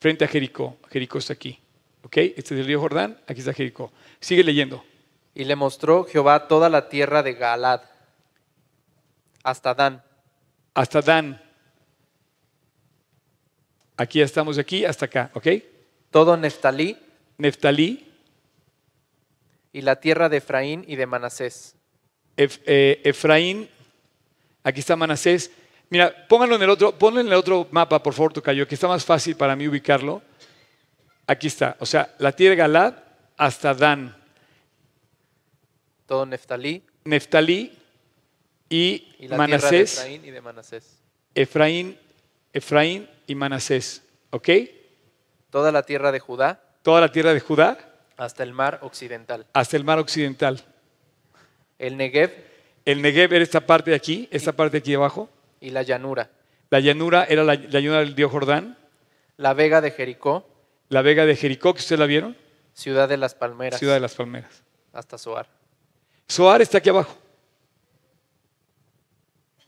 frente 0.00 0.24
a 0.24 0.28
Jericó. 0.28 0.76
Jericó 0.90 1.18
está 1.18 1.32
aquí. 1.32 1.58
¿Ok? 2.02 2.16
Este 2.18 2.54
es 2.54 2.60
el 2.60 2.66
río 2.66 2.80
Jordán, 2.80 3.18
aquí 3.26 3.40
está 3.40 3.52
Jericó. 3.52 3.92
Sigue 4.20 4.44
leyendo. 4.44 4.84
Y 5.34 5.44
le 5.44 5.56
mostró 5.56 6.04
Jehová 6.04 6.48
toda 6.48 6.68
la 6.68 6.88
tierra 6.88 7.22
de 7.22 7.34
Galad, 7.34 7.80
hasta 9.42 9.74
Dan. 9.74 10.02
Hasta 10.74 11.00
Dan. 11.00 11.40
Aquí 13.96 14.20
estamos, 14.20 14.58
aquí 14.58 14.84
hasta 14.84 15.06
acá, 15.06 15.30
¿ok? 15.34 15.46
Todo 16.14 16.36
Neftalí. 16.36 16.96
Neftalí. 17.38 18.08
Y 19.72 19.80
la 19.80 19.96
tierra 19.96 20.28
de 20.28 20.36
Efraín 20.36 20.84
y 20.86 20.94
de 20.94 21.06
Manasés. 21.06 21.74
Eh, 22.36 23.00
Efraín, 23.02 23.68
aquí 24.62 24.78
está 24.78 24.94
Manasés. 24.94 25.50
Mira, 25.90 26.28
pónganlo 26.28 26.54
en 26.54 26.62
el 26.62 26.70
otro, 26.70 26.96
ponlo 26.96 27.20
en 27.20 27.26
el 27.26 27.32
otro 27.32 27.66
mapa, 27.72 28.00
por 28.00 28.14
favor, 28.14 28.32
Tocayo, 28.32 28.68
que 28.68 28.76
está 28.76 28.86
más 28.86 29.04
fácil 29.04 29.34
para 29.34 29.56
mí 29.56 29.66
ubicarlo. 29.66 30.22
Aquí 31.26 31.48
está, 31.48 31.76
o 31.80 31.86
sea, 31.86 32.14
la 32.18 32.30
tierra 32.30 32.50
de 32.50 32.56
Galad 32.58 32.94
hasta 33.36 33.74
Dan. 33.74 34.16
Todo 36.06 36.26
Neftalí. 36.26 36.84
Neftalí 37.06 37.72
y, 38.68 39.16
y 39.18 39.26
la 39.26 39.36
Manasés. 39.36 39.94
Tierra 39.94 40.04
de 40.04 40.14
Efraín 40.14 40.24
y 40.24 40.30
de 40.30 40.40
Manasés. 40.40 41.02
Efraín, 41.34 41.98
Efraín 42.52 43.08
y 43.26 43.34
Manasés. 43.34 44.00
¿Ok? 44.30 44.48
Toda 45.54 45.70
la 45.70 45.84
tierra 45.84 46.10
de 46.10 46.18
Judá. 46.18 46.60
Toda 46.82 47.00
la 47.00 47.12
tierra 47.12 47.32
de 47.32 47.38
Judá. 47.38 47.78
hasta 48.16 48.42
el 48.42 48.52
mar 48.52 48.80
occidental. 48.82 49.46
hasta 49.52 49.76
el 49.76 49.84
mar 49.84 50.00
occidental. 50.00 50.60
El 51.78 51.96
Negev 51.96 52.32
El 52.84 53.00
Negev 53.02 53.32
era 53.32 53.44
esta 53.44 53.60
parte 53.64 53.90
de 53.92 53.96
aquí, 53.96 54.28
esta 54.32 54.50
parte 54.50 54.72
de 54.72 54.78
aquí 54.78 54.94
abajo. 54.94 55.28
y 55.60 55.70
la 55.70 55.82
llanura. 55.82 56.28
La 56.70 56.80
llanura 56.80 57.22
era 57.28 57.44
la, 57.44 57.54
la 57.54 57.78
llanura 57.78 58.00
del 58.00 58.16
río 58.16 58.28
Jordán. 58.28 58.76
La 59.36 59.54
vega 59.54 59.80
de 59.80 59.92
Jericó, 59.92 60.44
La 60.88 61.02
vega 61.02 61.24
de 61.24 61.36
Jericó, 61.36 61.72
que 61.72 61.78
ustedes 61.78 62.00
la 62.00 62.06
vieron, 62.06 62.36
ciudad 62.72 63.08
de 63.08 63.16
las 63.16 63.36
palmeras, 63.36 63.78
ciudad 63.78 63.94
de 63.94 64.00
las 64.00 64.14
palmeras. 64.16 64.64
hasta 64.92 65.16
Zoar. 65.18 65.46
Zoar 66.28 66.62
está 66.62 66.78
aquí 66.78 66.88
abajo. 66.88 67.16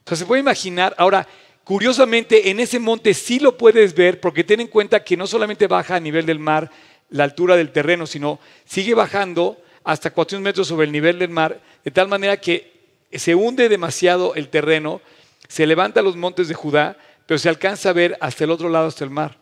O 0.05 0.09
sea, 0.09 0.17
se 0.17 0.27
puede 0.27 0.41
imaginar. 0.41 0.97
Ahora, 0.99 1.29
curiosamente, 1.67 2.49
en 2.49 2.61
ese 2.61 2.79
monte 2.79 3.13
sí 3.13 3.41
lo 3.41 3.59
puedes 3.59 3.93
ver, 3.93 4.21
porque 4.21 4.45
ten 4.45 4.61
en 4.61 4.69
cuenta 4.69 5.03
que 5.03 5.17
no 5.17 5.27
solamente 5.27 5.67
baja 5.67 5.97
a 5.97 6.01
nivel 6.01 6.25
del 6.25 6.39
mar 6.39 6.71
la 7.11 7.25
altura 7.25 7.57
del 7.57 7.73
terreno, 7.73 8.07
sino 8.07 8.39
sigue 8.65 8.95
bajando 8.95 9.61
hasta 9.83 10.13
400 10.13 10.45
metros 10.45 10.69
sobre 10.69 10.87
el 10.87 10.93
nivel 10.93 11.19
del 11.19 11.31
mar, 11.31 11.61
de 11.85 11.91
tal 11.91 12.07
manera 12.07 12.37
que 12.37 12.73
se 13.11 13.35
hunde 13.35 13.69
demasiado 13.69 14.37
el 14.37 14.49
terreno, 14.49 15.01
se 15.49 15.67
levanta 15.67 16.03
los 16.03 16.15
montes 16.15 16.47
de 16.47 16.55
Judá, 16.55 16.97
pero 17.27 17.37
se 17.37 17.49
alcanza 17.49 17.91
a 17.91 17.95
ver 17.95 18.17
hasta 18.21 18.45
el 18.45 18.53
otro 18.53 18.69
lado, 18.69 18.87
hasta 18.87 19.03
el 19.03 19.11
mar. 19.11 19.37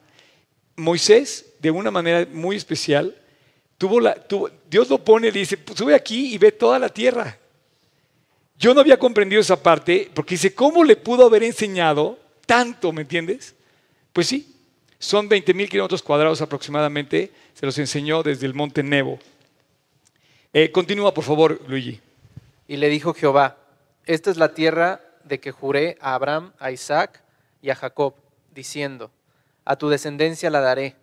Moisés, 0.77 1.53
de 1.61 1.71
una 1.71 1.91
manera 1.91 2.27
muy 2.33 2.57
especial, 2.57 3.15
tuvo 3.77 4.01
Dios 4.71 4.89
lo 4.89 4.97
pone 4.97 5.31
le 5.31 5.41
dice, 5.41 5.59
"Pues 5.59 5.79
sube 5.79 5.95
aquí 5.95 6.33
y 6.35 6.39
ve 6.39 6.53
toda 6.53 6.79
la 6.79 6.89
tierra. 6.89 7.39
Yo 8.59 8.73
no 8.73 8.81
había 8.81 8.99
comprendido 8.99 9.41
esa 9.41 9.63
parte, 9.63 10.11
porque 10.15 10.35
dice, 10.35 10.55
¿cómo 10.55 10.85
le 10.85 10.97
pudo 10.97 11.27
haber 11.27 11.43
enseñado 11.43 12.19
tanto, 12.47 12.93
me 12.93 13.03
entiendes? 13.03 13.55
Pues 14.13 14.29
sí, 14.29 14.55
son 14.99 15.29
20 15.29 15.55
mil 15.55 15.69
kilómetros 15.69 16.03
cuadrados 16.03 16.41
aproximadamente, 16.41 17.33
se 17.53 17.67
los 17.67 17.77
enseñó 17.79 18.23
desde 18.23 18.47
el 18.47 18.55
monte 18.55 18.83
Nebo. 18.83 19.19
Eh, 20.53 20.71
continúa, 20.71 21.13
por 21.13 21.25
favor, 21.25 21.61
Luigi. 21.67 22.01
Y 22.69 22.77
le 22.77 22.89
dijo 22.89 23.13
Jehová, 23.13 23.59
esta 24.07 24.31
es 24.31 24.37
la 24.37 24.55
tierra 24.55 25.01
de 25.25 25.41
que 25.41 25.51
juré 25.51 25.99
a 26.01 26.15
Abraham, 26.15 26.53
a 26.59 26.71
Isaac 26.71 27.23
y 27.61 27.71
a 27.71 27.75
Jacob, 27.75 28.15
diciendo, 28.55 29.11
a 29.65 29.77
tu 29.77 29.89
descendencia 29.89 30.51
la 30.51 30.61
daré. 30.61 30.95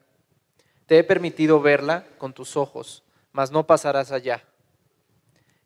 Te 0.86 0.97
he 0.97 1.04
permitido 1.04 1.62
verla 1.62 2.06
con 2.18 2.34
tus 2.34 2.56
ojos, 2.56 3.04
mas 3.32 3.52
no 3.52 3.66
pasarás 3.68 4.12
allá. 4.12 4.43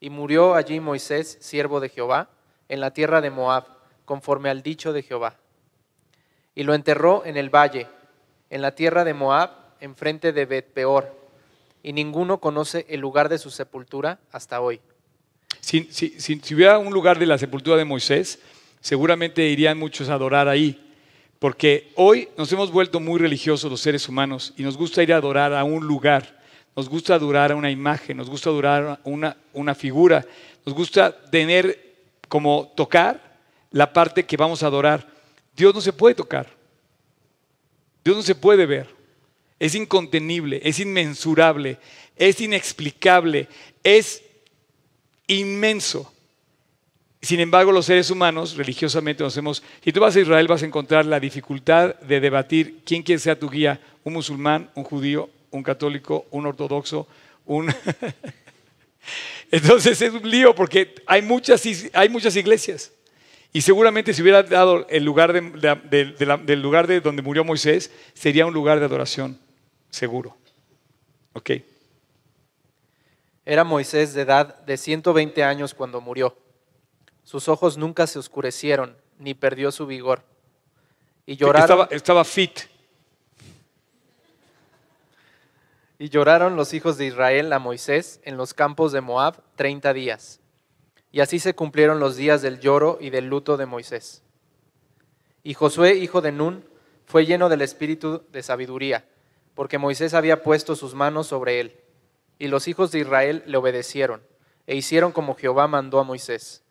Y 0.06 0.12
murió 0.12 0.54
allí 0.54 0.80
Moisés, 0.80 1.40
siervo 1.42 1.80
de 1.80 1.90
Jehová, 1.90 2.30
en 2.70 2.80
la 2.80 2.92
tierra 2.92 3.22
de 3.22 3.32
Moab, 3.32 3.66
conforme 4.06 4.52
al 4.52 4.62
dicho 4.62 4.94
de 4.94 5.02
Jehová. 5.02 5.36
Y 6.54 6.62
lo 6.62 6.76
enterró 6.76 7.26
en 7.26 7.38
el 7.38 7.50
valle, 7.50 7.88
en 8.52 8.62
la 8.62 8.76
tierra 8.76 9.04
de 9.04 9.16
Moab, 9.16 9.50
enfrente 9.80 10.32
de 10.32 10.46
Bet-peor. 10.46 11.12
Y 11.82 11.92
ninguno 11.94 12.40
conoce 12.40 12.86
el 12.88 13.00
lugar 13.00 13.30
de 13.30 13.40
su 13.40 13.50
sepultura 13.50 14.20
hasta 14.32 14.62
hoy. 14.62 14.80
Si, 15.60 15.86
si- 15.90 16.20
si- 16.20 16.40
si 16.40 16.54
hubiera 16.54 16.78
un 16.78 16.94
lugar 16.94 17.18
de 17.18 17.26
la 17.26 17.40
sepultura 17.40 17.76
de 17.76 17.86
Moisés, 17.86 18.38
seguramente 18.82 19.44
irían 19.48 19.80
muchos 19.80 20.10
a 20.10 20.14
adorar 20.14 20.48
ahí. 20.48 20.88
Porque 21.40 21.92
hoy 21.96 22.30
nos 22.38 22.52
hemos 22.52 22.72
vuelto 22.72 23.00
muy 23.00 23.20
religiosos 23.20 23.72
los 23.72 23.82
seres 23.82 24.08
humanos 24.08 24.54
y 24.56 24.62
nos 24.62 24.78
gusta 24.78 25.02
ir 25.02 25.12
a 25.14 25.18
adorar 25.18 25.52
a 25.56 25.64
un 25.64 25.88
lugar, 25.88 26.44
nos 26.76 26.90
gusta 26.90 27.16
adorar 27.16 27.52
a 27.52 27.56
una 27.56 27.72
imagen, 27.72 28.18
nos 28.18 28.30
gusta 28.30 28.50
adorar 28.50 29.00
una, 29.04 29.38
una 29.54 29.74
figura, 29.74 30.26
nos 30.66 30.76
gusta 30.76 31.16
tener 31.30 31.96
como 32.28 32.72
tocar 32.76 33.40
la 33.72 33.92
parte 33.94 34.26
que 34.26 34.38
vamos 34.38 34.62
a 34.62 34.68
adorar. 34.68 35.08
Dios 35.56 35.74
no 35.74 35.80
se 35.80 35.94
puede 35.94 36.16
tocar, 36.16 36.48
Dios 38.04 38.18
no 38.18 38.24
se 38.24 38.36
puede 38.36 38.66
ver, 38.66 38.88
es 39.58 39.74
incontenible, 39.74 40.60
es 40.64 40.80
inmensurable, 40.80 41.78
es 42.16 42.42
inexplicable, 42.42 43.48
es 43.84 44.22
inmenso. 45.28 46.12
Sin 47.22 47.40
embargo, 47.40 47.72
los 47.72 47.88
seres 47.88 48.12
humanos 48.12 48.56
religiosamente 48.56 49.24
nos 49.24 49.36
hemos... 49.38 49.64
Si 49.84 49.92
tú 49.92 50.00
vas 50.00 50.16
a 50.16 50.20
Israel 50.20 50.48
vas 50.48 50.62
a 50.62 50.68
encontrar 50.68 51.08
la 51.08 51.20
dificultad 51.20 51.96
de 52.02 52.20
debatir 52.20 52.82
quién 52.86 53.02
quiere 53.02 53.20
ser 53.20 53.40
tu 53.40 53.50
guía, 53.50 53.80
un 54.04 54.14
musulmán, 54.14 54.70
un 54.76 54.84
judío, 54.84 55.30
un 55.56 55.64
católico, 55.64 56.26
un 56.32 56.46
ortodoxo, 56.46 57.08
un... 57.46 57.74
Entonces 59.52 60.02
es 60.02 60.14
un 60.14 60.30
lío 60.30 60.56
porque 60.56 60.96
hay 61.06 61.22
muchas, 61.22 61.64
hay 61.94 62.10
muchas 62.10 62.36
iglesias. 62.36 62.92
Y 63.54 63.62
seguramente 63.62 64.14
si 64.14 64.22
hubiera 64.22 64.44
dado 64.44 64.86
el 64.90 65.04
lugar 65.06 65.32
de, 65.32 65.42
de- 65.42 65.76
de- 65.90 66.06
de 66.14 66.26
la- 66.26 66.38
del 66.38 66.62
lugar 66.62 66.88
de 66.88 67.00
donde 67.00 67.22
murió 67.22 67.44
Moisés, 67.44 67.92
sería 68.14 68.46
un 68.46 68.54
lugar 68.54 68.80
de 68.80 68.86
adoración, 68.86 69.40
seguro. 69.90 70.36
¿Ok? 71.34 71.52
Era 73.46 73.64
Moisés 73.64 74.14
de 74.14 74.22
edad 74.24 74.60
de 74.66 74.76
120 74.76 75.44
años 75.44 75.74
cuando 75.74 76.02
murió. 76.02 76.36
Sus 77.24 77.48
ojos 77.48 77.78
nunca 77.78 78.08
se 78.08 78.20
oscurecieron, 78.20 78.98
ni 79.20 79.34
perdió 79.36 79.72
su 79.72 79.86
vigor. 79.86 80.24
Y 81.26 81.36
lloraron, 81.38 81.64
Estaba, 81.64 81.88
estaba 81.92 82.26
fit. 82.26 82.60
Y 85.98 86.10
lloraron 86.10 86.56
los 86.56 86.74
hijos 86.74 86.98
de 86.98 87.06
Israel 87.06 87.52
a 87.54 87.60
Moisés 87.60 88.20
en 88.24 88.38
los 88.38 88.54
campos 88.54 88.92
de 88.92 89.02
Moab 89.02 89.42
30 89.56 89.94
días. 89.94 90.42
Y 91.12 91.22
así 91.22 91.40
se 91.40 91.56
cumplieron 91.56 92.00
los 92.00 92.18
días 92.18 92.42
del 92.42 92.60
lloro 92.60 92.98
y 93.00 93.10
del 93.10 93.28
luto 93.28 93.56
de 93.56 93.66
Moisés. 93.66 94.22
Y 95.44 95.54
Josué, 95.54 95.96
hijo 95.96 96.22
de 96.22 96.32
Nun, 96.32 96.66
fue 97.06 97.26
lleno 97.26 97.50
del 97.50 97.62
espíritu 97.62 98.24
de 98.32 98.44
sabiduría, 98.44 99.06
porque 99.54 99.78
Moisés 99.78 100.14
había 100.14 100.44
puesto 100.44 100.76
sus 100.76 100.94
manos 100.94 101.28
sobre 101.28 101.60
él. 101.60 101.80
Y 102.40 102.48
los 102.48 102.68
hijos 102.68 102.92
de 102.92 103.00
Israel 103.00 103.44
le 103.46 103.58
obedecieron, 103.58 104.22
e 104.68 104.76
hicieron 104.76 105.14
como 105.14 105.36
Jehová 105.36 105.68
mandó 105.68 106.00
a 106.00 106.04
Moisés. 106.04 106.64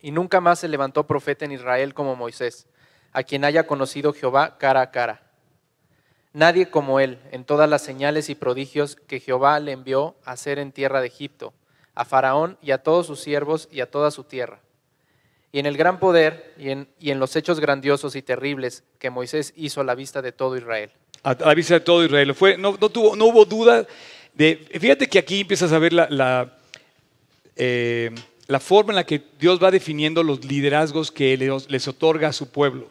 Y 0.00 0.10
nunca 0.10 0.40
más 0.40 0.58
se 0.58 0.68
levantó 0.68 1.06
profeta 1.06 1.44
en 1.44 1.52
Israel 1.52 1.94
como 1.94 2.16
Moisés, 2.16 2.66
a 3.12 3.22
quien 3.22 3.44
haya 3.44 3.66
conocido 3.66 4.12
Jehová 4.12 4.58
cara 4.58 4.80
a 4.80 4.90
cara. 4.90 5.31
Nadie 6.34 6.70
como 6.70 6.98
él 6.98 7.18
en 7.30 7.44
todas 7.44 7.68
las 7.68 7.82
señales 7.82 8.30
y 8.30 8.34
prodigios 8.34 8.96
que 8.96 9.20
Jehová 9.20 9.60
le 9.60 9.72
envió 9.72 10.16
a 10.24 10.32
hacer 10.32 10.58
en 10.58 10.72
tierra 10.72 11.02
de 11.02 11.08
Egipto, 11.08 11.52
a 11.94 12.06
Faraón 12.06 12.56
y 12.62 12.70
a 12.70 12.78
todos 12.78 13.06
sus 13.06 13.20
siervos 13.20 13.68
y 13.70 13.80
a 13.80 13.90
toda 13.90 14.10
su 14.10 14.24
tierra. 14.24 14.60
Y 15.52 15.58
en 15.58 15.66
el 15.66 15.76
gran 15.76 15.98
poder 15.98 16.54
y 16.58 16.70
en, 16.70 17.20
los 17.20 17.36
hechos 17.36 17.60
grandiosos 17.60 18.16
y 18.16 18.22
terribles 18.22 18.82
que 18.98 19.10
Moisés 19.10 19.52
hizo 19.56 19.82
a 19.82 19.84
la 19.84 19.94
vista 19.94 20.22
de 20.22 20.32
todo 20.32 20.56
Israel. 20.56 20.90
a 21.22 21.34
la 21.34 21.54
vista 21.54 21.74
de 21.74 21.80
todo 21.80 22.02
Israel. 22.02 22.34
No, 22.58 22.70
hubo 22.70 23.44
duda 23.44 23.86
de. 24.32 24.56
Fíjate 24.80 25.06
que 25.06 25.18
aquí 25.18 25.42
empiezas 25.42 25.70
a 25.72 25.78
ver 25.78 25.92
la, 25.92 26.56
eh, 27.56 28.10
forma 28.58 28.92
en 28.92 28.96
la 28.96 29.04
que 29.04 29.22
Dios 29.38 29.62
va 29.62 29.70
definiendo 29.70 30.22
los 30.22 30.42
liderazgos 30.42 31.12
que 31.12 31.36
les 31.36 31.88
otorga 31.88 32.28
a 32.28 32.32
su 32.32 32.50
pueblo. 32.50 32.88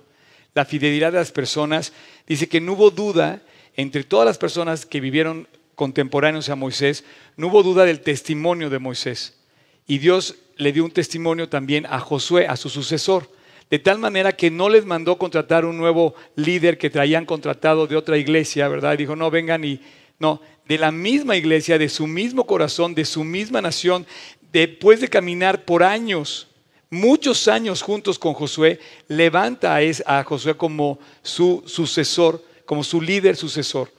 La 0.54 0.66
fidelidad 0.66 1.12
de 1.12 1.20
las 1.20 1.32
personas. 1.32 1.94
Dice 2.28 2.48
que 2.48 2.62
no 2.62 2.74
hubo 2.74 2.92
duda 2.92 3.42
entre 3.76 4.04
todas 4.04 4.26
las 4.26 4.38
personas 4.38 4.86
que 4.86 5.00
vivieron 5.00 5.48
contemporáneos 5.76 6.50
a 6.50 6.56
Moisés, 6.56 7.04
no 7.38 7.48
hubo 7.48 7.64
duda 7.64 7.86
del 7.86 8.02
testimonio 8.02 8.70
de 8.70 8.80
Moisés. 8.80 9.40
Y 9.88 9.98
Dios 9.98 10.36
le 10.58 10.72
dio 10.72 10.86
un 10.86 10.92
testimonio 10.92 11.50
también 11.50 11.86
a 11.88 12.00
Josué, 12.00 12.48
a 12.48 12.56
su 12.56 12.70
sucesor. 12.70 13.30
De 13.70 13.80
tal 13.80 13.98
manera 14.00 14.34
que 14.34 14.52
no 14.52 14.70
les 14.70 14.86
mandó 14.86 15.18
contratar 15.18 15.66
un 15.66 15.78
nuevo 15.78 16.14
líder 16.36 16.78
que 16.78 16.90
traían 16.90 17.26
contratado 17.26 17.88
de 17.88 17.96
otra 17.96 18.18
iglesia, 18.18 18.68
¿verdad? 18.68 18.98
Dijo, 18.98 19.16
no, 19.16 19.32
vengan 19.32 19.64
y... 19.64 19.80
No, 20.20 20.40
de 20.68 20.78
la 20.78 20.92
misma 20.92 21.36
iglesia, 21.36 21.80
de 21.80 21.90
su 21.90 22.06
mismo 22.06 22.46
corazón, 22.46 22.94
de 22.94 23.06
su 23.06 23.24
misma 23.24 23.60
nación, 23.60 24.06
después 24.52 25.02
de 25.02 25.08
caminar 25.08 25.66
por 25.66 25.82
años, 25.82 26.48
muchos 26.92 27.48
años 27.48 27.82
juntos 27.82 28.20
con 28.20 28.34
Josué, 28.34 28.80
levanta 29.08 29.74
a, 29.74 29.82
es- 29.82 30.04
Josué 30.24 30.56
como 30.56 31.00
su 31.24 31.64
sucesor, 31.66 32.44
como 32.66 32.84
su 32.84 33.02
líder 33.02 33.36
sucesor. 33.36 33.92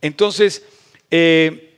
Entonces, 0.00 0.64
eh, 1.10 1.76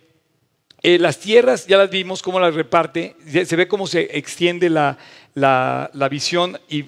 eh, 0.82 0.98
las 0.98 1.18
tierras 1.18 1.66
ya 1.66 1.76
las 1.76 1.90
vimos 1.90 2.22
cómo 2.22 2.40
las 2.40 2.54
reparte, 2.54 3.14
se 3.44 3.56
ve 3.56 3.68
cómo 3.68 3.86
se 3.86 4.16
extiende 4.16 4.70
la, 4.70 4.96
la- 5.34 5.90
visión 6.08 6.58
y 6.68 6.86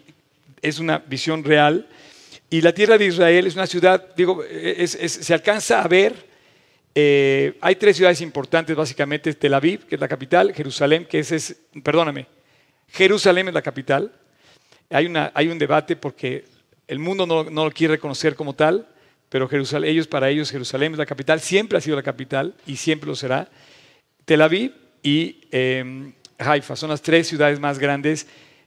es 0.62 0.78
una 0.78 0.99
visión 0.99 1.45
real. 1.45 1.89
Y 2.49 2.61
la 2.61 2.72
tierra 2.72 2.97
de 2.99 3.07
Israel 3.07 3.47
es 3.47 3.55
una 3.55 3.66
ciudad, 3.66 4.14
digo, 4.16 4.45
es- 4.45 4.95
es- 4.95 5.12
se 5.12 5.35
alcanza 5.35 5.83
a 5.83 5.89
ver. 5.89 6.30
eh, 6.95 7.57
hay 7.62 7.76
tres 7.76 7.97
ciudades 7.97 8.20
importantes, 8.20 8.76
básicamente, 8.76 9.33
Tel 9.33 9.55
Aviv, 9.55 9.87
que 9.87 9.95
es 9.95 10.01
la 10.01 10.09
capital, 10.09 10.53
Jerusalén, 10.55 11.07
que 11.07 11.20
ese 11.20 11.37
es, 11.37 11.57
perdóname, 11.83 12.26
Jerusalén 12.93 13.49
es 13.49 13.55
la 13.55 13.62
capital. 13.62 14.12
Hay, 14.90 15.07
una, 15.07 15.32
hay 15.34 15.49
un 15.49 15.59
debate 15.59 15.97
porque 15.97 16.45
el 16.86 16.99
mundo 16.99 17.26
no, 17.26 17.45
no 17.45 17.64
lo 17.64 17.70
quiere 17.70 17.95
reconocer 17.95 18.34
como 18.36 18.55
tal, 18.55 18.86
pero 19.28 19.49
Jerusalén, 19.49 19.90
ellos, 19.90 20.07
para 20.07 20.28
ellos 20.28 20.51
Jerusalén 20.51 20.93
es 20.93 20.99
la 20.99 21.07
capital, 21.07 21.40
siempre 21.40 21.78
ha 21.78 21.80
sido 21.80 21.97
la 21.97 22.03
capital 22.03 22.55
y 22.66 22.76
siempre 22.76 23.09
lo 23.09 23.16
será. 23.16 23.49
Tel 24.26 24.43
Aviv 24.43 24.72
y 25.03 25.40
eh, 25.51 26.12
Haifa 26.38 26.76
son 26.76 26.90
las 26.90 27.01
tres 27.01 27.26
ciudades 27.28 27.59
más 27.59 27.78
grandes, 27.78 28.26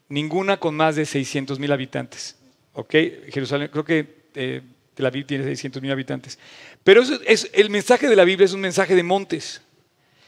ninguna 0.09 0.57
con 0.57 0.76
más 0.76 0.95
de 0.95 1.05
600 1.05 1.59
mil 1.59 1.71
habitantes. 1.71 2.36
¿ok? 2.73 2.93
Jerusalén, 3.32 3.69
creo 3.71 3.86
que 3.86 4.26
eh, 4.34 4.61
Tel 4.95 5.05
Aviv 5.05 5.28
tiene 5.28 5.43
600 5.43 5.82
mil 5.84 5.91
habitantes. 5.91 6.39
Pero 6.84 7.03
es- 7.03 7.49
el 7.53 7.69
mensaje 7.69 8.09
de 8.09 8.15
la 8.15 8.23
Biblia 8.23 8.45
es 8.45 8.53
un 8.53 8.61
mensaje 8.61 8.95
de 8.95 9.03
montes. 9.03 9.61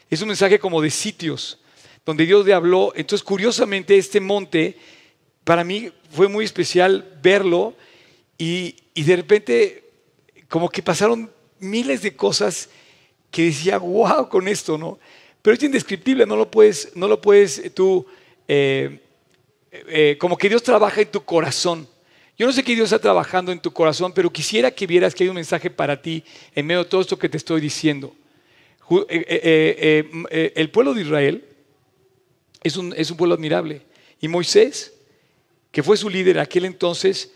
Es 0.08 0.22
un 0.22 0.28
mensaje 0.28 0.58
como 0.60 0.80
de 0.80 0.90
sitios, 0.90 1.58
donde 2.08 2.24
Dios 2.24 2.46
le 2.46 2.54
habló. 2.54 2.94
Entonces, 2.96 3.22
curiosamente, 3.22 3.98
este 3.98 4.18
monte, 4.18 4.78
para 5.44 5.62
mí 5.62 5.92
fue 6.10 6.26
muy 6.26 6.42
especial 6.42 7.04
verlo 7.22 7.74
y, 8.38 8.76
y 8.94 9.02
de 9.02 9.16
repente, 9.16 9.84
como 10.48 10.70
que 10.70 10.82
pasaron 10.82 11.30
miles 11.58 12.00
de 12.00 12.16
cosas 12.16 12.70
que 13.30 13.42
decía, 13.44 13.76
wow, 13.76 14.26
con 14.30 14.48
esto, 14.48 14.78
¿no? 14.78 14.98
Pero 15.42 15.54
es 15.54 15.62
indescriptible, 15.62 16.24
no 16.24 16.34
lo 16.34 16.50
puedes, 16.50 16.96
no 16.96 17.08
lo 17.08 17.20
puedes 17.20 17.58
eh, 17.58 17.68
tú, 17.68 18.06
eh, 18.48 19.00
eh, 19.70 20.16
como 20.18 20.38
que 20.38 20.48
Dios 20.48 20.62
trabaja 20.62 21.02
en 21.02 21.10
tu 21.10 21.22
corazón. 21.22 21.86
Yo 22.38 22.46
no 22.46 22.54
sé 22.54 22.64
qué 22.64 22.74
Dios 22.74 22.86
está 22.86 22.98
trabajando 22.98 23.52
en 23.52 23.60
tu 23.60 23.70
corazón, 23.70 24.14
pero 24.14 24.32
quisiera 24.32 24.70
que 24.70 24.86
vieras 24.86 25.14
que 25.14 25.24
hay 25.24 25.28
un 25.28 25.34
mensaje 25.34 25.68
para 25.68 26.00
ti 26.00 26.24
en 26.54 26.64
medio 26.64 26.84
de 26.84 26.88
todo 26.88 27.02
esto 27.02 27.18
que 27.18 27.28
te 27.28 27.36
estoy 27.36 27.60
diciendo. 27.60 28.14
el 28.88 30.70
pueblo 30.72 30.94
de 30.94 31.02
Israel 31.02 31.44
es 32.62 32.76
un, 32.76 32.94
es 32.96 33.10
un 33.10 33.16
pueblo 33.16 33.34
admirable. 33.34 33.82
Y 34.20 34.28
Moisés, 34.28 34.94
que 35.70 35.82
fue 35.82 35.96
su 35.96 36.08
líder 36.08 36.38
aquel 36.38 36.64
entonces, 36.64 37.32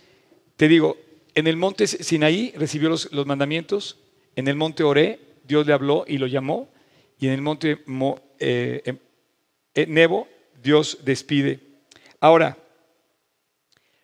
te 0.56 0.68
digo, 0.68 0.96
en 1.34 1.46
el 1.46 1.56
monte 1.56 1.86
Sinaí 1.86 2.52
recibió 2.56 2.88
los, 2.88 3.12
los 3.12 3.26
mandamientos, 3.26 3.98
en 4.36 4.48
el 4.48 4.56
monte 4.56 4.82
Oré 4.82 5.20
Dios 5.44 5.66
le 5.66 5.72
habló 5.72 6.04
y 6.06 6.18
lo 6.18 6.26
llamó, 6.26 6.68
y 7.18 7.26
en 7.26 7.32
el 7.32 7.42
monte 7.42 7.78
eh, 8.38 8.82
em, 8.84 8.98
eh, 9.74 9.86
Nebo 9.86 10.28
Dios 10.62 10.98
despide. 11.04 11.60
Ahora, 12.20 12.58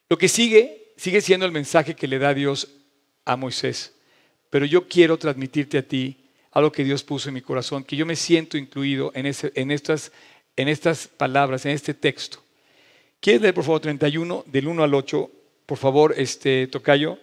lo 0.08 0.18
que 0.18 0.28
sigue 0.28 0.78
sigue 0.98 1.20
siendo 1.20 1.46
el 1.46 1.52
mensaje 1.52 1.94
que 1.94 2.08
le 2.08 2.18
da 2.18 2.34
Dios 2.34 2.68
a 3.24 3.36
Moisés, 3.36 3.94
pero 4.50 4.66
yo 4.66 4.88
quiero 4.88 5.16
transmitirte 5.16 5.78
a 5.78 5.82
ti 5.82 6.16
algo 6.50 6.72
que 6.72 6.84
Dios 6.84 7.04
puso 7.04 7.28
en 7.28 7.34
mi 7.34 7.40
corazón, 7.40 7.84
que 7.84 7.96
yo 7.96 8.04
me 8.04 8.16
siento 8.16 8.58
incluido 8.58 9.12
en, 9.14 9.32
en, 9.54 9.70
estas, 9.70 10.10
en 10.58 10.66
estas 10.66 11.06
palabras, 11.06 11.64
en 11.66 11.70
este 11.70 11.94
texto. 11.94 12.40
¿Quieres 13.20 13.40
leer 13.40 13.54
por 13.54 13.62
favor 13.62 13.80
31 13.80 14.44
del 14.46 14.66
1 14.66 14.82
al 14.82 14.92
8? 14.92 15.30
Por 15.66 15.78
favor, 15.78 16.14
este 16.16 16.66
tocayo. 16.66 17.16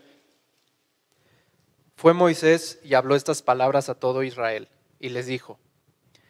Fue 1.97 2.13
Moisés 2.13 2.79
y 2.81 2.93
habló 2.93 3.13
estas 3.13 3.41
palabras 3.41 3.89
a 3.89 3.95
todo 3.95 4.23
Israel, 4.23 4.69
y 5.01 5.09
les 5.09 5.25
dijo, 5.25 5.59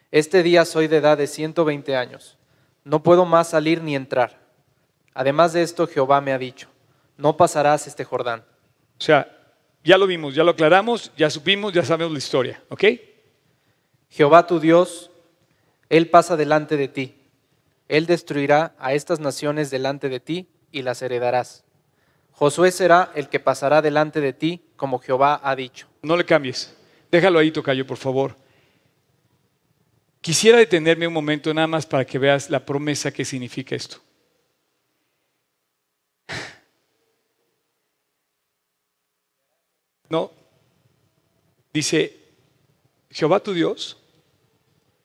Este 0.09 0.41
día 0.41 0.65
soy 0.65 0.87
de 0.87 0.97
edad 0.97 1.15
de 1.17 1.27
120 1.27 1.95
años, 1.95 2.37
no 2.83 3.03
puedo 3.03 3.25
más 3.25 3.49
salir 3.49 3.83
ni 3.83 3.95
entrar. 3.95 4.39
Además 5.13 5.53
de 5.53 5.61
esto, 5.61 5.85
Jehová 5.87 6.21
me 6.21 6.33
ha 6.33 6.39
dicho, 6.39 6.69
no 7.17 7.37
pasarás 7.37 7.85
este 7.85 8.03
Jordán. 8.03 8.43
O 8.99 9.03
sea, 9.03 9.31
ya 9.83 9.99
lo 9.99 10.07
vimos, 10.07 10.33
ya 10.33 10.43
lo 10.43 10.51
aclaramos, 10.51 11.11
ya 11.15 11.29
supimos, 11.29 11.71
ya 11.71 11.85
sabemos 11.85 12.13
la 12.13 12.17
historia, 12.17 12.63
¿ok? 12.69 12.83
Jehová 14.09 14.47
tu 14.47 14.59
Dios, 14.59 15.11
Él 15.89 16.09
pasa 16.09 16.35
delante 16.35 16.77
de 16.77 16.87
ti. 16.87 17.15
Él 17.87 18.05
destruirá 18.05 18.75
a 18.79 18.93
estas 18.93 19.19
naciones 19.19 19.69
delante 19.69 20.09
de 20.09 20.19
ti 20.19 20.47
y 20.71 20.81
las 20.81 21.01
heredarás. 21.01 21.63
Josué 22.31 22.71
será 22.71 23.11
el 23.15 23.29
que 23.29 23.39
pasará 23.39 23.81
delante 23.81 24.19
de 24.19 24.33
ti, 24.33 24.61
como 24.75 24.99
Jehová 24.99 25.39
ha 25.43 25.55
dicho. 25.55 25.87
No 26.01 26.17
le 26.17 26.25
cambies. 26.25 26.75
Déjalo 27.09 27.39
ahí, 27.39 27.51
Tocayo, 27.51 27.87
por 27.87 27.97
favor. 27.97 28.35
Quisiera 30.19 30.57
detenerme 30.57 31.07
un 31.07 31.13
momento 31.13 31.53
nada 31.53 31.67
más 31.67 31.85
para 31.85 32.03
que 32.03 32.17
veas 32.17 32.49
la 32.49 32.65
promesa 32.65 33.11
que 33.11 33.23
significa 33.23 33.75
esto. 33.75 34.01
No. 40.09 40.31
Dice, 41.71 42.17
Jehová 43.09 43.39
tu 43.39 43.53
Dios, 43.53 43.97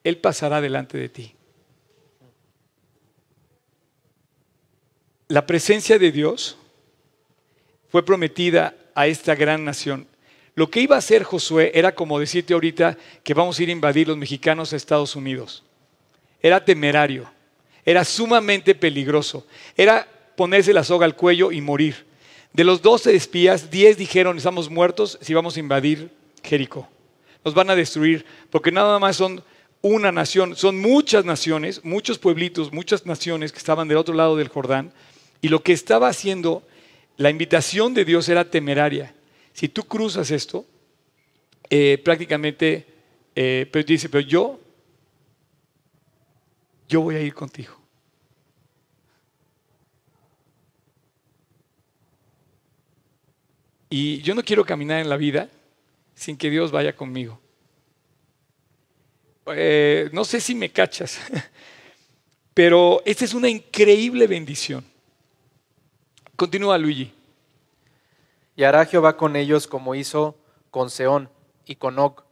Él 0.05 0.19
pasará 0.19 0.61
delante 0.61 0.99
de 0.99 1.09
ti. 1.09 1.35
La 5.29 5.47
presencia 5.47 5.99
de 5.99 6.11
Dios 6.11 6.57
fue 7.89 8.05
prometida 8.05 8.75
a 8.95 9.07
esta 9.07 9.35
gran 9.35 9.65
nación. 9.65 10.07
Lo 10.55 10.71
que 10.71 10.81
iba 10.81 10.97
a 10.97 10.99
hacer 10.99 11.23
Josué 11.23 11.71
era 11.75 11.95
como 11.95 12.19
decirte 12.19 12.55
ahorita 12.55 12.99
que 13.23 13.35
vamos 13.35 13.59
a 13.59 13.63
ir 13.63 13.69
a 13.69 13.73
invadir 13.73 14.09
los 14.09 14.17
mexicanos 14.17 14.73
a 14.73 14.77
Estados 14.77 15.15
Unidos. 15.15 15.63
Era 16.43 16.65
temerario, 16.65 17.31
era 17.85 18.05
sumamente 18.05 18.75
peligroso, 18.75 19.47
era 19.77 20.07
ponerse 20.37 20.73
la 20.73 20.85
soga 20.85 21.05
al 21.05 21.17
cuello 21.17 21.53
y 21.53 21.61
morir. 21.61 22.07
De 22.53 22.65
los 22.65 22.83
doce 22.83 23.15
espías, 23.15 23.71
diez 23.71 23.97
dijeron, 23.97 24.37
estamos 24.37 24.69
muertos 24.69 25.19
si 25.21 25.35
vamos 25.35 25.57
a 25.57 25.61
invadir 25.61 26.11
Jericó. 26.43 26.89
Nos 27.45 27.55
van 27.55 27.71
a 27.71 27.77
destruir, 27.77 28.27
porque 28.51 28.73
nada 28.73 28.99
más 28.99 29.17
son 29.17 29.45
una 29.83 30.13
nación, 30.13 30.57
son 30.57 30.81
muchas 30.81 31.25
naciones, 31.25 31.85
muchos 31.85 32.19
pueblitos, 32.19 32.73
muchas 32.73 33.07
naciones 33.07 33.53
que 33.53 33.59
estaban 33.59 33.89
del 33.89 33.99
otro 33.99 34.15
lado 34.15 34.37
del 34.37 34.49
Jordán, 34.49 34.93
y 35.41 35.49
lo 35.49 35.63
que 35.63 35.73
estaba 35.73 36.09
haciendo 36.09 36.63
la 37.17 37.31
invitación 37.31 37.95
de 37.95 38.05
Dios 38.05 38.29
era 38.29 38.51
temeraria. 38.51 39.15
Si 39.53 39.69
tú 39.69 39.85
cruzas 39.85 40.31
esto, 40.31 40.67
eh, 41.71 42.01
prácticamente 42.05 42.91
eh, 43.35 43.69
pero 43.71 43.85
dice, 43.85 44.09
pero 44.09 44.27
yo, 44.27 44.61
yo 46.89 47.01
voy 47.01 47.17
a 47.17 47.21
ir 47.21 47.35
contigo. 47.35 47.75
Y 53.89 54.21
yo 54.23 54.35
no 54.35 54.43
quiero 54.43 54.65
caminar 54.65 55.01
en 55.01 55.09
la 55.09 55.17
vida 55.17 55.51
sin 56.15 56.37
que 56.37 56.51
Dios 56.51 56.71
vaya 56.71 56.95
conmigo. 56.95 57.41
Eh, 59.47 60.11
no 60.13 60.25
sé 60.25 60.41
si 60.41 60.55
me 60.55 60.71
cachas, 60.71 61.19
pero 62.55 63.03
esta 63.05 63.25
es 63.25 63.35
una 63.35 63.49
increíble 63.49 64.27
bendición. 64.27 64.85
Continúa 66.37 66.79
Luigi. 66.79 67.13
Y 68.57 68.65
hará 68.65 68.85
Jehová 68.85 69.17
con 69.17 69.37
ellos 69.37 69.67
como 69.67 69.95
hizo 69.95 70.37
con 70.71 70.91
Seón 70.91 71.29
y 71.65 71.77
con 71.77 71.99
Og, 71.99 72.23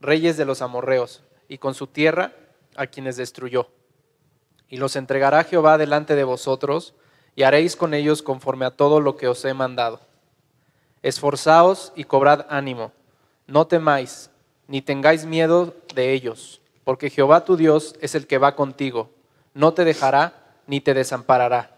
reyes 0.00 0.36
de 0.36 0.44
los 0.44 0.62
amorreos, 0.62 1.22
y 1.48 1.58
con 1.58 1.74
su 1.74 1.86
tierra 1.86 2.32
a 2.76 2.86
quienes 2.86 3.16
destruyó. 3.16 3.68
Y 4.68 4.76
los 4.76 4.96
entregará 4.96 5.44
Jehová 5.44 5.78
delante 5.78 6.14
de 6.14 6.24
vosotros, 6.24 6.94
y 7.34 7.42
haréis 7.42 7.76
con 7.76 7.94
ellos 7.94 8.22
conforme 8.22 8.64
a 8.64 8.70
todo 8.70 9.00
lo 9.00 9.16
que 9.16 9.28
os 9.28 9.44
he 9.44 9.54
mandado. 9.54 10.00
Esforzaos 11.02 11.92
y 11.96 12.04
cobrad 12.04 12.46
ánimo, 12.48 12.92
no 13.46 13.66
temáis, 13.66 14.30
ni 14.70 14.82
tengáis 14.82 15.26
miedo 15.26 15.74
de 15.96 16.12
ellos, 16.12 16.60
porque 16.84 17.10
Jehová 17.10 17.44
tu 17.44 17.56
Dios 17.56 17.96
es 18.00 18.14
el 18.14 18.28
que 18.28 18.38
va 18.38 18.54
contigo, 18.54 19.10
no 19.52 19.74
te 19.74 19.84
dejará 19.84 20.32
ni 20.68 20.80
te 20.80 20.94
desamparará. 20.94 21.76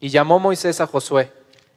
Y 0.00 0.08
llamó 0.08 0.40
Moisés 0.40 0.80
a 0.80 0.88
Josué 0.88 1.32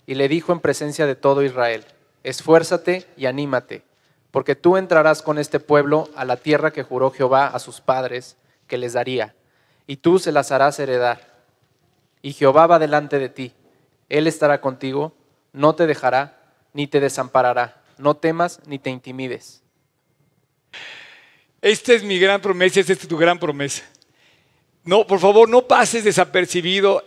y 0.08 0.16
le 0.16 0.28
dijo 0.28 0.52
en 0.52 0.62
presencia 0.62 1.06
de 1.06 1.14
todo 1.14 1.44
Israel, 1.44 1.86
esfuérzate 2.24 3.06
y 3.18 3.28
anímate, 3.28 3.84
porque 4.32 4.56
tú 4.56 4.78
entrarás 4.78 5.22
con 5.22 5.38
este 5.38 5.60
pueblo 5.60 6.10
a 6.16 6.26
la 6.26 6.38
tierra 6.38 6.74
que 6.74 6.82
juró 6.82 7.12
Jehová 7.12 7.46
a 7.46 7.60
sus 7.60 7.82
padres 7.82 8.38
que 8.66 8.80
les 8.80 8.94
daría, 8.94 9.36
y 9.86 9.98
tú 9.98 10.18
se 10.18 10.32
las 10.32 10.52
harás 10.52 10.80
heredar. 10.80 11.36
Y 12.24 12.34
Jehová 12.34 12.66
va 12.66 12.80
delante 12.80 13.20
de 13.20 13.30
ti, 13.30 13.54
Él 14.10 14.26
estará 14.26 14.60
contigo, 14.60 15.14
no 15.54 15.76
te 15.76 15.86
dejará 15.86 16.40
ni 16.74 16.88
te 16.88 17.00
desamparará, 17.00 17.85
no 17.98 18.16
temas 18.16 18.60
ni 18.66 18.80
te 18.80 18.90
intimides. 18.90 19.62
Esta 21.62 21.94
es 21.94 22.04
mi 22.04 22.20
gran 22.20 22.42
promesa, 22.42 22.80
esta 22.80 22.94
es 22.94 23.00
tu 23.00 23.18
gran 23.18 23.40
promesa. 23.40 23.84
No, 24.84 25.08
por 25.08 25.20
favor, 25.20 25.50
no 25.50 25.68
pases 25.68 26.04
desapercibido 26.04 27.04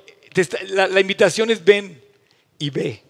la, 0.69 1.01
invitación 1.01 1.51
es 1.51 1.65
ven 1.65 2.01
y 2.59 2.71
ve. 2.71 3.03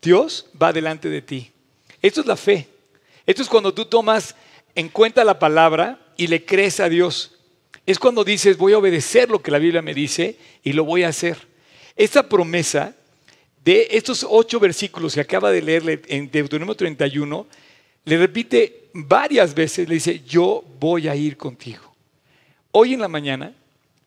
Dios 0.00 0.46
va 0.60 0.72
delante 0.72 1.08
de 1.08 1.22
ti. 1.22 1.52
Esto 2.00 2.20
es 2.20 2.26
la 2.26 2.36
fe. 2.36 2.68
Esto 3.26 3.42
es 3.42 3.48
cuando 3.48 3.72
tú 3.72 3.84
tomas 3.84 4.34
en 4.74 4.88
cuenta 4.88 5.24
la 5.24 5.38
palabra 5.38 6.00
y 6.16 6.26
le 6.26 6.44
crees 6.44 6.80
a 6.80 6.88
Dios. 6.88 7.38
Es 7.86 7.98
cuando 7.98 8.24
dices, 8.24 8.56
voy 8.56 8.72
a 8.72 8.78
obedecer 8.78 9.28
lo 9.30 9.42
que 9.42 9.50
la 9.50 9.58
Biblia 9.58 9.82
me 9.82 9.94
dice 9.94 10.38
y 10.62 10.72
lo 10.72 10.84
voy 10.84 11.04
a 11.04 11.08
hacer. 11.08 11.48
Esta 11.96 12.28
promesa 12.28 12.96
de 13.64 13.88
estos 13.90 14.26
ocho 14.28 14.58
versículos 14.58 15.14
que 15.14 15.20
acaba 15.20 15.50
de 15.50 15.62
leerle 15.62 16.02
en 16.08 16.30
Deuteronomio 16.30 16.74
31, 16.74 17.46
le 18.04 18.18
repite 18.18 18.88
varias 18.92 19.54
veces, 19.54 19.88
le 19.88 19.94
dice, 19.94 20.20
yo 20.26 20.64
voy 20.80 21.08
a 21.08 21.14
ir 21.14 21.36
contigo. 21.36 21.94
Hoy 22.72 22.94
en 22.94 23.00
la 23.00 23.08
mañana, 23.08 23.54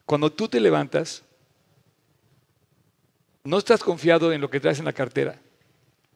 cuando 0.05 0.31
tú 0.31 0.47
te 0.47 0.59
levantas, 0.59 1.23
no 3.43 3.57
estás 3.57 3.81
confiado 3.81 4.33
en 4.33 4.41
lo 4.41 4.49
que 4.49 4.59
traes 4.59 4.79
en 4.79 4.85
la 4.85 4.93
cartera. 4.93 5.39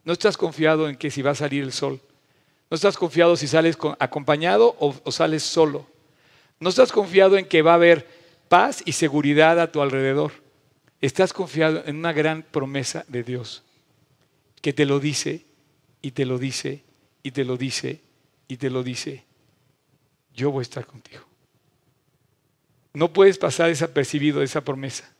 No 0.04 0.12
estás 0.12 0.36
confiado 0.36 0.88
en 0.88 0.96
que 0.96 1.10
si 1.10 1.22
va 1.22 1.30
a 1.30 1.36
salir 1.36 1.62
el 1.62 1.72
sol. 1.72 2.00
No 2.68 2.74
estás 2.74 2.96
confiado 2.96 3.36
si 3.36 3.46
sales 3.46 3.78
acompañado 3.98 4.76
o 4.78 5.12
sales 5.12 5.42
solo. 5.42 5.86
No 6.58 6.68
estás 6.68 6.92
confiado 6.92 7.38
en 7.38 7.46
que 7.46 7.62
va 7.62 7.72
a 7.72 7.76
haber 7.76 8.06
paz 8.48 8.82
y 8.84 8.92
seguridad 8.92 9.58
a 9.60 9.72
tu 9.72 9.80
alrededor. 9.80 10.32
Estás 11.00 11.32
confiado 11.32 11.82
en 11.86 11.96
una 11.96 12.12
gran 12.12 12.42
promesa 12.42 13.04
de 13.08 13.22
Dios 13.22 13.62
que 14.60 14.72
te 14.72 14.84
lo 14.84 15.00
dice 15.00 15.46
y 16.02 16.10
te 16.10 16.26
lo 16.26 16.38
dice 16.38 16.82
y 17.22 17.30
te 17.30 17.44
lo 17.44 17.56
dice 17.56 18.00
y 18.48 18.56
te 18.56 18.70
lo 18.70 18.82
dice. 18.82 19.24
yo 20.34 20.50
voy 20.50 20.60
a 20.60 20.62
estar 20.62 20.86
contigo. 20.86 21.24
No 22.92 23.12
puedes 23.12 23.38
pasar 23.38 23.68
desapercibido 23.68 24.40
de 24.40 24.46
esa 24.46 24.62
promesa. 24.62 25.12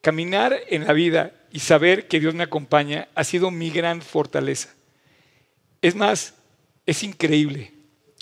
Caminar 0.00 0.54
en 0.68 0.86
la 0.86 0.92
vida 0.92 1.32
y 1.52 1.60
saber 1.60 2.08
que 2.08 2.20
Dios 2.20 2.34
me 2.34 2.44
acompaña 2.44 3.08
ha 3.14 3.24
sido 3.24 3.50
mi 3.50 3.70
gran 3.70 4.02
fortaleza. 4.02 4.74
Es 5.80 5.94
más, 5.94 6.34
es 6.86 7.02
increíble. 7.02 7.72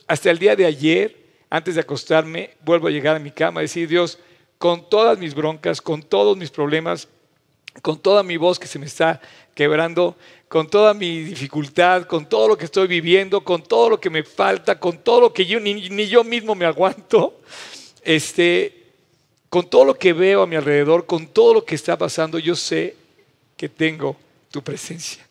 Hasta 0.07 0.31
el 0.31 0.39
día 0.39 0.57
de 0.57 0.67
ayer, 0.67 1.17
antes 1.51 1.75
de 1.75 1.83
acostarme, 1.83 2.51
vuelvo 2.65 2.89
a 2.89 2.91
llegar 2.91 3.17
a 3.17 3.21
mi 3.21 3.31
cama 3.31 3.61
y 3.61 3.65
decir, 3.65 3.89
Dios, 3.89 4.19
con 4.61 4.91
todas 4.91 5.19
mis 5.19 5.35
broncas, 5.35 5.81
con 5.81 6.03
todos 6.03 6.37
mis 6.37 6.51
problemas, 6.51 7.09
con 7.81 7.99
toda 7.99 8.23
mi 8.23 8.37
voz 8.37 8.59
que 8.59 8.67
se 8.67 8.79
me 8.79 8.85
está 8.85 9.19
quebrando, 9.55 10.17
con 10.49 10.69
toda 10.69 10.93
mi 10.93 11.21
dificultad, 11.23 12.03
con 12.03 12.29
todo 12.29 12.47
lo 12.47 12.59
que 12.59 12.67
estoy 12.67 12.87
viviendo, 12.87 13.43
con 13.43 13.63
todo 13.63 13.89
lo 13.89 13.99
que 13.99 14.11
me 14.11 14.23
falta, 14.23 14.79
con 14.79 14.99
todo 14.99 15.23
lo 15.23 15.33
que 15.33 15.47
yo 15.47 15.59
ni, 15.61 16.07
yo 16.09 16.25
mismo 16.25 16.55
me 16.55 16.67
aguanto, 16.67 17.41
este, 18.03 18.93
con 19.49 19.71
todo 19.71 19.87
lo 19.87 19.95
que 19.95 20.13
veo 20.13 20.43
a 20.43 20.47
mi 20.47 20.57
alrededor, 20.57 21.07
con 21.07 21.27
todo 21.27 21.55
lo 21.55 21.65
que 21.65 21.75
está 21.75 21.97
pasando, 21.97 22.39
yo 22.39 22.55
sé 22.55 22.97
que 23.57 23.71
tengo 23.71 24.15
tu 24.51 24.61
presencia. 24.61 25.27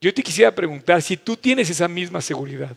Yo 0.00 0.14
te 0.14 0.22
quisiera 0.22 0.54
preguntar 0.54 1.02
si 1.02 1.18
tú 1.18 1.36
tienes 1.36 1.68
esa 1.68 1.88
misma 1.88 2.22
seguridad. 2.22 2.74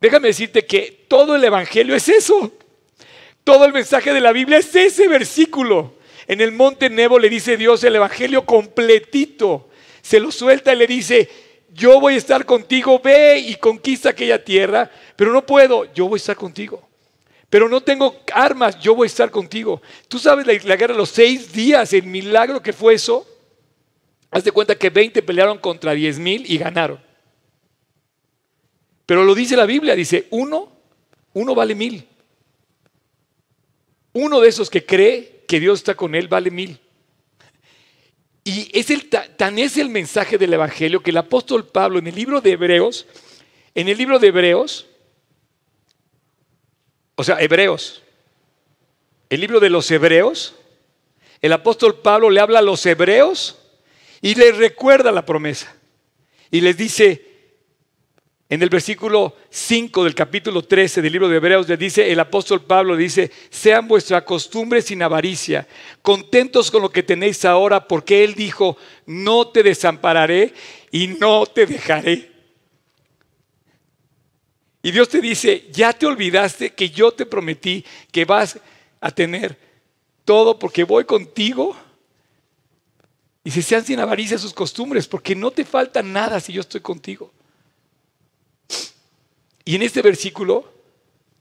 Déjame 0.00 0.28
decirte 0.28 0.64
que 0.64 1.04
todo 1.08 1.36
el 1.36 1.44
Evangelio 1.44 1.94
es 1.94 2.08
eso. 2.08 2.52
Todo 3.44 3.64
el 3.64 3.72
mensaje 3.72 4.12
de 4.12 4.20
la 4.20 4.32
Biblia 4.32 4.58
es 4.58 4.74
ese 4.74 5.08
versículo. 5.08 5.94
En 6.26 6.40
el 6.40 6.52
monte 6.52 6.88
Nebo 6.88 7.18
le 7.18 7.28
dice 7.28 7.56
Dios 7.56 7.82
el 7.84 7.96
Evangelio 7.96 8.46
completito. 8.46 9.68
Se 10.00 10.20
lo 10.20 10.30
suelta 10.30 10.72
y 10.72 10.76
le 10.76 10.86
dice, 10.86 11.28
yo 11.72 12.00
voy 12.00 12.14
a 12.14 12.18
estar 12.18 12.46
contigo, 12.46 13.00
ve 13.02 13.38
y 13.38 13.56
conquista 13.56 14.10
aquella 14.10 14.42
tierra, 14.42 14.90
pero 15.16 15.32
no 15.32 15.44
puedo, 15.44 15.92
yo 15.92 16.08
voy 16.08 16.16
a 16.16 16.22
estar 16.22 16.36
contigo. 16.36 16.88
Pero 17.48 17.68
no 17.68 17.80
tengo 17.80 18.16
armas, 18.32 18.78
yo 18.78 18.94
voy 18.94 19.06
a 19.06 19.06
estar 19.06 19.30
contigo. 19.30 19.82
Tú 20.08 20.18
sabes 20.18 20.46
la, 20.46 20.76
guerra 20.76 20.94
de 20.94 20.98
los 20.98 21.10
seis 21.10 21.52
días, 21.52 21.92
el 21.92 22.04
milagro 22.04 22.62
que 22.62 22.72
fue 22.72 22.94
eso. 22.94 23.26
Haz 24.30 24.44
de 24.44 24.52
cuenta 24.52 24.76
que 24.76 24.88
20 24.88 25.20
pelearon 25.22 25.58
contra 25.58 25.92
10 25.92 26.18
mil 26.20 26.44
y 26.50 26.58
ganaron. 26.58 27.09
Pero 29.10 29.24
lo 29.24 29.34
dice 29.34 29.56
la 29.56 29.66
Biblia, 29.66 29.96
dice, 29.96 30.28
uno, 30.30 30.70
uno 31.32 31.52
vale 31.52 31.74
mil. 31.74 32.06
Uno 34.12 34.40
de 34.40 34.48
esos 34.48 34.70
que 34.70 34.86
cree 34.86 35.42
que 35.48 35.58
Dios 35.58 35.80
está 35.80 35.96
con 35.96 36.14
él 36.14 36.28
vale 36.28 36.52
mil. 36.52 36.78
Y 38.44 38.70
es 38.72 38.88
el, 38.88 39.08
tan 39.08 39.58
es 39.58 39.78
el 39.78 39.88
mensaje 39.88 40.38
del 40.38 40.52
Evangelio 40.52 41.02
que 41.02 41.10
el 41.10 41.16
apóstol 41.16 41.66
Pablo 41.66 41.98
en 41.98 42.06
el 42.06 42.14
libro 42.14 42.40
de 42.40 42.52
Hebreos, 42.52 43.08
en 43.74 43.88
el 43.88 43.98
libro 43.98 44.20
de 44.20 44.28
Hebreos, 44.28 44.86
o 47.16 47.24
sea, 47.24 47.40
Hebreos, 47.40 48.04
el 49.28 49.40
libro 49.40 49.58
de 49.58 49.70
los 49.70 49.90
Hebreos, 49.90 50.54
el 51.42 51.52
apóstol 51.52 51.98
Pablo 51.98 52.30
le 52.30 52.38
habla 52.38 52.60
a 52.60 52.62
los 52.62 52.86
Hebreos 52.86 53.58
y 54.22 54.36
les 54.36 54.56
recuerda 54.56 55.10
la 55.10 55.26
promesa. 55.26 55.74
Y 56.52 56.60
les 56.60 56.76
dice, 56.76 57.29
en 58.50 58.60
el 58.62 58.68
versículo 58.68 59.36
5 59.48 60.02
del 60.02 60.14
capítulo 60.16 60.62
13 60.62 61.00
del 61.00 61.12
libro 61.12 61.28
de 61.28 61.36
Hebreos 61.36 61.68
le 61.68 61.76
dice, 61.76 62.10
el 62.10 62.18
apóstol 62.18 62.60
Pablo 62.60 62.96
dice, 62.96 63.30
sean 63.48 63.86
vuestra 63.86 64.24
costumbre 64.24 64.82
sin 64.82 65.04
avaricia, 65.04 65.68
contentos 66.02 66.68
con 66.68 66.82
lo 66.82 66.90
que 66.90 67.04
tenéis 67.04 67.44
ahora, 67.44 67.86
porque 67.86 68.24
Él 68.24 68.34
dijo, 68.34 68.76
no 69.06 69.46
te 69.46 69.62
desampararé 69.62 70.52
y 70.90 71.06
no 71.06 71.46
te 71.46 71.64
dejaré. 71.64 72.32
Y 74.82 74.90
Dios 74.90 75.08
te 75.08 75.20
dice, 75.20 75.68
ya 75.70 75.92
te 75.92 76.06
olvidaste 76.06 76.70
que 76.70 76.90
yo 76.90 77.12
te 77.12 77.26
prometí 77.26 77.84
que 78.10 78.24
vas 78.24 78.58
a 79.00 79.12
tener 79.12 79.56
todo 80.24 80.58
porque 80.58 80.82
voy 80.82 81.04
contigo. 81.04 81.76
Y 83.44 83.52
si 83.52 83.62
sean 83.62 83.84
sin 83.84 84.00
avaricia 84.00 84.38
sus 84.38 84.52
costumbres, 84.52 85.06
porque 85.06 85.36
no 85.36 85.52
te 85.52 85.64
falta 85.64 86.02
nada 86.02 86.40
si 86.40 86.52
yo 86.52 86.62
estoy 86.62 86.80
contigo. 86.80 87.32
Y 89.70 89.76
en 89.76 89.82
este 89.82 90.02
versículo, 90.02 90.68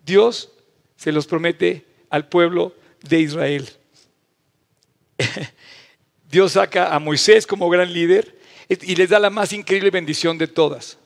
Dios 0.05 0.51
se 0.95 1.11
los 1.11 1.25
promete 1.25 1.83
al 2.11 2.29
pueblo 2.29 2.75
de 3.01 3.21
Israel. 3.21 3.67
Dios 6.29 6.51
saca 6.51 6.93
a 6.93 6.99
Moisés 6.99 7.47
como 7.47 7.67
gran 7.71 7.91
líder 7.91 8.37
y 8.69 8.95
les 8.95 9.09
da 9.09 9.17
la 9.17 9.31
más 9.31 9.51
increíble 9.51 9.89
bendición 9.89 10.37
de 10.37 10.45
todas. 10.45 10.99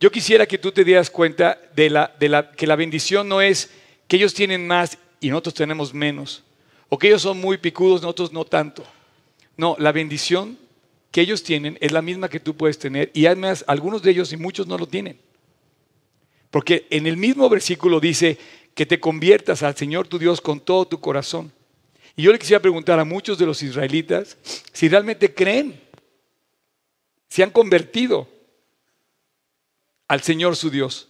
Yo 0.00 0.10
quisiera 0.10 0.46
que 0.46 0.56
tú 0.56 0.72
te 0.72 0.82
dieras 0.82 1.10
cuenta 1.10 1.60
de, 1.76 1.90
la, 1.90 2.16
de 2.18 2.30
la, 2.30 2.52
que 2.52 2.66
la 2.66 2.76
bendición 2.76 3.28
no 3.28 3.42
es 3.42 3.68
que 4.08 4.16
ellos 4.16 4.32
tienen 4.32 4.66
más 4.66 4.96
y 5.20 5.28
nosotros 5.28 5.52
tenemos 5.52 5.92
menos, 5.92 6.42
o 6.88 6.96
que 6.96 7.08
ellos 7.08 7.20
son 7.20 7.38
muy 7.38 7.58
picudos, 7.58 8.00
nosotros 8.00 8.32
no 8.32 8.46
tanto. 8.46 8.82
No, 9.58 9.76
la 9.78 9.92
bendición 9.92 10.58
que 11.10 11.20
ellos 11.20 11.42
tienen 11.42 11.76
es 11.82 11.92
la 11.92 12.00
misma 12.00 12.30
que 12.30 12.40
tú 12.40 12.56
puedes 12.56 12.78
tener 12.78 13.10
y 13.12 13.26
además 13.26 13.62
algunos 13.66 14.00
de 14.00 14.10
ellos 14.10 14.32
y 14.32 14.38
muchos 14.38 14.66
no 14.66 14.78
lo 14.78 14.86
tienen. 14.86 15.18
Porque 16.54 16.86
en 16.90 17.08
el 17.08 17.16
mismo 17.16 17.48
versículo 17.48 17.98
dice 17.98 18.38
que 18.76 18.86
te 18.86 19.00
conviertas 19.00 19.64
al 19.64 19.74
Señor 19.74 20.06
tu 20.06 20.20
Dios 20.20 20.40
con 20.40 20.60
todo 20.60 20.86
tu 20.86 21.00
corazón. 21.00 21.52
Y 22.14 22.22
yo 22.22 22.30
le 22.30 22.38
quisiera 22.38 22.62
preguntar 22.62 23.00
a 23.00 23.04
muchos 23.04 23.38
de 23.38 23.44
los 23.44 23.60
israelitas 23.60 24.38
si 24.72 24.88
realmente 24.88 25.34
creen, 25.34 25.82
si 27.28 27.42
han 27.42 27.50
convertido 27.50 28.28
al 30.06 30.22
Señor 30.22 30.54
su 30.54 30.70
Dios, 30.70 31.08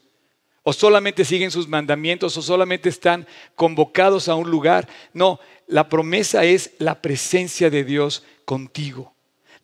o 0.63 0.73
solamente 0.73 1.27
siguen 1.27 1.51
sus 1.51 1.69
mandamientos, 1.69 2.35
o 2.39 2.41
solamente 2.41 2.89
están 2.89 3.27
convocados 3.55 4.29
a 4.29 4.37
un 4.37 4.51
lugar. 4.51 4.89
No, 5.13 5.41
la 5.67 5.91
promesa 5.91 6.47
es 6.47 6.71
la 6.79 7.03
presencia 7.03 7.69
de 7.69 7.85
Dios 7.85 8.25
contigo. 8.47 9.14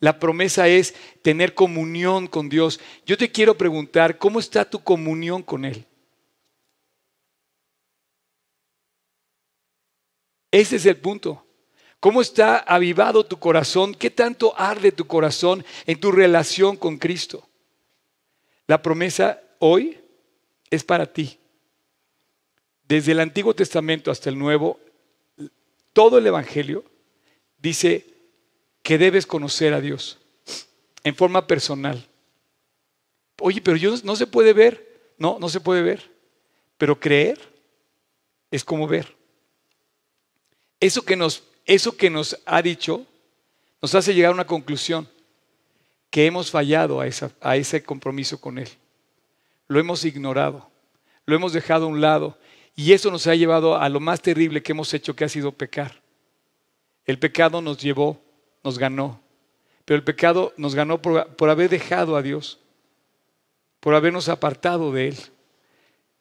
La 0.01 0.19
promesa 0.19 0.67
es 0.67 0.95
tener 1.21 1.53
comunión 1.53 2.27
con 2.27 2.49
Dios. 2.49 2.79
Yo 3.05 3.17
te 3.17 3.31
quiero 3.31 3.55
preguntar, 3.55 4.17
¿cómo 4.17 4.39
está 4.39 4.67
tu 4.67 4.83
comunión 4.83 5.43
con 5.43 5.63
Él? 5.63 5.85
Ese 10.49 10.77
es 10.77 10.87
el 10.87 10.97
punto. 10.97 11.45
¿Cómo 11.99 12.19
está 12.19 12.57
avivado 12.57 13.23
tu 13.23 13.37
corazón? 13.37 13.93
¿Qué 13.93 14.09
tanto 14.09 14.59
arde 14.59 14.91
tu 14.91 15.05
corazón 15.05 15.63
en 15.85 15.99
tu 15.99 16.11
relación 16.11 16.77
con 16.77 16.97
Cristo? 16.97 17.47
La 18.65 18.81
promesa 18.81 19.39
hoy 19.59 19.99
es 20.71 20.83
para 20.83 21.05
ti. 21.05 21.37
Desde 22.87 23.11
el 23.11 23.19
Antiguo 23.19 23.53
Testamento 23.53 24.09
hasta 24.09 24.29
el 24.29 24.39
Nuevo, 24.39 24.79
todo 25.93 26.17
el 26.17 26.25
Evangelio 26.25 26.83
dice 27.59 28.10
que 28.83 28.97
debes 28.97 29.25
conocer 29.25 29.73
a 29.73 29.81
Dios 29.81 30.17
en 31.03 31.15
forma 31.15 31.47
personal. 31.47 32.07
Oye, 33.39 33.61
pero 33.61 33.77
yo 33.77 33.95
no 34.03 34.15
se 34.15 34.27
puede 34.27 34.53
ver. 34.53 35.13
No, 35.17 35.37
no 35.39 35.49
se 35.49 35.59
puede 35.59 35.81
ver. 35.81 36.11
Pero 36.77 36.99
creer 36.99 37.39
es 38.49 38.63
como 38.63 38.87
ver. 38.87 39.15
Eso 40.79 41.03
que 41.03 41.15
nos, 41.15 41.43
eso 41.65 41.95
que 41.95 42.09
nos 42.09 42.39
ha 42.45 42.61
dicho 42.61 43.05
nos 43.81 43.95
hace 43.95 44.13
llegar 44.13 44.31
a 44.31 44.35
una 44.35 44.45
conclusión, 44.45 45.07
que 46.11 46.27
hemos 46.27 46.51
fallado 46.51 47.01
a, 47.01 47.05
a 47.41 47.55
ese 47.55 47.83
compromiso 47.83 48.39
con 48.39 48.59
Él. 48.59 48.69
Lo 49.67 49.79
hemos 49.79 50.05
ignorado, 50.05 50.69
lo 51.25 51.35
hemos 51.35 51.53
dejado 51.53 51.85
a 51.85 51.87
un 51.87 52.01
lado 52.01 52.37
y 52.75 52.93
eso 52.93 53.09
nos 53.09 53.25
ha 53.25 53.35
llevado 53.35 53.75
a 53.75 53.89
lo 53.89 53.99
más 53.99 54.21
terrible 54.21 54.61
que 54.61 54.73
hemos 54.73 54.93
hecho, 54.93 55.15
que 55.15 55.23
ha 55.23 55.29
sido 55.29 55.51
pecar. 55.51 56.01
El 57.05 57.17
pecado 57.17 57.61
nos 57.61 57.79
llevó 57.79 58.21
nos 58.63 58.77
ganó. 58.77 59.19
Pero 59.85 59.97
el 59.97 60.03
pecado 60.03 60.53
nos 60.57 60.75
ganó 60.75 61.01
por, 61.01 61.49
haber 61.49 61.69
dejado 61.69 62.15
a 62.15 62.21
Dios, 62.21 62.59
por 63.79 63.95
habernos 63.95 64.29
apartado 64.29 64.91
de 64.91 65.09
Él. 65.09 65.17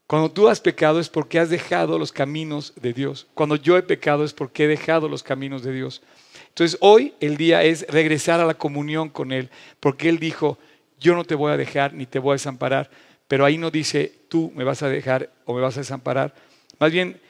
Cuando 0.07 0.31
tú 0.31 0.49
has 0.49 0.61
pecado 0.61 0.99
es 0.99 1.09
porque 1.09 1.39
has 1.39 1.51
dejado 1.51 1.99
los 1.99 2.11
caminos 2.11 2.73
de 2.75 2.93
Dios. 2.93 3.29
Cuando 3.35 3.55
yo 3.57 3.77
he 3.77 3.83
pecado 3.83 4.25
es 4.25 4.33
porque 4.33 4.65
he 4.65 4.69
dejado 4.69 5.09
los 5.09 5.23
caminos 5.23 5.63
de 5.63 5.73
Dios. 5.73 6.03
Entonces 6.49 6.77
hoy 6.81 7.15
el 7.21 7.37
día 7.37 7.63
es 7.63 7.87
regresar 7.89 8.41
a 8.41 8.45
la 8.45 8.55
comunión 8.55 9.09
con 9.09 9.31
Él, 9.31 9.51
porque 9.79 10.09
Él 10.09 10.19
dijo, 10.19 10.59
yo 10.99 11.15
no 11.15 11.25
te 11.25 11.35
voy 11.35 11.53
a 11.53 11.57
dejar 11.57 11.95
ni 11.95 12.07
te 12.07 12.19
voy 12.19 12.33
a 12.33 12.35
desamparar, 12.35 12.91
pero 13.29 13.45
ahí 13.45 13.57
no 13.57 13.71
dice, 13.71 14.13
tú 14.29 14.53
me 14.57 14.65
vas 14.65 14.83
a 14.83 14.89
dejar 14.89 15.31
o 15.45 15.55
me 15.55 15.61
vas 15.61 15.77
a 15.77 15.81
desamparar. 15.81 16.35
Más 16.81 16.91
bien, 16.91 17.21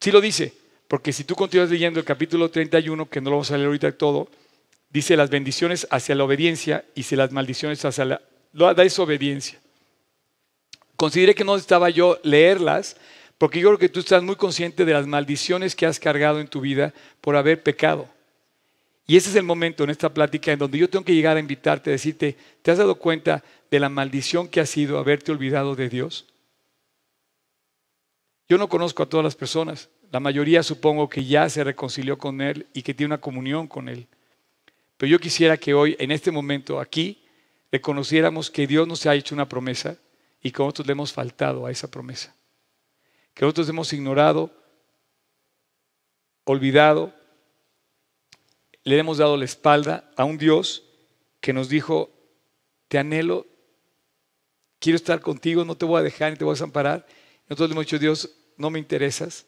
sí 0.00 0.10
lo 0.10 0.20
dice, 0.20 0.52
porque 0.88 1.12
si 1.12 1.24
tú 1.24 1.34
continúas 1.34 1.70
leyendo 1.70 1.98
el 1.98 2.06
capítulo 2.06 2.50
31, 2.50 3.08
que 3.08 3.20
no 3.20 3.30
lo 3.30 3.36
vamos 3.36 3.50
a 3.50 3.56
leer 3.56 3.66
ahorita 3.66 3.92
todo, 3.92 4.28
dice 4.90 5.16
las 5.16 5.30
bendiciones 5.30 5.86
hacia 5.90 6.14
la 6.14 6.24
obediencia 6.24 6.84
y 6.94 7.02
si 7.02 7.16
las 7.16 7.32
maldiciones 7.32 7.84
hacia 7.84 8.04
la, 8.04 8.22
la 8.52 8.74
desobediencia. 8.74 9.58
Consideré 10.96 11.34
que 11.34 11.44
no 11.44 11.56
estaba 11.56 11.90
yo 11.90 12.18
leerlas, 12.22 12.96
porque 13.38 13.60
yo 13.60 13.68
creo 13.68 13.78
que 13.78 13.88
tú 13.88 14.00
estás 14.00 14.22
muy 14.22 14.36
consciente 14.36 14.84
de 14.84 14.92
las 14.92 15.06
maldiciones 15.06 15.76
que 15.76 15.86
has 15.86 16.00
cargado 16.00 16.40
en 16.40 16.48
tu 16.48 16.60
vida 16.60 16.94
por 17.20 17.36
haber 17.36 17.62
pecado. 17.62 18.08
Y 19.06 19.16
ese 19.16 19.30
es 19.30 19.36
el 19.36 19.44
momento 19.44 19.84
en 19.84 19.90
esta 19.90 20.12
plática 20.12 20.52
en 20.52 20.58
donde 20.58 20.78
yo 20.78 20.88
tengo 20.88 21.04
que 21.04 21.14
llegar 21.14 21.36
a 21.36 21.40
invitarte, 21.40 21.90
a 21.90 21.92
decirte, 21.92 22.36
¿te 22.62 22.70
has 22.70 22.78
dado 22.78 22.96
cuenta 22.96 23.44
de 23.70 23.78
la 23.78 23.88
maldición 23.88 24.48
que 24.48 24.60
ha 24.60 24.66
sido 24.66 24.98
haberte 24.98 25.30
olvidado 25.30 25.76
de 25.76 25.88
Dios? 25.88 26.26
Yo 28.48 28.58
no 28.58 28.68
conozco 28.68 29.02
a 29.02 29.08
todas 29.08 29.24
las 29.24 29.36
personas. 29.36 29.88
La 30.16 30.20
mayoría 30.20 30.62
supongo 30.62 31.10
que 31.10 31.26
ya 31.26 31.46
se 31.50 31.62
reconcilió 31.62 32.16
con 32.16 32.40
Él 32.40 32.66
y 32.72 32.80
que 32.80 32.94
tiene 32.94 33.08
una 33.12 33.20
comunión 33.20 33.66
con 33.66 33.86
Él. 33.86 34.06
Pero 34.96 35.10
yo 35.10 35.18
quisiera 35.18 35.58
que 35.58 35.74
hoy, 35.74 35.94
en 35.98 36.10
este 36.10 36.30
momento, 36.30 36.80
aquí, 36.80 37.22
reconociéramos 37.70 38.50
que 38.50 38.66
Dios 38.66 38.88
nos 38.88 39.04
ha 39.04 39.14
hecho 39.14 39.34
una 39.34 39.46
promesa 39.46 39.98
y 40.40 40.50
que 40.50 40.62
nosotros 40.62 40.86
le 40.86 40.92
hemos 40.92 41.12
faltado 41.12 41.66
a 41.66 41.70
esa 41.70 41.90
promesa. 41.90 42.34
Que 43.34 43.44
nosotros 43.44 43.68
hemos 43.68 43.92
ignorado, 43.92 44.50
olvidado, 46.44 47.14
le 48.84 48.98
hemos 48.98 49.18
dado 49.18 49.36
la 49.36 49.44
espalda 49.44 50.10
a 50.16 50.24
un 50.24 50.38
Dios 50.38 50.82
que 51.42 51.52
nos 51.52 51.68
dijo, 51.68 52.08
te 52.88 52.96
anhelo, 52.96 53.46
quiero 54.78 54.96
estar 54.96 55.20
contigo, 55.20 55.66
no 55.66 55.76
te 55.76 55.84
voy 55.84 56.00
a 56.00 56.02
dejar 56.02 56.32
ni 56.32 56.38
te 56.38 56.44
voy 56.44 56.52
a 56.52 56.54
desamparar. 56.54 57.06
Nosotros 57.50 57.68
le 57.68 57.72
hemos 57.74 57.84
dicho, 57.84 57.98
Dios, 57.98 58.34
no 58.56 58.70
me 58.70 58.78
interesas. 58.78 59.44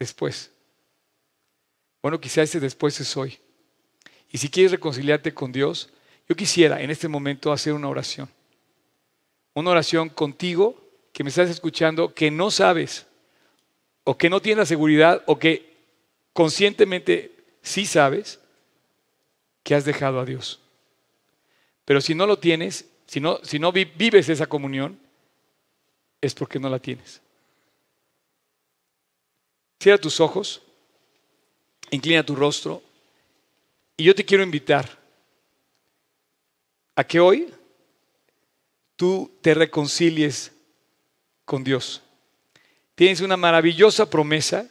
Después. 0.00 0.50
Bueno, 2.02 2.20
quizá 2.20 2.42
ese 2.42 2.58
después 2.58 2.98
es 2.98 3.16
hoy. 3.16 3.38
Y 4.30 4.38
si 4.38 4.48
quieres 4.48 4.72
reconciliarte 4.72 5.34
con 5.34 5.52
Dios, 5.52 5.90
yo 6.26 6.34
quisiera 6.34 6.80
en 6.80 6.90
este 6.90 7.06
momento 7.06 7.52
hacer 7.52 7.74
una 7.74 7.88
oración. 7.88 8.28
Una 9.54 9.70
oración 9.70 10.08
contigo 10.08 10.82
que 11.12 11.22
me 11.22 11.28
estás 11.28 11.50
escuchando, 11.50 12.14
que 12.14 12.30
no 12.30 12.50
sabes, 12.50 13.06
o 14.04 14.16
que 14.16 14.30
no 14.30 14.40
tienes 14.40 14.58
la 14.58 14.66
seguridad, 14.66 15.22
o 15.26 15.38
que 15.38 15.76
conscientemente 16.32 17.32
sí 17.60 17.84
sabes 17.84 18.40
que 19.62 19.74
has 19.74 19.84
dejado 19.84 20.18
a 20.18 20.24
Dios. 20.24 20.60
Pero 21.84 22.00
si 22.00 22.14
no 22.14 22.26
lo 22.26 22.38
tienes, 22.38 22.86
si 23.06 23.20
no, 23.20 23.40
si 23.42 23.58
no 23.58 23.72
vives 23.72 24.28
esa 24.30 24.46
comunión, 24.46 24.98
es 26.22 26.34
porque 26.34 26.58
no 26.58 26.70
la 26.70 26.78
tienes. 26.78 27.20
Cierra 29.80 29.96
tus 29.96 30.20
ojos, 30.20 30.60
inclina 31.90 32.24
tu 32.24 32.36
rostro 32.36 32.82
y 33.96 34.04
yo 34.04 34.14
te 34.14 34.26
quiero 34.26 34.42
invitar 34.42 34.98
a 36.94 37.02
que 37.02 37.18
hoy 37.18 37.50
tú 38.94 39.32
te 39.40 39.54
reconcilies 39.54 40.52
con 41.46 41.64
Dios. 41.64 42.02
Tienes 42.94 43.22
una 43.22 43.38
maravillosa 43.38 44.10
promesa 44.10 44.68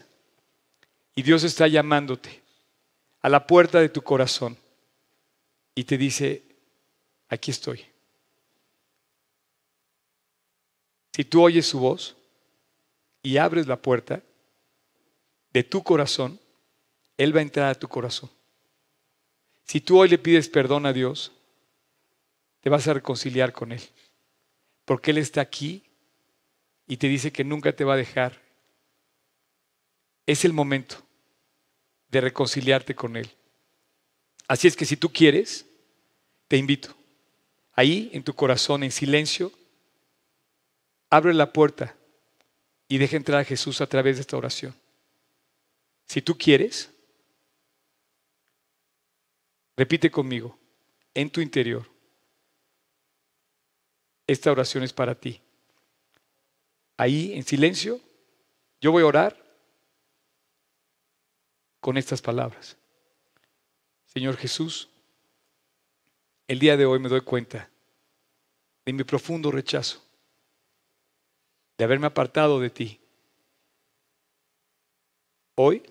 y 1.16 1.24
Dios 1.24 1.44
está 1.44 1.68
llamándote 1.68 2.44
a 3.22 3.30
la 3.30 3.48
puerta 3.48 3.80
de 3.80 3.90
tu 3.90 4.04
corazón 4.04 4.56
y 5.74 5.86
te 5.86 5.98
dice, 5.98 6.44
aquí 7.30 7.50
estoy. 7.50 7.84
Si 11.14 11.26
tú 11.26 11.42
oyes 11.42 11.66
su 11.66 11.80
voz 11.80 12.16
y 13.24 13.38
abres 13.38 13.66
la 13.66 13.82
puerta 13.82 14.22
de 15.60 15.64
tu 15.64 15.84
corazón, 15.84 16.40
Él 17.18 17.36
va 17.36 17.40
a 17.40 17.42
entrar 17.42 17.70
a 17.70 17.76
tu 17.76 17.90
corazón. 17.90 18.30
Si 19.66 19.82
tú 19.82 20.00
hoy 20.00 20.08
le 20.08 20.18
pides 20.18 20.48
perdón 20.48 20.86
a 20.86 20.94
Dios, 20.94 21.34
te 22.62 22.70
vas 22.70 22.88
a 22.88 22.94
reconciliar 22.94 23.52
con 23.52 23.74
Él. 23.74 23.82
Porque 24.86 25.12
Él 25.12 25.18
está 25.18 25.42
aquí 25.42 25.84
y 26.88 26.96
te 26.96 27.10
dice 27.10 27.34
que 27.34 27.44
nunca 27.44 27.74
te 27.74 27.84
va 27.84 27.96
a 27.96 27.98
dejar. 27.98 28.42
Es 30.26 30.46
el 30.46 30.54
momento 30.54 30.96
de 32.10 32.22
reconciliarte 32.22 32.96
con 32.96 33.18
Él. 33.18 33.30
Así 34.48 34.70
es 34.70 34.78
que 34.78 34.86
si 34.86 34.96
tú 34.96 35.12
quieres, 35.12 35.66
te 36.48 36.56
invito, 36.56 36.96
ahí 37.74 38.10
en 38.14 38.24
tu 38.24 38.34
corazón, 38.34 38.82
en 38.84 38.92
silencio, 38.92 39.52
abre 41.10 41.34
la 41.34 41.52
puerta 41.52 41.98
y 42.88 42.98
deja 42.98 43.18
entrar 43.18 43.42
a 43.42 43.44
Jesús 43.44 43.82
a 43.82 43.88
través 43.88 44.16
de 44.16 44.22
esta 44.22 44.38
oración. 44.38 44.74
Si 46.10 46.24
tú 46.24 46.36
quieres, 46.36 46.92
repite 49.78 50.10
conmigo, 50.10 50.58
en 51.14 51.30
tu 51.30 51.40
interior, 51.40 51.88
esta 54.26 54.52
oración 54.52 54.84
es 54.84 54.92
para 54.92 55.14
ti. 55.14 55.40
Ahí, 56.98 57.34
en 57.34 57.44
silencio, 57.44 58.02
yo 58.82 58.92
voy 58.92 59.04
a 59.04 59.06
orar 59.06 59.38
con 61.80 61.96
estas 61.96 62.24
palabras. 62.24 62.76
Señor 64.06 64.36
Jesús, 64.36 64.90
el 66.48 66.58
día 66.58 66.76
de 66.76 66.88
hoy 66.88 66.98
me 66.98 67.10
doy 67.10 67.22
cuenta 67.22 67.70
de 68.84 68.94
mi 68.94 69.04
profundo 69.04 69.52
rechazo, 69.52 70.04
de 71.78 71.84
haberme 71.84 72.08
apartado 72.08 72.60
de 72.60 72.72
ti. 72.72 73.00
Hoy 75.54 75.84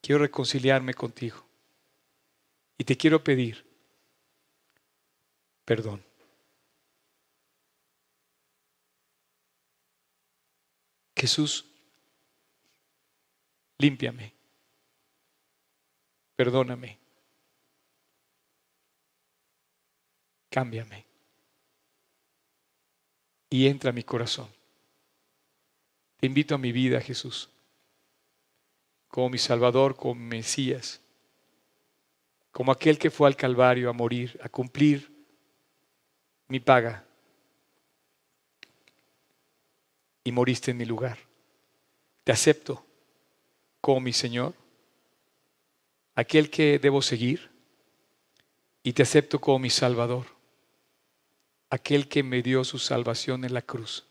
quiero 0.00 0.22
reconciliarme 0.22 0.94
contigo. 0.94 1.44
Y 2.78 2.84
te 2.84 2.96
quiero 2.96 3.22
pedir 3.22 3.70
perdón. 5.70 6.02
Jesús, 11.14 11.64
límpiame. 13.78 14.34
Perdóname, 16.34 16.98
cámbiame. 20.50 21.06
Y 23.48 23.68
entra 23.68 23.90
a 23.90 23.92
mi 23.92 24.02
corazón. 24.02 24.48
Te 26.16 26.26
invito 26.26 26.56
a 26.56 26.58
mi 26.58 26.72
vida, 26.72 27.00
Jesús, 27.00 27.48
como 29.10 29.28
mi 29.28 29.38
Salvador, 29.38 29.96
como 29.96 30.14
mi 30.14 30.36
Mesías, 30.36 31.00
como 32.52 32.72
aquel 32.72 32.98
que 32.98 33.10
fue 33.10 33.28
al 33.28 33.36
Calvario 33.36 33.90
a 33.90 33.92
morir, 33.92 34.38
a 34.42 34.48
cumplir 34.48 35.10
mi 36.48 36.60
paga 36.60 37.04
y 40.24 40.32
moriste 40.32 40.70
en 40.70 40.76
mi 40.76 40.84
lugar. 40.84 41.18
Te 42.24 42.32
acepto 42.32 42.84
como 43.80 44.00
mi 44.00 44.12
Señor 44.12 44.54
aquel 46.14 46.50
que 46.50 46.78
debo 46.78 47.02
seguir 47.02 47.50
y 48.82 48.92
te 48.92 49.02
acepto 49.02 49.40
como 49.40 49.58
mi 49.58 49.70
Salvador, 49.70 50.26
aquel 51.70 52.08
que 52.08 52.22
me 52.22 52.42
dio 52.42 52.64
su 52.64 52.78
salvación 52.78 53.44
en 53.44 53.54
la 53.54 53.62
cruz. 53.62 54.06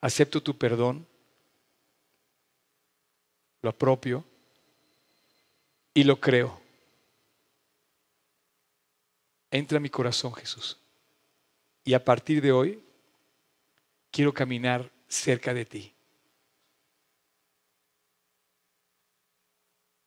Acepto 0.00 0.42
tu 0.42 0.56
perdón, 0.56 1.06
lo 3.66 3.70
apropio 3.70 4.24
y 5.92 6.04
lo 6.04 6.20
creo. 6.20 6.60
Entra 9.50 9.78
en 9.78 9.82
mi 9.82 9.90
corazón, 9.90 10.32
Jesús. 10.34 10.78
Y 11.82 11.92
a 11.94 12.04
partir 12.04 12.40
de 12.40 12.52
hoy, 12.52 12.80
quiero 14.12 14.32
caminar 14.32 14.88
cerca 15.08 15.52
de 15.52 15.64
ti. 15.64 15.92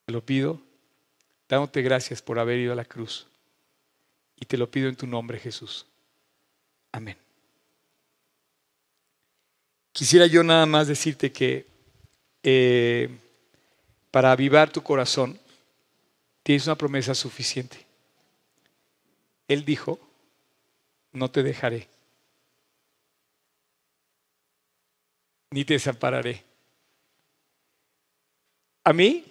Te 0.05 0.13
lo 0.13 0.25
pido, 0.25 0.61
dándote 1.49 1.81
gracias 1.81 2.21
por 2.21 2.39
haber 2.39 2.59
ido 2.59 2.71
a 2.71 2.77
la 2.77 2.85
cruz. 2.85 3.27
Y 4.37 4.45
te 4.45 4.57
lo 4.57 4.71
pido 4.71 4.87
en 4.87 4.95
tu 4.95 5.05
nombre, 5.05 5.37
Jesús. 5.37 5.85
Amén. 6.93 7.17
Quisiera 9.91 10.27
yo 10.27 10.43
nada 10.43 10.65
más 10.65 10.87
decirte 10.87 11.33
que 11.33 11.67
eh, 12.41 13.09
para 14.11 14.31
avivar 14.31 14.71
tu 14.71 14.81
corazón 14.81 15.39
tienes 16.43 16.65
una 16.65 16.77
promesa 16.77 17.13
suficiente. 17.13 17.85
Él 19.47 19.65
dijo, 19.65 19.99
no 21.11 21.29
te 21.31 21.43
dejaré, 21.43 21.87
ni 25.51 25.65
te 25.65 25.73
desampararé. 25.73 26.43
A 28.83 28.93
mí 28.93 29.25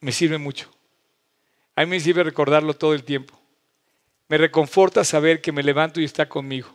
me 0.00 0.12
sirve 0.12 0.38
mucho. 0.38 0.70
A 1.76 1.82
mí 1.82 1.90
me 1.90 2.00
sirve 2.00 2.22
recordarlo 2.22 2.74
todo 2.74 2.94
el 2.94 3.04
tiempo. 3.04 3.38
Me 4.28 4.38
reconforta 4.38 5.04
saber 5.04 5.40
que 5.40 5.52
me 5.52 5.62
levanto 5.62 6.00
y 6.00 6.04
está 6.04 6.28
conmigo. 6.28 6.74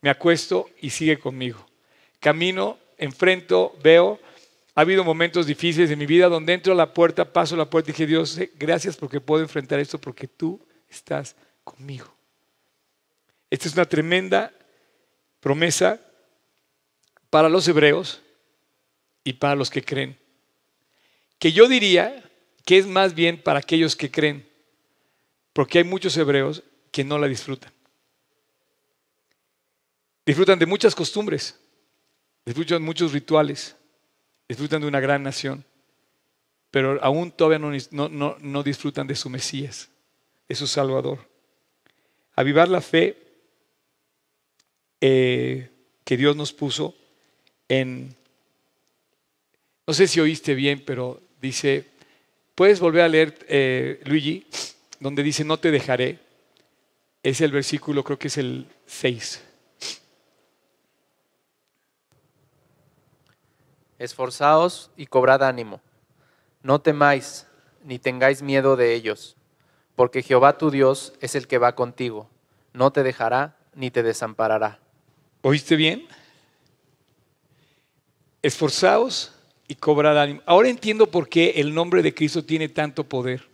Me 0.00 0.10
acuesto 0.10 0.70
y 0.80 0.90
sigue 0.90 1.18
conmigo. 1.18 1.66
Camino, 2.20 2.78
enfrento, 2.96 3.76
veo. 3.82 4.20
Ha 4.78 4.82
habido 4.82 5.02
momentos 5.02 5.44
difíciles 5.44 5.90
en 5.90 5.98
mi 5.98 6.06
vida 6.06 6.28
donde 6.28 6.52
entro 6.52 6.72
a 6.72 6.76
la 6.76 6.94
puerta, 6.94 7.32
paso 7.32 7.56
la 7.56 7.68
puerta 7.68 7.90
y 7.90 7.94
dije, 7.94 8.06
Dios, 8.06 8.38
gracias 8.54 8.96
porque 8.96 9.20
puedo 9.20 9.42
enfrentar 9.42 9.80
esto 9.80 10.00
porque 10.00 10.28
tú 10.28 10.64
estás 10.88 11.34
conmigo. 11.64 12.06
Esta 13.50 13.66
es 13.66 13.74
una 13.74 13.86
tremenda 13.86 14.52
promesa 15.40 16.00
para 17.28 17.48
los 17.48 17.66
hebreos 17.66 18.22
y 19.24 19.32
para 19.32 19.56
los 19.56 19.68
que 19.68 19.82
creen. 19.82 20.16
Que 21.40 21.50
yo 21.50 21.66
diría 21.66 22.30
que 22.64 22.78
es 22.78 22.86
más 22.86 23.16
bien 23.16 23.42
para 23.42 23.58
aquellos 23.58 23.96
que 23.96 24.12
creen, 24.12 24.48
porque 25.54 25.78
hay 25.78 25.84
muchos 25.84 26.16
hebreos 26.16 26.62
que 26.92 27.02
no 27.02 27.18
la 27.18 27.26
disfrutan. 27.26 27.72
Disfrutan 30.24 30.60
de 30.60 30.66
muchas 30.66 30.94
costumbres, 30.94 31.58
disfrutan 32.46 32.80
muchos 32.80 33.12
rituales, 33.12 33.74
disfrutan 34.48 34.80
de 34.80 34.88
una 34.88 35.00
gran 35.00 35.22
nación, 35.22 35.64
pero 36.70 36.98
aún 37.02 37.30
todavía 37.30 37.58
no, 37.58 38.36
no 38.40 38.62
disfrutan 38.62 39.06
de 39.06 39.14
su 39.14 39.28
Mesías, 39.30 39.90
de 40.48 40.54
su 40.54 40.66
Salvador. 40.66 41.18
Avivar 42.34 42.68
la 42.68 42.80
fe 42.80 43.16
eh, 45.00 45.70
que 46.04 46.16
Dios 46.16 46.34
nos 46.34 46.52
puso 46.52 46.94
en, 47.68 48.16
no 49.86 49.94
sé 49.94 50.08
si 50.08 50.20
oíste 50.20 50.54
bien, 50.54 50.82
pero 50.84 51.20
dice, 51.40 51.84
puedes 52.54 52.80
volver 52.80 53.02
a 53.02 53.08
leer, 53.08 53.38
eh, 53.48 54.00
Luigi, 54.04 54.46
donde 54.98 55.22
dice, 55.22 55.44
no 55.44 55.58
te 55.58 55.70
dejaré. 55.70 56.18
Es 57.22 57.40
el 57.40 57.52
versículo, 57.52 58.02
creo 58.02 58.18
que 58.18 58.28
es 58.28 58.38
el 58.38 58.66
6. 58.86 59.44
Esforzaos 63.98 64.90
y 64.96 65.06
cobrad 65.06 65.42
ánimo. 65.42 65.80
No 66.62 66.80
temáis, 66.80 67.46
ni 67.84 67.98
tengáis 67.98 68.42
miedo 68.42 68.76
de 68.76 68.94
ellos, 68.94 69.36
porque 69.96 70.22
Jehová 70.22 70.58
tu 70.58 70.70
Dios 70.70 71.12
es 71.20 71.34
el 71.34 71.46
que 71.46 71.58
va 71.58 71.74
contigo. 71.74 72.28
No 72.72 72.92
te 72.92 73.02
dejará 73.02 73.56
ni 73.74 73.90
te 73.90 74.02
desamparará. 74.02 74.78
¿Oíste 75.42 75.76
bien? 75.76 76.06
Esforzaos 78.42 79.32
y 79.66 79.74
cobrad 79.74 80.20
ánimo. 80.20 80.42
Ahora 80.46 80.68
entiendo 80.68 81.10
por 81.10 81.28
qué 81.28 81.54
el 81.56 81.74
nombre 81.74 82.02
de 82.02 82.14
Cristo 82.14 82.44
tiene 82.44 82.68
tanto 82.68 83.04
poder. 83.04 83.48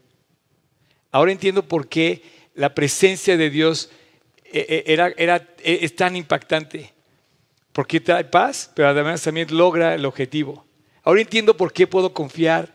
Ahora 1.11 1.33
entiendo 1.33 1.63
por 1.63 1.89
qué 1.89 2.23
la 2.55 2.75
presencia 2.75 3.37
de 3.37 3.51
Dios 3.51 3.91
eh, 4.45 4.85
eh, 4.87 5.13
era, 5.17 5.37
eh, 5.59 5.79
es 5.83 5.97
tan 5.97 6.17
impactante. 6.17 6.93
Porque 7.75 7.99
trae 7.99 8.25
paz, 8.25 8.71
pero 8.73 8.89
además 8.89 9.21
también 9.21 9.49
logra 9.51 9.97
el 9.97 10.07
objetivo. 10.07 10.65
Ahora 11.03 11.21
entiendo 11.21 11.57
por 11.57 11.73
qué 11.73 11.89
puedo 11.89 12.15
confiar. 12.15 12.73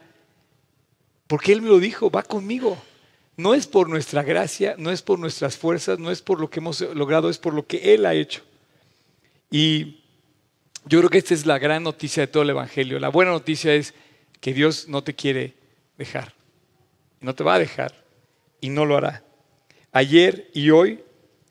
Porque 1.26 1.54
Él 1.54 1.62
me 1.62 1.70
lo 1.70 1.80
dijo, 1.80 2.12
va 2.12 2.22
conmigo. 2.22 2.78
No 3.38 3.54
es 3.54 3.66
por 3.66 3.88
nuestra 3.88 4.24
gracia, 4.24 4.76
no 4.78 4.91
es 4.91 5.02
por 5.02 5.18
nuestras 5.18 5.56
fuerzas, 5.56 5.97
no 6.00 6.12
es 6.12 6.22
por 6.22 6.41
lo 6.41 6.50
que 6.50 6.60
hemos 6.60 6.82
logrado, 6.82 7.30
es 7.30 7.38
por 7.38 7.54
lo 7.54 7.66
que 7.66 7.93
Él 7.93 8.06
ha 8.06 8.14
hecho. 8.14 8.43
Y 9.50 10.02
yo 10.86 11.00
creo 11.00 11.10
que 11.10 11.20
esta 11.20 11.34
es 11.34 11.45
la 11.45 11.60
gran 11.60 11.84
noticia 11.84 12.22
de 12.22 12.28
todo 12.28 12.43
el 12.43 12.50
Evangelio. 12.50 13.00
La 13.00 13.08
buena 13.08 13.32
noticia 13.32 13.74
es 13.74 13.93
que 14.41 14.54
Dios 14.54 14.89
no 14.89 15.02
te 15.02 15.16
quiere 15.16 15.54
dejar. 15.97 16.34
No 17.22 17.34
te 17.34 17.45
va 17.45 17.56
a 17.56 17.60
dejar 17.60 18.04
y 18.60 18.68
no 18.68 18.84
lo 18.84 18.97
hará. 18.97 19.24
Ayer 19.93 20.52
y 20.54 20.72
hoy 20.72 21.00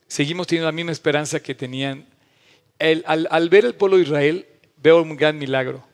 seguimos 0.07 0.47
teniendo 0.47 0.67
la 0.67 0.73
misma 0.73 0.93
esperanza 0.93 1.41
que 1.41 1.55
tenían. 1.55 2.07
Al, 2.79 3.49
ver 3.49 3.65
el 3.65 3.75
pueblo 3.75 3.97
de 3.97 4.05
Israel, 4.05 4.47
veo 4.77 5.03
un 5.03 5.17
gran 5.17 5.39
milagro. 5.39 5.85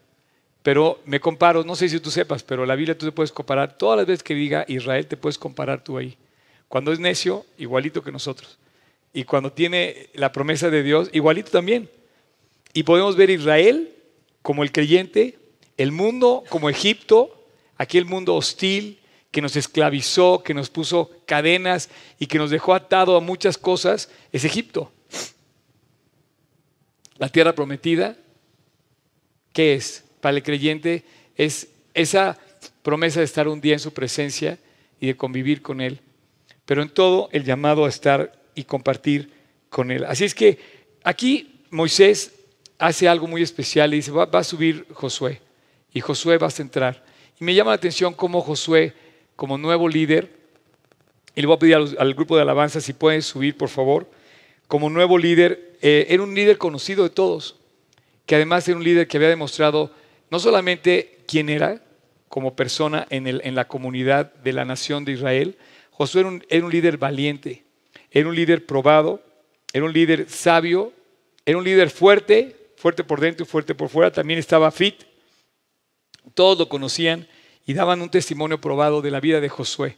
Pero 0.62 1.00
me 1.04 1.20
comparo, 1.20 1.62
no 1.64 1.76
sé 1.76 1.88
si 1.88 2.00
tú 2.00 2.10
sepas, 2.10 2.42
pero 2.42 2.64
la 2.64 2.74
Biblia 2.74 2.96
tú 2.96 3.06
te 3.06 3.12
puedes 3.12 3.32
comparar. 3.32 3.76
Todas 3.76 3.98
las 3.98 4.06
veces 4.06 4.22
que 4.22 4.34
diga 4.34 4.64
Israel, 4.68 5.06
te 5.06 5.16
puedes 5.16 5.38
comparar 5.38 5.84
tú 5.84 5.98
ahí. 5.98 6.16
Cuando 6.68 6.92
es 6.92 6.98
necio, 6.98 7.44
igualito 7.58 8.02
que 8.02 8.10
nosotros. 8.10 8.58
Y 9.12 9.24
cuando 9.24 9.52
tiene 9.52 10.08
la 10.14 10.32
promesa 10.32 10.70
de 10.70 10.82
Dios, 10.82 11.10
igualito 11.12 11.50
también. 11.50 11.90
Y 12.72 12.82
podemos 12.82 13.14
ver 13.14 13.30
Israel 13.30 13.94
como 14.42 14.62
el 14.62 14.72
creyente, 14.72 15.38
el 15.76 15.92
mundo 15.92 16.44
como 16.48 16.70
Egipto, 16.70 17.46
aquel 17.76 18.06
mundo 18.06 18.34
hostil 18.34 18.98
que 19.30 19.42
nos 19.42 19.56
esclavizó, 19.56 20.42
que 20.42 20.54
nos 20.54 20.70
puso 20.70 21.10
cadenas 21.26 21.90
y 22.18 22.26
que 22.26 22.38
nos 22.38 22.50
dejó 22.50 22.74
atado 22.74 23.16
a 23.16 23.20
muchas 23.20 23.58
cosas, 23.58 24.10
es 24.32 24.44
Egipto. 24.44 24.92
La 27.16 27.28
tierra 27.28 27.54
prometida, 27.54 28.16
¿qué 29.52 29.74
es? 29.74 30.04
Para 30.20 30.36
el 30.36 30.42
creyente 30.42 31.04
es 31.36 31.68
esa 31.94 32.38
promesa 32.82 33.20
de 33.20 33.26
estar 33.26 33.48
un 33.48 33.60
día 33.60 33.74
en 33.74 33.80
su 33.80 33.92
presencia 33.92 34.58
y 35.00 35.06
de 35.06 35.16
convivir 35.16 35.62
con 35.62 35.80
Él. 35.80 36.00
Pero 36.64 36.82
en 36.82 36.88
todo 36.88 37.28
el 37.32 37.44
llamado 37.44 37.84
a 37.84 37.88
estar 37.88 38.32
y 38.54 38.64
compartir 38.64 39.30
con 39.68 39.90
Él. 39.90 40.04
Así 40.04 40.24
es 40.24 40.34
que 40.34 40.58
aquí 41.02 41.60
Moisés 41.70 42.32
hace 42.78 43.08
algo 43.08 43.26
muy 43.26 43.42
especial 43.42 43.92
y 43.92 43.96
dice, 43.98 44.10
va, 44.10 44.28
a 44.30 44.44
subir 44.44 44.86
Josué 44.92 45.40
y 45.92 46.00
Josué 46.00 46.38
va 46.38 46.48
a 46.48 46.50
centrar. 46.50 47.04
Y 47.40 47.44
me 47.44 47.54
llama 47.54 47.70
la 47.70 47.76
atención 47.76 48.14
cómo 48.14 48.40
Josué, 48.40 48.92
como 49.36 49.58
nuevo 49.58 49.88
líder, 49.88 50.30
y 51.34 51.40
le 51.40 51.46
voy 51.46 51.56
a 51.56 51.58
pedir 51.58 51.74
al, 51.74 52.14
grupo 52.14 52.36
de 52.36 52.42
alabanza 52.42 52.80
si 52.80 52.92
pueden 52.92 53.22
subir, 53.22 53.56
por 53.56 53.68
favor, 53.68 54.08
como 54.68 54.90
nuevo 54.90 55.18
líder, 55.18 55.76
eh, 55.82 56.06
era 56.08 56.22
un 56.22 56.34
líder 56.34 56.58
conocido 56.58 57.04
de 57.04 57.10
todos, 57.10 57.56
que 58.26 58.34
además 58.34 58.66
era 58.68 58.76
un 58.76 58.84
líder 58.84 59.06
que 59.06 59.16
había 59.16 59.28
demostrado 59.28 59.90
no 60.30 60.38
solamente 60.38 61.18
quién 61.26 61.48
era 61.48 61.82
como 62.28 62.56
persona 62.56 63.06
en, 63.10 63.54
la 63.54 63.68
comunidad 63.68 64.34
de 64.34 64.52
la 64.52 64.64
nación 64.64 65.04
de 65.04 65.12
Israel, 65.12 65.56
Josué 65.90 66.22
era 66.22 66.28
un, 66.28 66.44
era 66.48 66.64
un 66.64 66.72
líder 66.72 66.98
valiente, 66.98 67.62
era 68.10 68.28
un 68.28 68.34
líder 68.34 68.66
probado, 68.66 69.22
era 69.72 69.84
un 69.84 69.92
líder 69.92 70.28
sabio, 70.28 70.92
era 71.46 71.58
un 71.58 71.64
líder 71.64 71.90
fuerte, 71.90 72.56
fuerte 72.76 73.04
por 73.04 73.20
dentro 73.20 73.44
y 73.44 73.48
fuerte 73.48 73.74
por 73.74 73.88
fuera, 73.88 74.10
también 74.10 74.38
estaba 74.38 74.70
fit. 74.70 75.04
Todos 76.34 76.58
lo 76.58 76.68
conocían 76.68 77.28
y 77.66 77.74
daban 77.74 78.00
un 78.00 78.10
testimonio 78.10 78.60
probado 78.60 79.02
de 79.02 79.10
la 79.10 79.20
vida 79.20 79.40
de 79.40 79.48
Josué. 79.48 79.96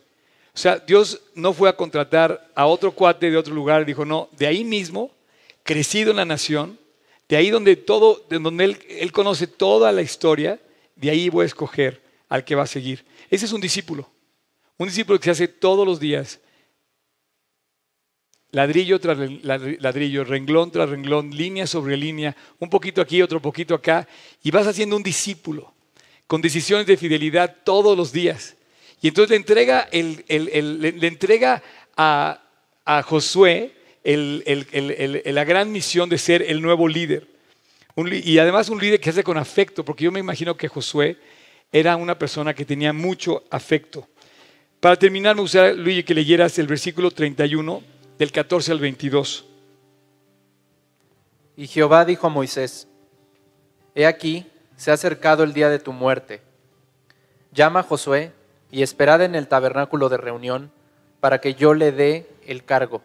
O 0.56 0.58
sea, 0.58 0.78
Dios 0.78 1.20
no 1.34 1.52
fue 1.52 1.68
a 1.68 1.76
contratar 1.76 2.50
a 2.54 2.64
otro 2.64 2.90
cuate 2.90 3.30
de 3.30 3.36
otro 3.36 3.54
lugar, 3.54 3.84
dijo, 3.84 4.06
no, 4.06 4.30
de 4.32 4.46
ahí 4.46 4.64
mismo, 4.64 5.10
crecido 5.62 6.10
en 6.10 6.16
la 6.16 6.24
nación, 6.24 6.80
de 7.28 7.36
ahí 7.36 7.50
donde 7.50 7.76
todo, 7.76 8.24
de 8.30 8.38
donde 8.38 8.64
él, 8.64 8.78
él 8.88 9.12
conoce 9.12 9.46
toda 9.46 9.92
la 9.92 10.00
historia, 10.00 10.58
de 10.94 11.10
ahí 11.10 11.28
voy 11.28 11.42
a 11.42 11.46
escoger 11.46 12.00
al 12.30 12.42
que 12.42 12.54
va 12.54 12.62
a 12.62 12.66
seguir. 12.66 13.04
Ese 13.30 13.44
es 13.44 13.52
un 13.52 13.60
discípulo. 13.60 14.10
Un 14.78 14.88
discípulo 14.88 15.20
que 15.20 15.24
se 15.26 15.30
hace 15.30 15.48
todos 15.48 15.86
los 15.86 16.00
días 16.00 16.40
ladrillo 18.50 18.98
tras 18.98 19.18
ladrillo, 19.42 20.24
renglón 20.24 20.70
tras 20.70 20.88
renglón, 20.88 21.30
línea 21.30 21.66
sobre 21.66 21.96
línea, 21.98 22.34
un 22.58 22.70
poquito 22.70 23.02
aquí, 23.02 23.20
otro 23.20 23.42
poquito 23.42 23.74
acá, 23.74 24.08
y 24.42 24.50
vas 24.50 24.66
haciendo 24.66 24.96
un 24.96 25.02
discípulo 25.02 25.74
con 26.26 26.40
decisiones 26.40 26.86
de 26.86 26.96
fidelidad 26.96 27.56
todos 27.64 27.96
los 27.96 28.12
días. 28.12 28.55
Y 29.00 29.08
entonces 29.08 29.30
le 29.30 29.36
entrega, 29.36 29.88
le 29.92 31.06
entrega 31.06 31.62
a, 31.96 32.42
Josué 33.04 33.72
la 34.04 35.44
gran 35.44 35.72
misión 35.72 36.08
de 36.08 36.18
ser 36.18 36.42
el 36.42 36.62
nuevo 36.62 36.88
líder. 36.88 37.26
y 37.96 38.38
además 38.38 38.68
un 38.68 38.80
líder 38.80 39.00
que 39.00 39.10
hace 39.10 39.24
con 39.24 39.36
afecto, 39.36 39.84
porque 39.84 40.04
yo 40.04 40.12
me 40.12 40.20
imagino 40.20 40.56
que 40.56 40.68
Josué 40.68 41.18
era 41.72 41.96
una 41.96 42.18
persona 42.18 42.54
que 42.54 42.64
tenía 42.64 42.92
mucho 42.92 43.44
afecto. 43.50 44.08
Para 44.80 44.96
terminar, 44.96 45.34
me 45.34 45.42
gustaría, 45.42 45.72
Luis, 45.72 46.04
que 46.04 46.14
leyeras 46.14 46.58
el 46.58 46.66
versículo 46.66 47.10
31 47.10 47.82
del 48.18 48.30
14 48.30 48.72
al 48.72 48.78
22. 48.78 49.44
Y 51.56 51.66
Jehová 51.66 52.04
dijo 52.04 52.26
a 52.26 52.30
Moisés, 52.30 52.86
He 53.94 54.06
aquí, 54.06 54.46
se 54.76 54.90
ha 54.90 54.94
acercado 54.94 55.42
el 55.42 55.54
día 55.54 55.70
de 55.70 55.78
tu 55.78 55.92
muerte. 55.92 56.42
Llama 57.52 57.80
a 57.80 57.82
Josué 57.82 58.32
y 58.76 58.82
esperad 58.82 59.22
en 59.22 59.34
el 59.34 59.48
tabernáculo 59.48 60.10
de 60.10 60.18
reunión 60.18 60.70
para 61.20 61.40
que 61.40 61.54
yo 61.54 61.72
le 61.72 61.92
dé 61.92 62.28
el 62.46 62.62
cargo. 62.62 63.00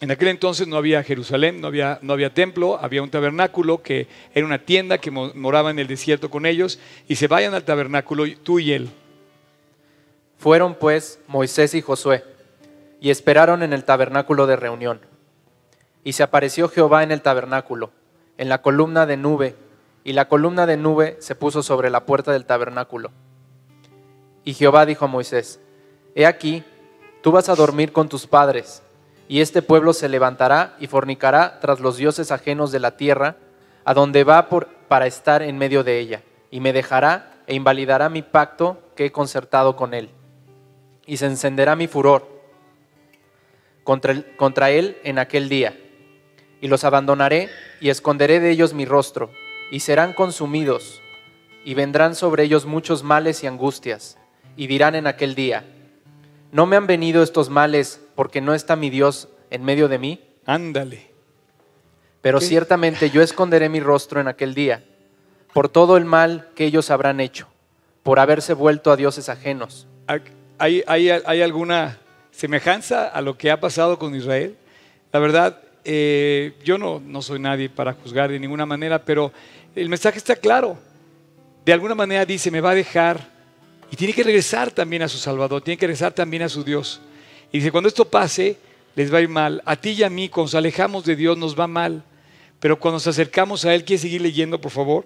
En 0.00 0.12
aquel 0.12 0.28
entonces 0.28 0.68
no 0.68 0.76
había 0.76 1.02
Jerusalén, 1.02 1.60
no 1.60 1.66
había, 1.66 1.98
no 2.00 2.12
había 2.12 2.32
templo, 2.32 2.78
había 2.80 3.02
un 3.02 3.10
tabernáculo 3.10 3.82
que 3.82 4.06
era 4.34 4.46
una 4.46 4.60
tienda 4.60 4.98
que 4.98 5.10
moraba 5.10 5.72
en 5.72 5.80
el 5.80 5.88
desierto 5.88 6.30
con 6.30 6.46
ellos 6.46 6.78
y 7.08 7.16
se 7.16 7.26
vayan 7.26 7.54
al 7.54 7.64
tabernáculo 7.64 8.22
tú 8.44 8.60
y 8.60 8.72
él. 8.72 8.88
Fueron 10.38 10.76
pues 10.76 11.18
Moisés 11.26 11.74
y 11.74 11.82
Josué 11.82 12.22
y 13.00 13.10
esperaron 13.10 13.64
en 13.64 13.72
el 13.72 13.82
tabernáculo 13.82 14.46
de 14.46 14.54
reunión. 14.54 15.00
Y 16.04 16.12
se 16.12 16.22
apareció 16.22 16.68
Jehová 16.68 17.02
en 17.02 17.10
el 17.10 17.20
tabernáculo, 17.20 17.90
en 18.38 18.48
la 18.48 18.62
columna 18.62 19.06
de 19.06 19.16
nube, 19.16 19.56
y 20.04 20.12
la 20.12 20.28
columna 20.28 20.66
de 20.66 20.76
nube 20.76 21.16
se 21.18 21.34
puso 21.34 21.64
sobre 21.64 21.90
la 21.90 22.06
puerta 22.06 22.30
del 22.30 22.44
tabernáculo. 22.44 23.10
Y 24.44 24.54
Jehová 24.54 24.86
dijo 24.86 25.04
a 25.04 25.08
Moisés, 25.08 25.60
He 26.14 26.26
aquí, 26.26 26.62
tú 27.22 27.32
vas 27.32 27.48
a 27.48 27.54
dormir 27.54 27.92
con 27.92 28.08
tus 28.08 28.26
padres, 28.26 28.82
y 29.26 29.40
este 29.40 29.62
pueblo 29.62 29.92
se 29.92 30.08
levantará 30.08 30.76
y 30.78 30.86
fornicará 30.86 31.58
tras 31.60 31.80
los 31.80 31.96
dioses 31.96 32.30
ajenos 32.30 32.70
de 32.70 32.80
la 32.80 32.96
tierra, 32.96 33.36
a 33.84 33.94
donde 33.94 34.24
va 34.24 34.48
por, 34.48 34.68
para 34.88 35.06
estar 35.06 35.42
en 35.42 35.58
medio 35.58 35.82
de 35.82 35.98
ella, 35.98 36.22
y 36.50 36.60
me 36.60 36.72
dejará 36.72 37.42
e 37.46 37.54
invalidará 37.54 38.08
mi 38.08 38.22
pacto 38.22 38.78
que 38.94 39.06
he 39.06 39.12
concertado 39.12 39.76
con 39.76 39.94
él. 39.94 40.10
Y 41.06 41.16
se 41.16 41.26
encenderá 41.26 41.76
mi 41.76 41.86
furor 41.86 42.34
contra, 43.84 44.70
él 44.70 44.98
en 45.04 45.18
aquel 45.18 45.48
día. 45.48 45.78
Y 46.60 46.68
los 46.68 46.84
abandonaré 46.84 47.50
y 47.80 47.90
esconderé 47.90 48.40
de 48.40 48.50
ellos 48.50 48.72
mi 48.72 48.86
rostro, 48.86 49.30
y 49.70 49.80
serán 49.80 50.12
consumidos, 50.12 51.02
y 51.64 51.74
vendrán 51.74 52.14
sobre 52.14 52.44
ellos 52.44 52.64
muchos 52.64 53.02
males 53.02 53.42
y 53.44 53.46
angustias, 53.46 54.18
y 54.56 54.66
dirán 54.66 54.94
en 54.94 55.06
aquel 55.06 55.34
día, 55.34 55.64
¿no 56.52 56.66
me 56.66 56.76
han 56.76 56.86
venido 56.86 57.22
estos 57.22 57.50
males 57.50 58.00
porque 58.14 58.40
no 58.40 58.54
está 58.54 58.76
mi 58.76 58.90
Dios 58.90 59.28
en 59.50 59.64
medio 59.64 59.88
de 59.88 59.98
mí? 59.98 60.20
Ándale. 60.46 61.10
Pero 62.20 62.38
¿Qué? 62.38 62.46
ciertamente 62.46 63.10
yo 63.10 63.22
esconderé 63.22 63.68
mi 63.68 63.80
rostro 63.80 64.20
en 64.20 64.28
aquel 64.28 64.54
día, 64.54 64.84
por 65.52 65.68
todo 65.68 65.96
el 65.96 66.04
mal 66.04 66.48
que 66.54 66.64
ellos 66.64 66.90
habrán 66.90 67.20
hecho, 67.20 67.48
por 68.02 68.18
haberse 68.18 68.54
vuelto 68.54 68.90
a 68.90 68.96
dioses 68.96 69.28
ajenos. 69.28 69.86
¿Hay, 70.58 70.82
hay, 70.86 71.10
hay 71.10 71.42
alguna 71.42 71.98
semejanza 72.30 73.08
a 73.08 73.20
lo 73.20 73.36
que 73.36 73.50
ha 73.50 73.60
pasado 73.60 73.98
con 73.98 74.14
Israel? 74.14 74.56
La 75.12 75.18
verdad, 75.18 75.60
eh, 75.84 76.54
yo 76.64 76.78
no, 76.78 77.00
no 77.04 77.20
soy 77.20 77.38
nadie 77.38 77.68
para 77.68 77.92
juzgar 77.92 78.30
de 78.30 78.40
ninguna 78.40 78.64
manera, 78.66 79.04
pero 79.04 79.32
el 79.76 79.88
mensaje 79.88 80.18
está 80.18 80.34
claro. 80.34 80.78
De 81.64 81.72
alguna 81.72 81.94
manera 81.94 82.24
dice, 82.24 82.50
me 82.50 82.60
va 82.60 82.70
a 82.70 82.74
dejar 82.74 83.33
y 83.94 83.96
tiene 83.96 84.12
que 84.12 84.24
regresar 84.24 84.72
también 84.72 85.02
a 85.02 85.08
su 85.08 85.18
Salvador, 85.18 85.62
tiene 85.62 85.78
que 85.78 85.86
regresar 85.86 86.12
también 86.12 86.42
a 86.42 86.48
su 86.48 86.64
Dios. 86.64 87.00
Y 87.52 87.58
dice, 87.58 87.70
cuando 87.70 87.86
esto 87.86 88.04
pase, 88.04 88.58
les 88.96 89.14
va 89.14 89.18
a 89.18 89.20
ir 89.20 89.28
mal. 89.28 89.62
A 89.66 89.76
ti 89.76 89.90
y 89.90 90.02
a 90.02 90.10
mí, 90.10 90.28
cuando 90.28 90.46
nos 90.46 90.54
alejamos 90.56 91.04
de 91.04 91.14
Dios, 91.14 91.38
nos 91.38 91.56
va 91.56 91.68
mal. 91.68 92.02
Pero 92.58 92.80
cuando 92.80 92.96
nos 92.96 93.06
acercamos 93.06 93.64
a 93.64 93.72
Él, 93.72 93.84
¿quieres 93.84 94.00
seguir 94.00 94.20
leyendo, 94.20 94.60
por 94.60 94.72
favor? 94.72 95.04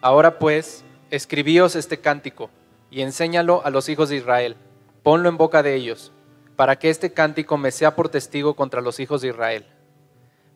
Ahora 0.00 0.38
pues, 0.38 0.82
escribíos 1.10 1.76
este 1.76 1.98
cántico 1.98 2.48
y 2.90 3.02
enséñalo 3.02 3.60
a 3.66 3.68
los 3.68 3.90
hijos 3.90 4.08
de 4.08 4.16
Israel. 4.16 4.56
Ponlo 5.02 5.28
en 5.28 5.36
boca 5.36 5.62
de 5.62 5.74
ellos, 5.74 6.10
para 6.56 6.78
que 6.78 6.88
este 6.88 7.12
cántico 7.12 7.58
me 7.58 7.70
sea 7.70 7.96
por 7.96 8.08
testigo 8.08 8.56
contra 8.56 8.80
los 8.80 8.98
hijos 8.98 9.20
de 9.20 9.28
Israel. 9.28 9.66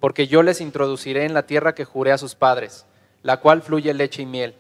Porque 0.01 0.27
yo 0.27 0.43
les 0.43 0.63
introduciré 0.63 1.27
en 1.27 1.35
la 1.35 1.45
tierra 1.45 1.75
que 1.75 1.85
juré 1.85 2.13
a 2.13 2.17
sus 2.17 2.35
padres, 2.35 2.87
la 3.23 3.37
cual 3.37 3.61
fluye 3.61 3.93
leche 3.93 4.23
y 4.23 4.27
miel. 4.27 4.55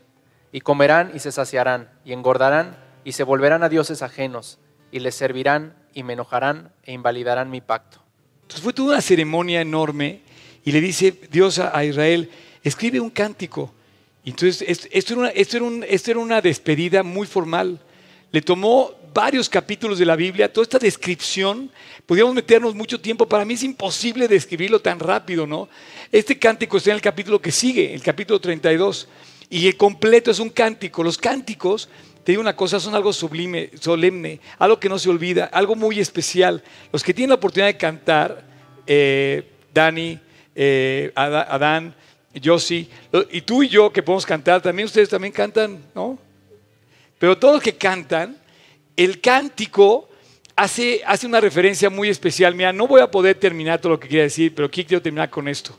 Y 0.52 0.60
comerán 0.60 1.12
y 1.14 1.20
se 1.20 1.32
saciarán, 1.32 1.88
y 2.04 2.12
engordarán, 2.12 2.89
y 3.04 3.12
se 3.12 3.22
volverán 3.24 3.62
a 3.62 3.68
dioses 3.68 4.02
ajenos, 4.02 4.58
y 4.92 5.00
les 5.00 5.14
servirán, 5.14 5.74
y 5.94 6.02
me 6.02 6.12
enojarán, 6.14 6.72
e 6.84 6.92
invalidarán 6.92 7.50
mi 7.50 7.60
pacto. 7.60 8.02
Entonces 8.42 8.62
fue 8.62 8.72
toda 8.72 8.94
una 8.94 9.00
ceremonia 9.00 9.60
enorme 9.60 10.20
y 10.64 10.72
le 10.72 10.80
dice 10.80 11.14
Dios 11.30 11.58
a, 11.58 11.84
Israel, 11.84 12.30
escribe 12.62 13.00
un 13.00 13.10
cántico. 13.10 13.72
Entonces 14.24 14.62
es- 14.68 14.88
esto 14.92 15.14
era, 15.14 15.64
una, 15.64 15.84
era 15.86 16.18
una 16.18 16.40
despedida 16.40 17.02
muy 17.02 17.26
formal. 17.26 17.78
Le 18.32 18.42
tomó 18.42 18.92
varios 19.14 19.48
capítulos 19.48 19.98
de 19.98 20.06
la 20.06 20.14
Biblia, 20.16 20.52
toda 20.52 20.62
esta 20.64 20.78
descripción, 20.78 21.70
podríamos 22.06 22.34
meternos 22.34 22.74
mucho 22.74 23.00
tiempo, 23.00 23.26
para 23.28 23.44
mí 23.44 23.54
es 23.54 23.62
imposible 23.62 24.28
describirlo 24.28 24.80
tan 24.80 25.00
rápido, 25.00 25.46
¿no? 25.46 25.68
Este 26.12 26.38
cántico 26.38 26.76
está 26.76 26.90
en 26.90 26.96
el 26.96 27.02
capítulo 27.02 27.40
que 27.40 27.50
sigue, 27.50 27.92
el 27.92 28.02
capítulo 28.02 28.40
32, 28.40 29.08
y 29.48 29.66
el 29.66 29.76
completo 29.76 30.30
es 30.30 30.38
un 30.38 30.50
cántico. 30.50 31.02
Los 31.02 31.18
cánticos, 31.18 31.88
te 32.24 32.32
digo 32.32 32.42
una 32.42 32.54
cosa, 32.54 32.78
son 32.78 32.94
algo 32.94 33.12
sublime, 33.12 33.70
solemne, 33.80 34.40
algo 34.58 34.78
que 34.78 34.88
no 34.88 34.98
se 34.98 35.08
olvida, 35.08 35.46
algo 35.46 35.74
muy 35.74 36.00
especial. 36.00 36.62
Los 36.92 37.02
que 37.02 37.14
tienen 37.14 37.30
la 37.30 37.36
oportunidad 37.36 37.68
de 37.68 37.76
cantar, 37.76 38.44
eh, 38.86 39.44
Dani, 39.72 40.18
eh, 40.54 41.12
Adán, 41.14 41.94
Yossi, 42.34 42.88
y 43.30 43.40
tú 43.40 43.62
y 43.62 43.68
yo 43.68 43.92
que 43.92 44.02
podemos 44.02 44.26
cantar, 44.26 44.60
también 44.60 44.86
ustedes 44.86 45.08
también 45.08 45.32
cantan, 45.32 45.82
¿no? 45.94 46.18
Pero 47.18 47.36
todos 47.36 47.54
los 47.54 47.62
que 47.62 47.74
cantan, 47.74 48.36
el 48.96 49.20
cántico 49.20 50.08
hace, 50.56 51.00
hace 51.06 51.26
una 51.26 51.40
referencia 51.40 51.88
muy 51.88 52.08
especial. 52.08 52.54
Mira, 52.54 52.72
no 52.72 52.86
voy 52.86 53.00
a 53.00 53.10
poder 53.10 53.36
terminar 53.36 53.80
todo 53.80 53.92
lo 53.92 54.00
que 54.00 54.08
quería 54.08 54.24
decir, 54.24 54.54
pero 54.54 54.66
aquí 54.68 54.84
quiero 54.84 55.02
terminar 55.02 55.30
con 55.30 55.48
esto. 55.48 55.76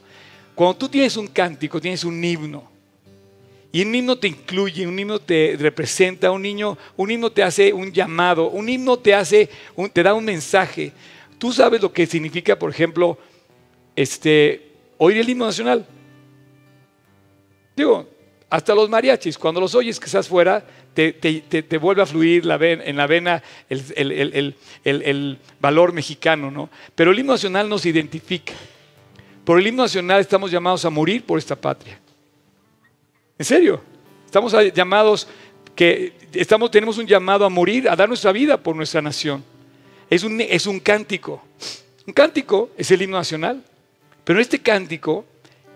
Cuando 0.55 0.77
tú 0.77 0.89
tienes 0.89 1.15
un 1.17 1.27
cántico, 1.27 1.79
tienes 1.79 2.03
un 2.03 2.23
himno. 2.23 2.70
Y 3.73 3.83
un 3.83 3.95
himno 3.95 4.17
te 4.17 4.27
incluye, 4.27 4.85
un 4.85 4.99
himno 4.99 5.19
te 5.19 5.55
representa, 5.57 6.29
un, 6.31 6.41
niño, 6.41 6.77
un 6.97 7.09
himno 7.09 7.31
te 7.31 7.41
hace 7.41 7.71
un 7.71 7.91
llamado, 7.91 8.49
un 8.49 8.67
himno 8.67 8.97
te 8.99 9.13
hace, 9.13 9.49
un- 9.75 9.89
te 9.89 10.03
da 10.03 10.13
un 10.13 10.25
mensaje. 10.25 10.91
Tú 11.37 11.53
sabes 11.53 11.81
lo 11.81 11.91
que 11.93 12.05
significa, 12.05 12.59
por 12.59 12.69
ejemplo, 12.69 13.17
este, 13.95 14.71
oír 14.97 15.17
el 15.17 15.29
himno 15.29 15.45
nacional. 15.45 15.85
Digo, 17.75 18.07
hasta 18.49 18.75
los 18.75 18.89
mariachis, 18.89 19.37
cuando 19.37 19.61
los 19.61 19.73
oyes 19.73 19.99
que 19.99 20.05
estás 20.07 20.27
fuera, 20.27 20.65
te, 20.93 21.13
te- 21.13 21.77
vuelve 21.77 22.01
a 22.01 22.05
fluir 22.05 22.43
en 22.43 22.97
la 22.97 23.07
vena 23.07 23.41
el- 23.69 24.53
el 24.83 25.37
valor 25.61 25.93
mexicano, 25.93 26.51
¿no? 26.51 26.69
Pero 26.93 27.11
el 27.11 27.19
himno 27.19 27.31
nacional 27.31 27.69
nos 27.69 27.85
identifica. 27.85 28.51
Por 29.45 29.57
el 29.59 29.67
himno 29.67 29.83
nacional 29.83 30.19
estamos 30.19 30.51
llamados 30.51 30.83
a 30.83 30.89
morir 30.89 31.23
por 31.23 31.39
esta 31.39 31.55
patria. 31.55 31.97
En 33.41 33.45
serio, 33.45 33.81
estamos 34.23 34.53
llamados 34.71 35.27
que 35.75 36.13
estamos, 36.31 36.69
tenemos 36.69 36.99
un 36.99 37.07
llamado 37.07 37.43
a 37.43 37.49
morir, 37.49 37.89
a 37.89 37.95
dar 37.95 38.07
nuestra 38.07 38.31
vida 38.31 38.61
por 38.61 38.75
nuestra 38.75 39.01
nación. 39.01 39.43
Es 40.11 40.21
un, 40.21 40.39
es 40.41 40.67
un 40.67 40.79
cántico. 40.79 41.43
Un 42.05 42.13
cántico 42.13 42.69
es 42.77 42.91
el 42.91 43.01
himno 43.01 43.17
nacional. 43.17 43.63
Pero 44.23 44.37
en 44.37 44.41
este 44.43 44.59
cántico, 44.59 45.25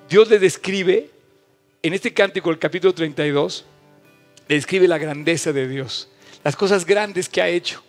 Dios 0.08 0.30
le 0.30 0.38
describe, 0.38 1.10
en 1.82 1.96
este 1.96 2.14
cántico, 2.14 2.52
el 2.52 2.60
capítulo 2.60 2.94
32, 2.94 3.66
le 4.48 4.56
describe 4.58 4.88
la 4.88 5.00
grandeza 5.00 5.52
de 5.52 5.68
Dios, 5.68 6.08
las 6.44 6.56
cosas 6.56 6.86
grandes 6.86 7.28
que 7.28 7.42
ha 7.42 7.48
hecho, 7.48 7.82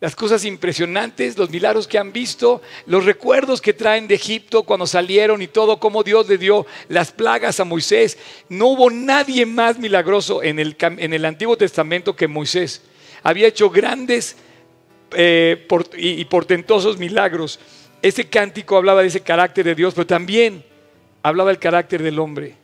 las 0.00 0.16
cosas 0.16 0.44
impresionantes, 0.44 1.38
los 1.38 1.50
milagros 1.50 1.88
que 1.88 1.98
han 1.98 2.12
visto, 2.12 2.60
los 2.86 3.04
recuerdos 3.04 3.60
que 3.60 3.72
traen 3.72 4.06
de 4.06 4.16
Egipto 4.16 4.64
cuando 4.64 4.86
salieron 4.86 5.40
y 5.40 5.46
todo, 5.46 5.78
cómo 5.78 6.02
Dios 6.02 6.28
le 6.28 6.36
dio 6.36 6.66
las 6.88 7.12
plagas 7.12 7.60
a 7.60 7.64
Moisés. 7.64 8.18
No 8.48 8.66
hubo 8.66 8.90
nadie 8.90 9.46
más 9.46 9.78
milagroso 9.78 10.42
en 10.42 10.58
el, 10.58 10.76
en 10.80 11.12
el 11.12 11.24
Antiguo 11.24 11.56
Testamento 11.56 12.14
que 12.14 12.28
Moisés. 12.28 12.82
Había 13.22 13.48
hecho 13.48 13.70
grandes 13.70 14.36
eh, 15.12 15.66
y, 15.96 16.08
y 16.20 16.24
portentosos 16.26 16.98
milagros. 16.98 17.58
Ese 18.02 18.28
cántico 18.28 18.76
hablaba 18.76 19.00
de 19.00 19.08
ese 19.08 19.20
carácter 19.20 19.64
de 19.64 19.74
Dios, 19.74 19.94
pero 19.94 20.06
también 20.06 20.64
hablaba 21.22 21.50
del 21.50 21.58
carácter 21.58 22.02
del 22.02 22.18
hombre. 22.18 22.56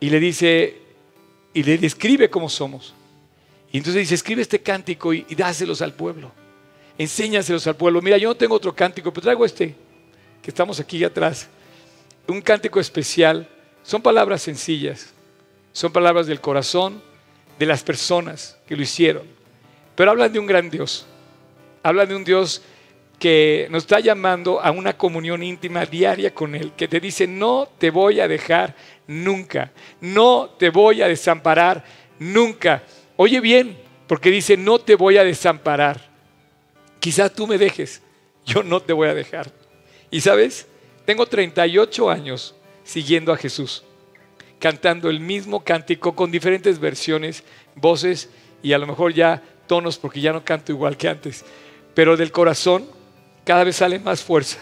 Y 0.00 0.08
le 0.08 0.18
dice, 0.18 0.78
y 1.52 1.62
le 1.62 1.76
describe 1.76 2.30
cómo 2.30 2.48
somos. 2.48 2.94
Y 3.72 3.78
entonces 3.78 4.02
dice, 4.02 4.14
escribe 4.14 4.42
este 4.42 4.60
cántico 4.60 5.14
y, 5.14 5.24
dáselos 5.34 5.80
al 5.80 5.94
pueblo. 5.94 6.30
Enséñaselos 6.98 7.66
al 7.66 7.74
pueblo. 7.74 8.02
Mira, 8.02 8.18
yo 8.18 8.28
no 8.28 8.34
tengo 8.34 8.54
otro 8.54 8.74
cántico, 8.74 9.10
pero 9.12 9.22
traigo 9.22 9.46
este, 9.46 9.74
que 10.42 10.50
estamos 10.50 10.78
aquí 10.78 11.02
atrás. 11.02 11.48
Un 12.28 12.42
cántico 12.42 12.78
especial. 12.78 13.48
Son 13.82 14.02
palabras 14.02 14.42
sencillas. 14.42 15.14
Son 15.72 15.90
palabras 15.90 16.26
del 16.26 16.40
corazón 16.40 17.02
de 17.58 17.64
las 17.64 17.82
personas 17.82 18.58
que 18.66 18.76
lo 18.76 18.82
hicieron. 18.82 19.22
Pero 19.96 20.10
hablan 20.10 20.32
de 20.32 20.38
un 20.38 20.46
gran 20.46 20.68
Dios. 20.68 21.06
Hablan 21.82 22.08
de 22.08 22.14
un 22.14 22.24
Dios 22.24 22.62
que 23.18 23.68
nos 23.70 23.84
está 23.84 24.00
llamando 24.00 24.60
a 24.60 24.70
una 24.70 24.98
comunión 24.98 25.42
íntima 25.42 25.86
diaria 25.86 26.34
con 26.34 26.56
Él, 26.56 26.72
que 26.76 26.88
te 26.88 26.98
dice, 26.98 27.26
no 27.26 27.68
te 27.78 27.90
voy 27.90 28.18
a 28.18 28.26
dejar 28.26 28.74
nunca, 29.06 29.70
no 30.00 30.50
te 30.58 30.70
voy 30.70 31.02
a 31.02 31.08
desamparar 31.08 31.84
nunca. 32.18 32.82
Oye 33.16 33.40
bien, 33.40 33.76
porque 34.06 34.30
dice, 34.30 34.56
no 34.56 34.78
te 34.78 34.94
voy 34.94 35.16
a 35.16 35.24
desamparar. 35.24 36.10
Quizás 37.00 37.32
tú 37.32 37.46
me 37.46 37.58
dejes, 37.58 38.02
yo 38.44 38.62
no 38.62 38.80
te 38.80 38.92
voy 38.92 39.08
a 39.08 39.14
dejar. 39.14 39.50
Y 40.10 40.20
sabes, 40.20 40.66
tengo 41.04 41.26
38 41.26 42.10
años 42.10 42.54
siguiendo 42.84 43.32
a 43.32 43.36
Jesús, 43.36 43.84
cantando 44.58 45.10
el 45.10 45.20
mismo 45.20 45.64
cántico 45.64 46.14
con 46.14 46.30
diferentes 46.30 46.78
versiones, 46.78 47.44
voces 47.74 48.28
y 48.62 48.72
a 48.72 48.78
lo 48.78 48.86
mejor 48.86 49.14
ya 49.14 49.42
tonos, 49.66 49.98
porque 49.98 50.20
ya 50.20 50.32
no 50.32 50.44
canto 50.44 50.72
igual 50.72 50.96
que 50.96 51.08
antes. 51.08 51.44
Pero 51.94 52.16
del 52.16 52.32
corazón 52.32 52.86
cada 53.44 53.64
vez 53.64 53.76
sale 53.76 53.98
más 53.98 54.22
fuerza 54.22 54.58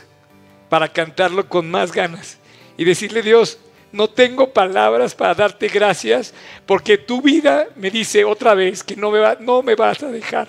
para 0.69 0.89
cantarlo 0.93 1.49
con 1.49 1.71
más 1.71 1.93
ganas 1.93 2.39
y 2.79 2.85
decirle, 2.85 3.23
Dios, 3.23 3.59
no 3.93 4.09
tengo 4.09 4.53
palabras 4.53 5.15
para 5.15 5.35
darte 5.35 5.69
gracias 5.69 6.33
porque 6.67 6.97
tu 6.99 7.21
vida 7.21 7.69
me 7.77 7.91
dice 7.91 8.25
otra 8.25 8.55
vez 8.55 8.83
que 8.85 8.95
no 8.97 9.11
me, 9.11 9.19
va- 9.19 9.37
no 9.41 9.63
me 9.63 9.75
vas 9.75 10.03
a 10.03 10.09
dejar 10.11 10.49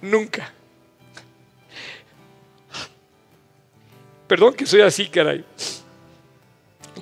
nunca. 0.00 0.52
Perdón 4.26 4.54
que 4.54 4.66
soy 4.66 4.80
así, 4.80 5.08
caray. 5.08 5.44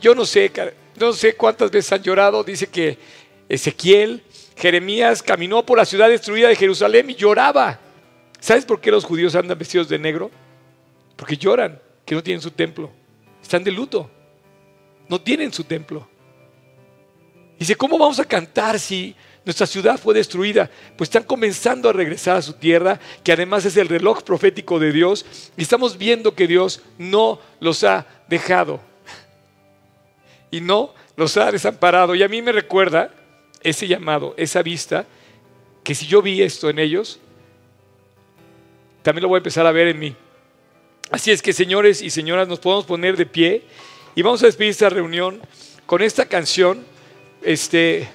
Yo 0.00 0.14
no 0.14 0.24
sé, 0.24 0.50
no 0.98 1.12
sé 1.12 1.34
cuántas 1.36 1.70
veces 1.70 1.92
han 1.92 2.02
llorado. 2.02 2.42
Dice 2.42 2.66
que 2.66 2.98
Ezequiel, 3.48 4.22
Jeremías 4.56 5.22
caminó 5.22 5.64
por 5.64 5.78
la 5.78 5.84
ciudad 5.84 6.08
destruida 6.08 6.48
de 6.48 6.56
Jerusalén 6.56 7.08
y 7.10 7.14
lloraba. 7.14 7.78
¿Sabes 8.40 8.64
por 8.64 8.80
qué 8.80 8.90
los 8.90 9.04
judíos 9.04 9.34
andan 9.34 9.58
vestidos 9.58 9.88
de 9.88 9.98
negro? 9.98 10.30
Porque 11.16 11.36
lloran 11.36 11.78
que 12.04 12.14
no 12.14 12.22
tienen 12.22 12.40
su 12.40 12.50
templo. 12.50 12.90
Están 13.42 13.62
de 13.62 13.70
luto. 13.70 14.10
No 15.10 15.20
tienen 15.20 15.52
su 15.52 15.64
templo. 15.64 16.08
Dice, 17.58 17.74
¿cómo 17.74 17.98
vamos 17.98 18.20
a 18.20 18.24
cantar 18.24 18.78
si 18.78 19.16
nuestra 19.44 19.66
ciudad 19.66 19.98
fue 19.98 20.14
destruida? 20.14 20.70
Pues 20.96 21.08
están 21.08 21.24
comenzando 21.24 21.88
a 21.88 21.92
regresar 21.92 22.36
a 22.36 22.42
su 22.42 22.52
tierra, 22.52 23.00
que 23.24 23.32
además 23.32 23.64
es 23.64 23.76
el 23.76 23.88
reloj 23.88 24.22
profético 24.22 24.78
de 24.78 24.92
Dios, 24.92 25.26
y 25.56 25.62
estamos 25.62 25.98
viendo 25.98 26.36
que 26.36 26.46
Dios 26.46 26.80
no 26.96 27.40
los 27.58 27.82
ha 27.82 28.06
dejado 28.28 28.80
y 30.52 30.60
no 30.60 30.94
los 31.16 31.36
ha 31.36 31.50
desamparado. 31.50 32.14
Y 32.14 32.22
a 32.22 32.28
mí 32.28 32.40
me 32.40 32.52
recuerda 32.52 33.10
ese 33.64 33.88
llamado, 33.88 34.32
esa 34.36 34.62
vista, 34.62 35.06
que 35.82 35.96
si 35.96 36.06
yo 36.06 36.22
vi 36.22 36.40
esto 36.40 36.70
en 36.70 36.78
ellos, 36.78 37.18
también 39.02 39.22
lo 39.22 39.28
voy 39.28 39.38
a 39.38 39.38
empezar 39.38 39.66
a 39.66 39.72
ver 39.72 39.88
en 39.88 39.98
mí. 39.98 40.16
Así 41.10 41.32
es 41.32 41.42
que, 41.42 41.52
señores 41.52 42.00
y 42.00 42.10
señoras, 42.10 42.46
nos 42.46 42.60
podemos 42.60 42.86
poner 42.86 43.16
de 43.16 43.26
pie 43.26 43.64
y 44.20 44.22
vamos 44.22 44.42
a 44.42 44.46
despedir 44.46 44.72
esta 44.72 44.90
reunión 44.90 45.40
con 45.86 46.02
esta 46.02 46.26
canción, 46.26 46.84
este, 47.40 48.06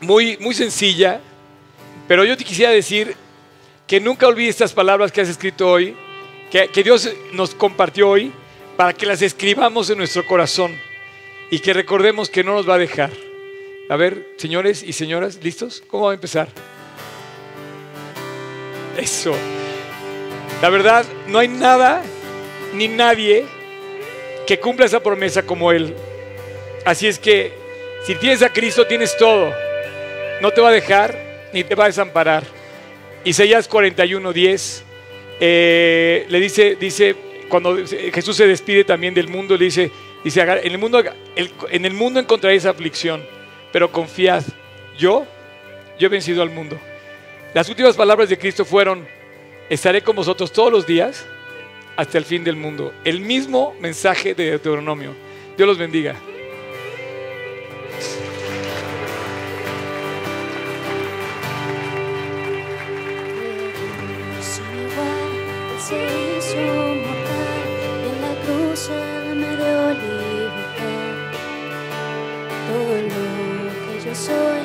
muy, 0.00 0.38
muy 0.38 0.54
sencilla, 0.54 1.20
pero 2.08 2.24
yo 2.24 2.38
te 2.38 2.44
quisiera 2.44 2.72
decir 2.72 3.14
que 3.86 4.00
nunca 4.00 4.26
olvides 4.28 4.54
estas 4.54 4.72
palabras 4.72 5.12
que 5.12 5.20
has 5.20 5.28
escrito 5.28 5.70
hoy, 5.70 5.94
que, 6.50 6.68
que 6.68 6.82
Dios 6.82 7.10
nos 7.34 7.54
compartió 7.54 8.08
hoy, 8.08 8.32
para 8.78 8.94
que 8.94 9.04
las 9.04 9.20
escribamos 9.20 9.90
en 9.90 9.98
nuestro 9.98 10.26
corazón 10.26 10.74
y 11.50 11.58
que 11.58 11.74
recordemos 11.74 12.30
que 12.30 12.42
no 12.42 12.54
nos 12.54 12.66
va 12.66 12.76
a 12.76 12.78
dejar. 12.78 13.10
A 13.90 13.96
ver, 13.96 14.26
señores 14.38 14.82
y 14.82 14.94
señoras, 14.94 15.38
¿listos? 15.42 15.82
¿Cómo 15.86 16.06
va 16.06 16.12
a 16.12 16.14
empezar? 16.14 16.48
Eso. 18.96 19.34
La 20.62 20.70
verdad, 20.70 21.04
no 21.26 21.38
hay 21.38 21.48
nada 21.48 22.02
ni 22.72 22.88
nadie 22.88 23.44
que 24.46 24.58
cumpla 24.58 24.86
esa 24.86 25.00
promesa 25.00 25.42
como 25.42 25.72
Él. 25.72 25.94
Así 26.84 27.06
es 27.06 27.18
que 27.18 27.52
si 28.04 28.14
tienes 28.14 28.42
a 28.42 28.52
Cristo, 28.52 28.86
tienes 28.86 29.16
todo. 29.16 29.52
No 30.40 30.50
te 30.50 30.60
va 30.60 30.70
a 30.70 30.72
dejar 30.72 31.48
ni 31.52 31.64
te 31.64 31.74
va 31.74 31.84
a 31.84 31.88
desamparar. 31.88 32.44
Isaías 33.24 33.68
41, 33.68 34.32
10 34.32 34.84
eh, 35.40 36.26
le 36.28 36.40
dice, 36.40 36.76
dice, 36.76 37.14
cuando 37.48 37.76
Jesús 37.86 38.36
se 38.36 38.46
despide 38.46 38.84
también 38.84 39.14
del 39.14 39.28
mundo, 39.28 39.56
le 39.56 39.66
dice, 39.66 39.90
dice 40.24 40.40
en, 40.40 40.72
el 40.72 40.78
mundo, 40.78 41.02
en 41.70 41.84
el 41.84 41.94
mundo 41.94 42.20
encontraréis 42.20 42.66
aflicción, 42.66 43.22
pero 43.72 43.90
confiad, 43.90 44.42
yo, 44.98 45.26
yo 45.98 46.06
he 46.06 46.10
vencido 46.10 46.42
al 46.42 46.50
mundo. 46.50 46.78
Las 47.54 47.68
últimas 47.68 47.96
palabras 47.96 48.28
de 48.28 48.38
Cristo 48.38 48.64
fueron, 48.64 49.06
estaré 49.68 50.02
con 50.02 50.16
vosotros 50.16 50.52
todos 50.52 50.72
los 50.72 50.86
días 50.86 51.26
hasta 52.00 52.16
el 52.16 52.24
fin 52.24 52.42
del 52.42 52.56
mundo. 52.56 52.94
El 53.04 53.20
mismo 53.20 53.74
mensaje 53.78 54.34
de 54.34 54.44
Deuteronomio. 54.52 55.14
Dios 55.54 55.68
los 55.68 55.76
bendiga. 55.76 56.16
Soy 74.12 74.60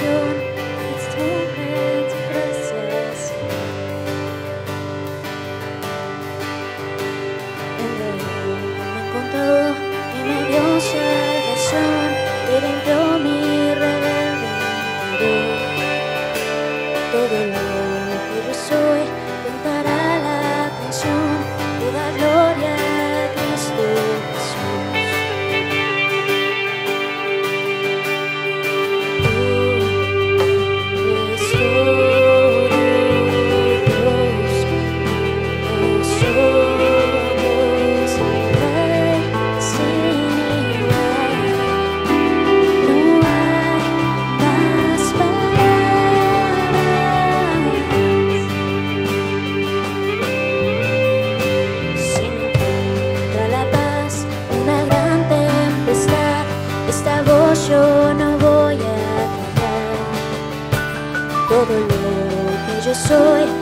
la. 0.00 0.47
Que 63.08 63.57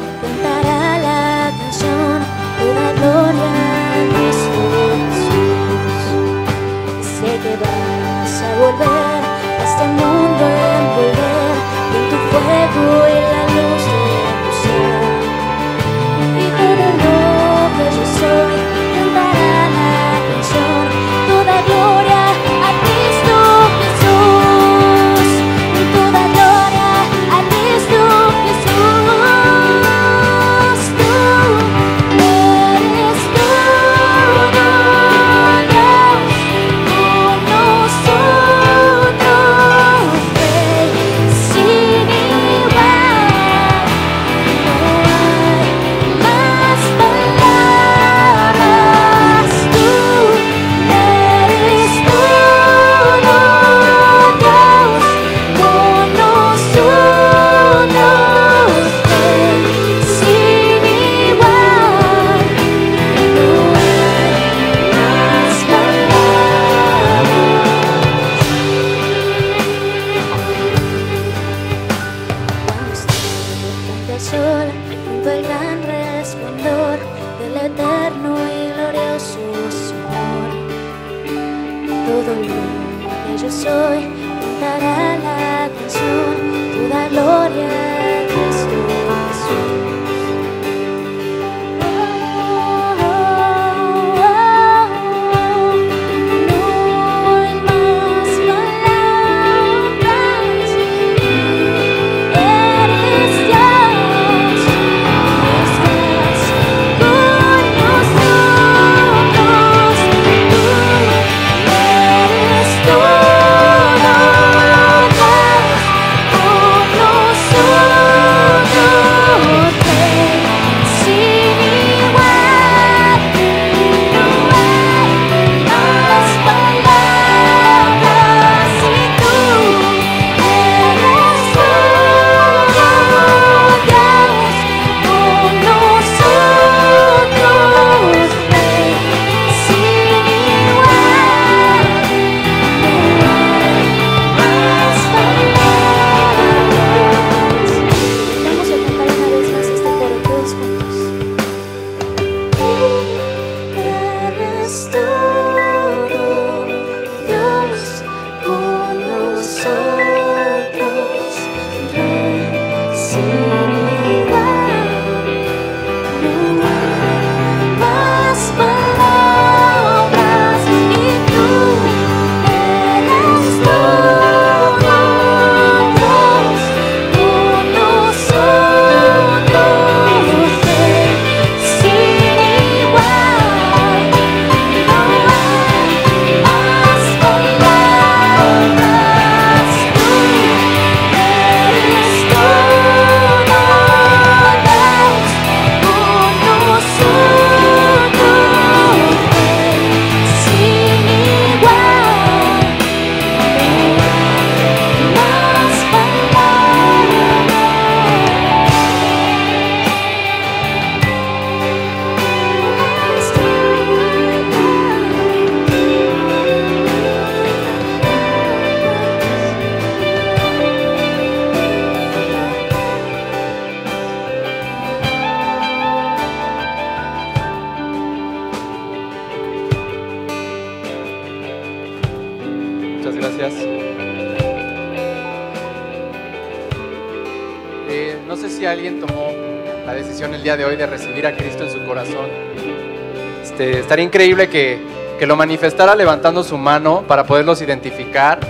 estaría 243.86 244.04
increíble 244.04 244.48
que, 244.48 244.80
que 245.16 245.26
lo 245.26 245.36
manifestara 245.36 245.94
levantando 245.94 246.42
su 246.42 246.58
mano 246.58 247.04
para 247.06 247.24
poderlos 247.24 247.62
identificar. 247.62 248.40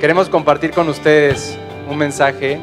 Queremos 0.00 0.28
compartir 0.28 0.72
con 0.72 0.88
ustedes 0.88 1.56
un 1.88 1.96
mensaje. 1.96 2.58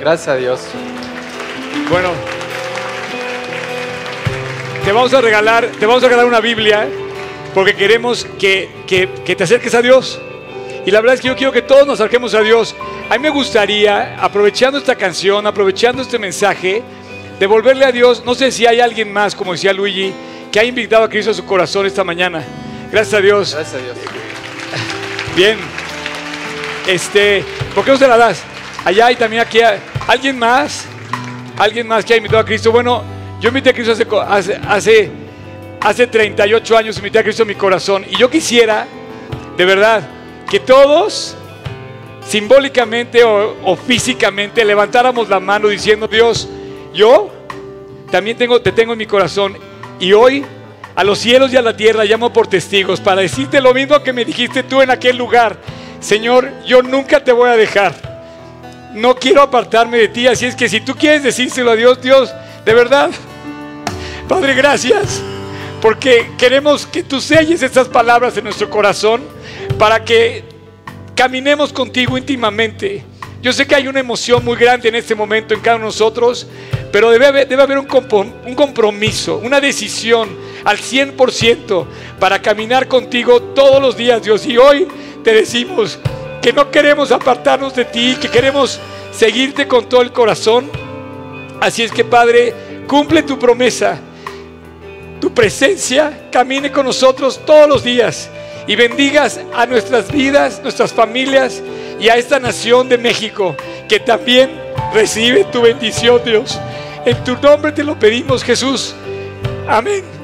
Gracias 0.00 0.28
a 0.28 0.36
Dios. 0.36 0.60
Bueno, 1.90 2.08
te 4.82 4.92
vamos 4.92 5.12
a 5.12 5.20
regalar, 5.20 5.66
te 5.78 5.84
vamos 5.84 6.02
a 6.02 6.06
regalar 6.06 6.26
una 6.26 6.40
Biblia 6.40 6.88
porque 7.52 7.74
queremos 7.74 8.24
que, 8.38 8.70
que- 8.86 9.10
que 9.26 9.36
te 9.36 9.44
acerques 9.44 9.74
a 9.74 9.82
Dios. 9.82 10.18
Y 10.86 10.90
la 10.90 11.00
verdad 11.02 11.16
es 11.16 11.20
que 11.20 11.28
yo 11.28 11.36
quiero 11.36 11.52
que 11.52 11.60
todos 11.60 11.86
nos 11.86 12.00
acerquemos 12.00 12.32
a 12.32 12.40
Dios. 12.40 12.74
A 13.10 13.14
mí 13.18 13.18
me 13.18 13.28
gustaría, 13.28 14.16
aprovechando 14.18 14.78
esta 14.78 14.94
canción, 14.94 15.46
aprovechando 15.46 16.00
este 16.00 16.18
mensaje, 16.18 16.82
devolverle 17.40 17.86
a 17.86 17.90
Dios. 17.90 18.22
No 18.24 18.34
sé 18.34 18.52
si 18.52 18.66
hay 18.66 18.80
alguien 18.80 19.12
más, 19.12 19.34
como 19.34 19.52
decía 19.52 19.72
Luigi, 19.72 20.12
que 20.52 20.60
haya 20.60 20.68
invitado 20.68 21.02
a 21.02 21.08
Cristo 21.08 21.32
a 21.32 21.34
su 21.34 21.44
corazón 21.44 21.86
esta 21.86 22.04
mañana. 22.04 22.44
Gracias 22.92 23.14
a 23.14 23.20
Dios. 23.20 23.54
Gracias 23.54 23.80
a 23.80 23.84
Dios. 23.84 23.96
Bien. 25.34 25.58
Este, 26.86 27.42
¿por 27.74 27.84
qué 27.84 27.92
no 27.92 27.96
se 27.96 28.06
la 28.06 28.18
das? 28.18 28.42
Allá 28.84 29.06
hay 29.06 29.16
también 29.16 29.42
aquí 29.42 29.58
alguien 30.06 30.38
más. 30.38 30.84
Alguien 31.56 31.88
más 31.88 32.04
que 32.04 32.12
ha 32.12 32.16
invitado 32.18 32.40
a 32.40 32.44
Cristo. 32.44 32.70
Bueno, 32.70 33.02
yo 33.40 33.48
invité 33.48 33.70
a 33.70 33.72
Cristo 33.72 33.92
hace, 33.92 34.06
hace, 34.22 34.60
hace, 34.68 35.10
hace 35.80 36.06
38 36.06 36.76
años, 36.76 36.98
invité 36.98 37.20
a 37.20 37.22
Cristo 37.22 37.44
a 37.44 37.46
mi 37.46 37.54
corazón. 37.54 38.04
Y 38.08 38.18
yo 38.18 38.28
quisiera, 38.28 38.86
de 39.56 39.64
verdad, 39.64 40.06
que 40.50 40.60
todos, 40.60 41.36
simbólicamente 42.26 43.24
o, 43.24 43.56
o 43.64 43.76
físicamente, 43.76 44.62
levantáramos 44.62 45.30
la 45.30 45.40
mano 45.40 45.68
diciendo, 45.68 46.06
Dios, 46.06 46.48
yo 46.92 47.30
también 48.10 48.36
tengo, 48.36 48.60
te 48.60 48.72
tengo 48.72 48.92
en 48.92 48.98
mi 48.98 49.06
corazón. 49.06 49.56
Y 49.98 50.12
hoy 50.12 50.44
a 50.94 51.04
los 51.04 51.18
cielos 51.18 51.52
y 51.52 51.56
a 51.56 51.62
la 51.62 51.76
tierra 51.76 52.04
llamo 52.04 52.32
por 52.32 52.46
testigos 52.46 53.00
para 53.00 53.22
decirte 53.22 53.60
lo 53.60 53.72
mismo 53.72 54.02
que 54.02 54.12
me 54.12 54.24
dijiste 54.24 54.62
tú 54.62 54.82
en 54.82 54.90
aquel 54.90 55.16
lugar. 55.16 55.56
Señor, 56.00 56.50
yo 56.66 56.82
nunca 56.82 57.22
te 57.22 57.32
voy 57.32 57.50
a 57.50 57.56
dejar. 57.56 57.94
No 58.94 59.14
quiero 59.14 59.42
apartarme 59.42 59.98
de 59.98 60.08
ti. 60.08 60.26
Así 60.26 60.46
es 60.46 60.56
que 60.56 60.68
si 60.68 60.80
tú 60.80 60.94
quieres 60.94 61.22
decírselo 61.22 61.70
a 61.70 61.76
Dios, 61.76 62.00
Dios, 62.02 62.32
de 62.64 62.74
verdad, 62.74 63.10
Padre, 64.28 64.54
gracias. 64.54 65.22
Porque 65.80 66.30
queremos 66.38 66.86
que 66.86 67.02
tú 67.02 67.20
selles 67.20 67.62
estas 67.62 67.88
palabras 67.88 68.36
en 68.36 68.44
nuestro 68.44 68.68
corazón 68.68 69.22
para 69.78 70.04
que 70.04 70.44
caminemos 71.14 71.72
contigo 71.72 72.18
íntimamente. 72.18 73.02
Yo 73.42 73.52
sé 73.52 73.66
que 73.66 73.74
hay 73.74 73.88
una 73.88 74.00
emoción 74.00 74.44
muy 74.44 74.56
grande 74.56 74.88
en 74.88 74.94
este 74.94 75.14
momento 75.14 75.54
en 75.54 75.60
cada 75.60 75.76
uno 75.76 75.86
de 75.86 75.88
nosotros, 75.88 76.46
pero 76.92 77.10
debe 77.10 77.26
haber, 77.26 77.48
debe 77.48 77.62
haber 77.62 77.78
un, 77.78 77.86
un 78.46 78.54
compromiso, 78.54 79.36
una 79.38 79.60
decisión 79.60 80.28
al 80.64 80.78
100% 80.78 81.86
para 82.18 82.40
caminar 82.42 82.88
contigo 82.88 83.40
todos 83.40 83.80
los 83.80 83.96
días, 83.96 84.22
Dios. 84.22 84.46
Y 84.46 84.58
hoy 84.58 84.86
te 85.22 85.32
decimos 85.32 85.98
que 86.42 86.52
no 86.52 86.70
queremos 86.70 87.12
apartarnos 87.12 87.74
de 87.74 87.84
ti, 87.84 88.16
que 88.20 88.28
queremos 88.28 88.80
seguirte 89.12 89.66
con 89.66 89.88
todo 89.88 90.02
el 90.02 90.12
corazón. 90.12 90.70
Así 91.60 91.82
es 91.82 91.92
que, 91.92 92.04
Padre, 92.04 92.54
cumple 92.86 93.22
tu 93.22 93.38
promesa 93.38 94.00
tu 95.20 95.34
presencia 95.34 96.28
camine 96.32 96.72
con 96.72 96.86
nosotros 96.86 97.40
todos 97.44 97.68
los 97.68 97.84
días 97.84 98.30
y 98.66 98.74
bendigas 98.74 99.38
a 99.54 99.66
nuestras 99.66 100.10
vidas, 100.10 100.60
nuestras 100.62 100.92
familias 100.92 101.62
y 102.00 102.08
a 102.08 102.16
esta 102.16 102.40
nación 102.40 102.88
de 102.88 102.96
México 102.96 103.54
que 103.86 104.00
también 104.00 104.50
recibe 104.94 105.44
tu 105.44 105.60
bendición, 105.60 106.22
Dios. 106.24 106.58
En 107.04 107.24
tu 107.24 107.36
nombre 107.36 107.72
te 107.72 107.82
lo 107.82 107.98
pedimos, 107.98 108.44
Jesús. 108.44 108.94
Amén. 109.68 110.19